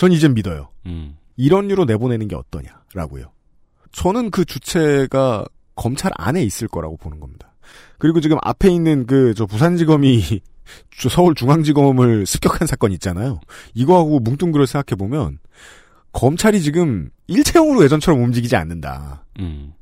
전 0.00 0.12
이젠 0.12 0.32
믿어요. 0.32 0.70
음. 0.86 1.18
이런 1.36 1.68
류로 1.68 1.84
내보내는 1.84 2.26
게 2.26 2.34
어떠냐라고요. 2.34 3.30
저는 3.92 4.30
그 4.30 4.46
주체가 4.46 5.44
검찰 5.74 6.10
안에 6.16 6.42
있을 6.42 6.68
거라고 6.68 6.96
보는 6.96 7.20
겁니다. 7.20 7.52
그리고 7.98 8.22
지금 8.22 8.38
앞에 8.40 8.70
있는 8.70 9.04
그 9.04 9.34
저 9.36 9.44
부산지검이 9.44 10.40
저 10.98 11.08
서울중앙지검을 11.10 12.24
습격한 12.24 12.66
사건 12.66 12.92
있잖아요. 12.92 13.40
이거하고 13.74 14.20
뭉뚱그려 14.20 14.64
생각해 14.64 14.96
보면 14.96 15.38
검찰이 16.12 16.62
지금 16.62 17.10
일체형으로 17.26 17.84
예전처럼 17.84 18.22
움직이지 18.22 18.56
않는다. 18.56 19.26
음. 19.38 19.74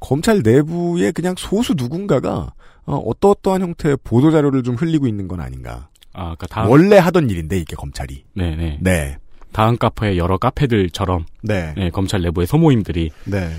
검찰 0.00 0.42
내부에 0.42 1.12
그냥 1.12 1.34
소수 1.38 1.72
누군가가 1.78 2.52
어, 2.84 2.96
어떠어떠한 2.96 3.62
형태의 3.62 3.96
보도 4.04 4.30
자료를 4.30 4.64
좀 4.64 4.74
흘리고 4.74 5.06
있는 5.06 5.28
건 5.28 5.40
아닌가. 5.40 5.88
아, 6.12 6.34
그러니까 6.34 6.68
원래 6.68 6.98
하던 6.98 7.30
일인데 7.30 7.56
이게 7.56 7.74
검찰이. 7.74 8.24
네, 8.34 8.54
네. 8.54 8.78
네, 8.82 9.16
다음 9.52 9.76
카페의 9.76 10.18
여러 10.18 10.38
카페들처럼 10.38 11.24
네, 11.42 11.74
네, 11.76 11.90
검찰 11.90 12.22
내부의 12.22 12.46
소모임들이 12.46 13.10
네. 13.24 13.50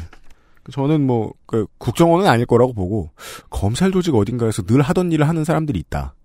저는 0.72 1.06
뭐, 1.06 1.34
그, 1.46 1.66
국정원은 1.78 2.28
아닐 2.28 2.46
거라고 2.46 2.74
보고, 2.74 3.12
검찰 3.50 3.92
조직 3.92 4.16
어딘가에서 4.16 4.64
늘 4.64 4.82
하던 4.82 5.12
일을 5.12 5.28
하는 5.28 5.44
사람들이 5.44 5.78
있다. 5.80 6.16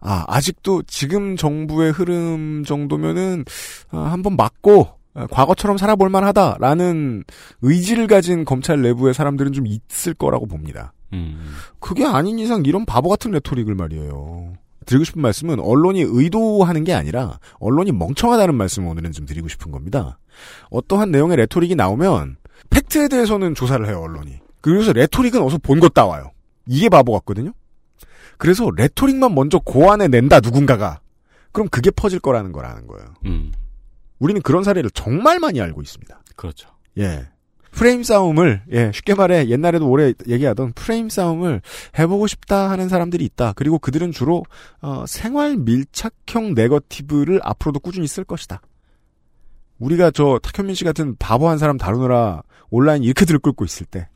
아, 0.00 0.24
아직도 0.28 0.82
지금 0.82 1.36
정부의 1.36 1.90
흐름 1.90 2.62
정도면은, 2.64 3.44
아, 3.90 3.98
한번 4.12 4.36
맞고, 4.36 4.90
아, 5.14 5.26
과거처럼 5.28 5.76
살아볼 5.76 6.08
만하다라는 6.08 7.24
의지를 7.62 8.06
가진 8.06 8.44
검찰 8.44 8.82
내부의 8.82 9.14
사람들은 9.14 9.52
좀 9.52 9.66
있을 9.66 10.14
거라고 10.14 10.46
봅니다. 10.46 10.92
음. 11.12 11.54
그게 11.78 12.04
아닌 12.04 12.38
이상 12.38 12.62
이런 12.66 12.84
바보 12.84 13.08
같은 13.08 13.30
레토릭을 13.30 13.74
말이에요. 13.74 14.54
드리고 14.84 15.04
싶은 15.04 15.22
말씀은 15.22 15.60
언론이 15.60 16.02
의도하는 16.06 16.84
게 16.84 16.92
아니라 16.94 17.38
언론이 17.58 17.92
멍청하다는 17.92 18.54
말씀을 18.54 18.88
오늘은 18.88 19.12
좀 19.12 19.26
드리고 19.26 19.48
싶은 19.48 19.70
겁니다. 19.72 20.18
어떠한 20.70 21.10
내용의 21.10 21.36
레토릭이 21.38 21.74
나오면 21.74 22.36
팩트에 22.70 23.08
대해서는 23.08 23.54
조사를 23.54 23.86
해요, 23.88 24.00
언론이. 24.02 24.40
그래서 24.60 24.92
레토릭은 24.92 25.42
어서 25.42 25.58
본 25.58 25.80
것 25.80 25.92
따와요. 25.94 26.30
이게 26.66 26.88
바보 26.88 27.12
같거든요? 27.14 27.52
그래서 28.38 28.68
레토릭만 28.74 29.34
먼저 29.34 29.58
고안해 29.58 30.08
낸다, 30.08 30.40
누군가가. 30.40 31.00
그럼 31.52 31.68
그게 31.68 31.90
퍼질 31.90 32.18
거라는 32.20 32.52
거라는 32.52 32.86
거예요. 32.86 33.06
음. 33.26 33.52
우리는 34.18 34.40
그런 34.42 34.64
사례를 34.64 34.90
정말 34.90 35.38
많이 35.38 35.60
알고 35.60 35.82
있습니다. 35.82 36.20
그렇죠. 36.36 36.68
예. 36.98 37.26
프레임 37.74 38.02
싸움을, 38.04 38.62
예, 38.72 38.92
쉽게 38.94 39.14
말해, 39.14 39.48
옛날에도 39.48 39.88
오래 39.88 40.12
얘기하던 40.28 40.72
프레임 40.72 41.08
싸움을 41.08 41.60
해보고 41.98 42.26
싶다 42.28 42.70
하는 42.70 42.88
사람들이 42.88 43.24
있다. 43.24 43.52
그리고 43.54 43.78
그들은 43.78 44.12
주로, 44.12 44.44
어, 44.80 45.04
생활 45.06 45.56
밀착형 45.56 46.54
네거티브를 46.54 47.40
앞으로도 47.42 47.80
꾸준히 47.80 48.06
쓸 48.06 48.24
것이다. 48.24 48.60
우리가 49.78 50.12
저 50.12 50.38
탁현민 50.40 50.74
씨 50.76 50.84
같은 50.84 51.16
바보 51.18 51.48
한 51.48 51.58
사람 51.58 51.76
다루느라 51.76 52.42
온라인 52.70 53.02
이렇게 53.02 53.24
들끓고 53.24 53.64
있을 53.64 53.86
때. 53.86 54.08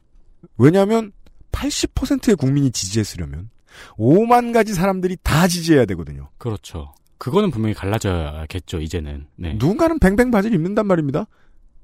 왜냐하면 0.56 1.10
80%의 1.50 2.36
국민이 2.36 2.70
지지했으려면 2.70 3.50
5만 3.98 4.52
가지 4.52 4.72
사람들이 4.72 5.16
다 5.22 5.48
지지해야 5.48 5.84
되거든요. 5.86 6.30
그렇죠. 6.38 6.94
그거는 7.18 7.50
분명히 7.50 7.74
갈라져야겠죠, 7.74 8.80
이제는. 8.80 9.26
네. 9.34 9.54
누군가는 9.54 9.98
뱅뱅 9.98 10.30
바지를 10.30 10.56
입는단 10.56 10.86
말입니다. 10.86 11.26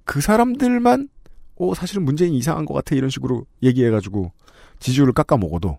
그 0.05 0.21
사람들만 0.21 1.09
어 1.57 1.75
사실은 1.75 2.05
문재인이 2.05 2.37
이상한 2.37 2.65
것 2.65 2.75
같아 2.75 2.95
이런 2.95 3.11
식으로 3.11 3.47
얘기해가지고 3.63 4.33
지지율을 4.81 5.13
깎아 5.13 5.37
먹어도 5.37 5.79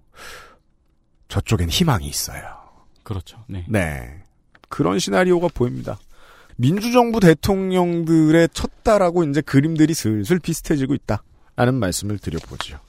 저쪽엔 1.27 1.69
희망이 1.69 2.07
있어요. 2.07 2.43
그렇죠. 3.03 3.43
네. 3.47 3.65
네 3.67 4.23
그런 4.69 4.99
시나리오가 4.99 5.47
보입니다. 5.53 5.99
민주정부 6.57 7.19
대통령들의 7.19 8.49
쳤다라고 8.53 9.23
이제 9.25 9.41
그림들이 9.41 9.93
슬슬 9.93 10.39
비슷해지고 10.39 10.93
있다 10.93 11.23
라는 11.55 11.75
말씀을 11.75 12.17
드려보죠. 12.19 12.79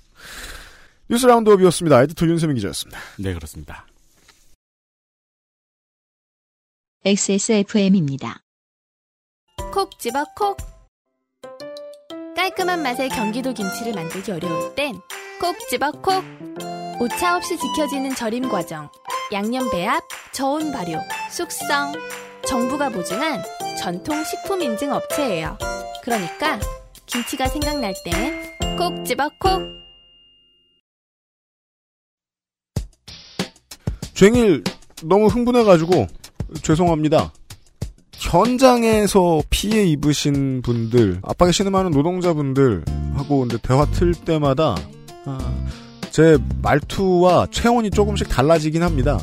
뉴스 1.09 1.26
라운드업이었습니다. 1.26 2.03
에디터 2.03 2.26
윤세민 2.26 2.57
기자였습니다. 2.57 2.99
네, 3.18 3.34
그렇습니다. 3.34 3.87
XSFM입니다. 7.05 8.41
콕 9.72 9.97
집어 9.99 10.24
콕. 10.37 10.75
깔끔한 12.37 12.82
맛의 12.82 13.09
경기도 13.09 13.55
김치를 13.55 13.95
만들기 13.95 14.30
어려울 14.30 14.74
땐 14.74 15.01
콕 15.41 15.57
집어 15.70 15.91
콕. 15.91 16.22
오차 17.01 17.37
없이 17.37 17.57
지켜지는 17.59 18.14
절임 18.14 18.49
과정, 18.49 18.91
양념 19.32 19.70
배합, 19.70 20.03
저온 20.32 20.70
발효, 20.70 20.99
숙성. 21.30 21.93
정부가 22.47 22.91
보증한 22.91 23.43
전통 23.78 24.22
식품 24.22 24.62
인증 24.62 24.93
업체예요. 24.93 25.59
그러니까 26.03 26.61
김치가 27.07 27.49
생각날 27.49 27.95
땐 28.05 28.76
콕 28.78 29.05
집어 29.05 29.30
콕. 29.41 29.62
쟁일 34.14 34.62
너무 35.03 35.26
흥분해가지고 35.26 36.07
죄송합니다. 36.62 37.32
현장에서 38.18 39.42
피해 39.50 39.84
입으신 39.84 40.62
분들, 40.62 41.20
압박에 41.22 41.52
신음하는 41.52 41.90
노동자분들하고 41.90 43.40
근데 43.40 43.58
대화 43.62 43.84
틀 43.86 44.14
때마다 44.14 44.74
아, 45.26 45.38
제 46.10 46.38
말투와 46.62 47.48
체온이 47.50 47.90
조금씩 47.90 48.28
달라지긴 48.28 48.82
합니다. 48.82 49.18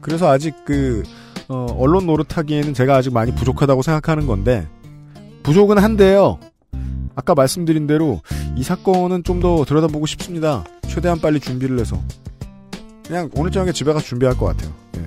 그래서 0.00 0.28
아직 0.30 0.54
그 0.64 1.02
어, 1.48 1.66
언론 1.78 2.06
노릇하기에는 2.06 2.74
제가 2.74 2.96
아직 2.96 3.12
많이 3.12 3.34
부족하다고 3.34 3.82
생각하는 3.82 4.26
건데 4.26 4.66
부족은 5.42 5.78
한데요. 5.78 6.38
아까 7.16 7.34
말씀드린 7.34 7.86
대로 7.86 8.20
이 8.56 8.62
사건은 8.62 9.22
좀 9.24 9.40
더 9.40 9.64
들여다보고 9.64 10.06
싶습니다. 10.06 10.64
최대한 10.88 11.20
빨리 11.20 11.38
준비를 11.40 11.78
해서 11.78 12.00
그냥 13.06 13.28
오늘 13.36 13.50
저녁에 13.50 13.72
집에 13.72 13.92
가서 13.92 14.04
준비할 14.04 14.36
것 14.36 14.46
같아요. 14.46 14.72
예. 14.96 15.02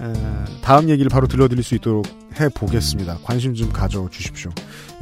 에, 0.00 0.60
다음 0.62 0.88
얘기를 0.88 1.08
바로 1.08 1.26
들려드릴 1.26 1.62
수 1.62 1.74
있도록 1.74 2.06
해보겠습니다. 2.40 3.18
관심 3.22 3.54
좀 3.54 3.70
가져주십시오. 3.72 4.50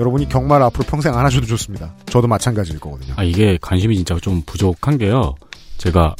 여러분이 0.01 0.29
경마를 0.29 0.65
앞으로 0.67 0.85
평생 0.87 1.15
안 1.17 1.25
하셔도 1.25 1.47
좋습니다. 1.47 1.95
저도 2.07 2.27
마찬가지일 2.27 2.81
거거든요. 2.81 3.15
아, 3.17 3.23
이게 3.25 3.59
관심이 3.61 3.95
진짜 3.97 4.17
좀 4.21 4.43
부족한 4.47 4.99
게요. 4.99 5.35
제가 5.79 6.15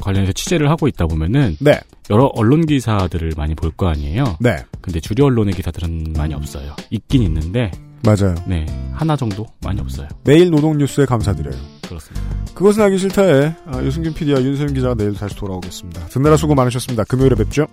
관련해서 0.00 0.32
취재를 0.32 0.70
하고 0.70 0.88
있다 0.88 1.06
보면은 1.06 1.56
네, 1.60 1.78
여러 2.10 2.24
언론 2.34 2.66
기사들을 2.66 3.32
많이 3.36 3.54
볼 3.54 3.70
거 3.76 3.88
아니에요. 3.88 4.36
네, 4.40 4.56
근데 4.80 4.98
주류 5.00 5.24
언론의 5.26 5.54
기사들은 5.54 6.14
많이 6.16 6.34
없어요. 6.34 6.74
있긴 6.90 7.22
있는데 7.22 7.70
맞아요. 8.04 8.34
네 8.46 8.66
하나 8.94 9.14
정도 9.16 9.46
많이 9.62 9.80
없어요. 9.80 10.08
매일 10.24 10.50
노동 10.50 10.76
뉴스에 10.78 11.04
감사드려요. 11.06 11.54
그렇습니다. 11.86 12.26
그것은 12.54 12.82
알기 12.82 12.98
싫다에 12.98 13.54
아, 13.66 13.80
유승균 13.82 14.12
PD와 14.14 14.42
윤세윤 14.42 14.74
기자가 14.74 14.94
내일 14.94 15.14
다시 15.14 15.36
돌아오겠습니다. 15.36 16.06
듣느라 16.06 16.36
수고 16.36 16.54
많으셨습니다. 16.56 17.04
금요일에 17.04 17.36
뵙죠. 17.36 17.66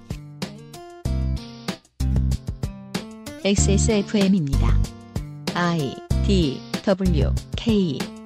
XSFM입니다. 3.44 4.78
I 5.56 5.96
D 6.26 6.60
W 6.86 7.32
K 7.56 8.19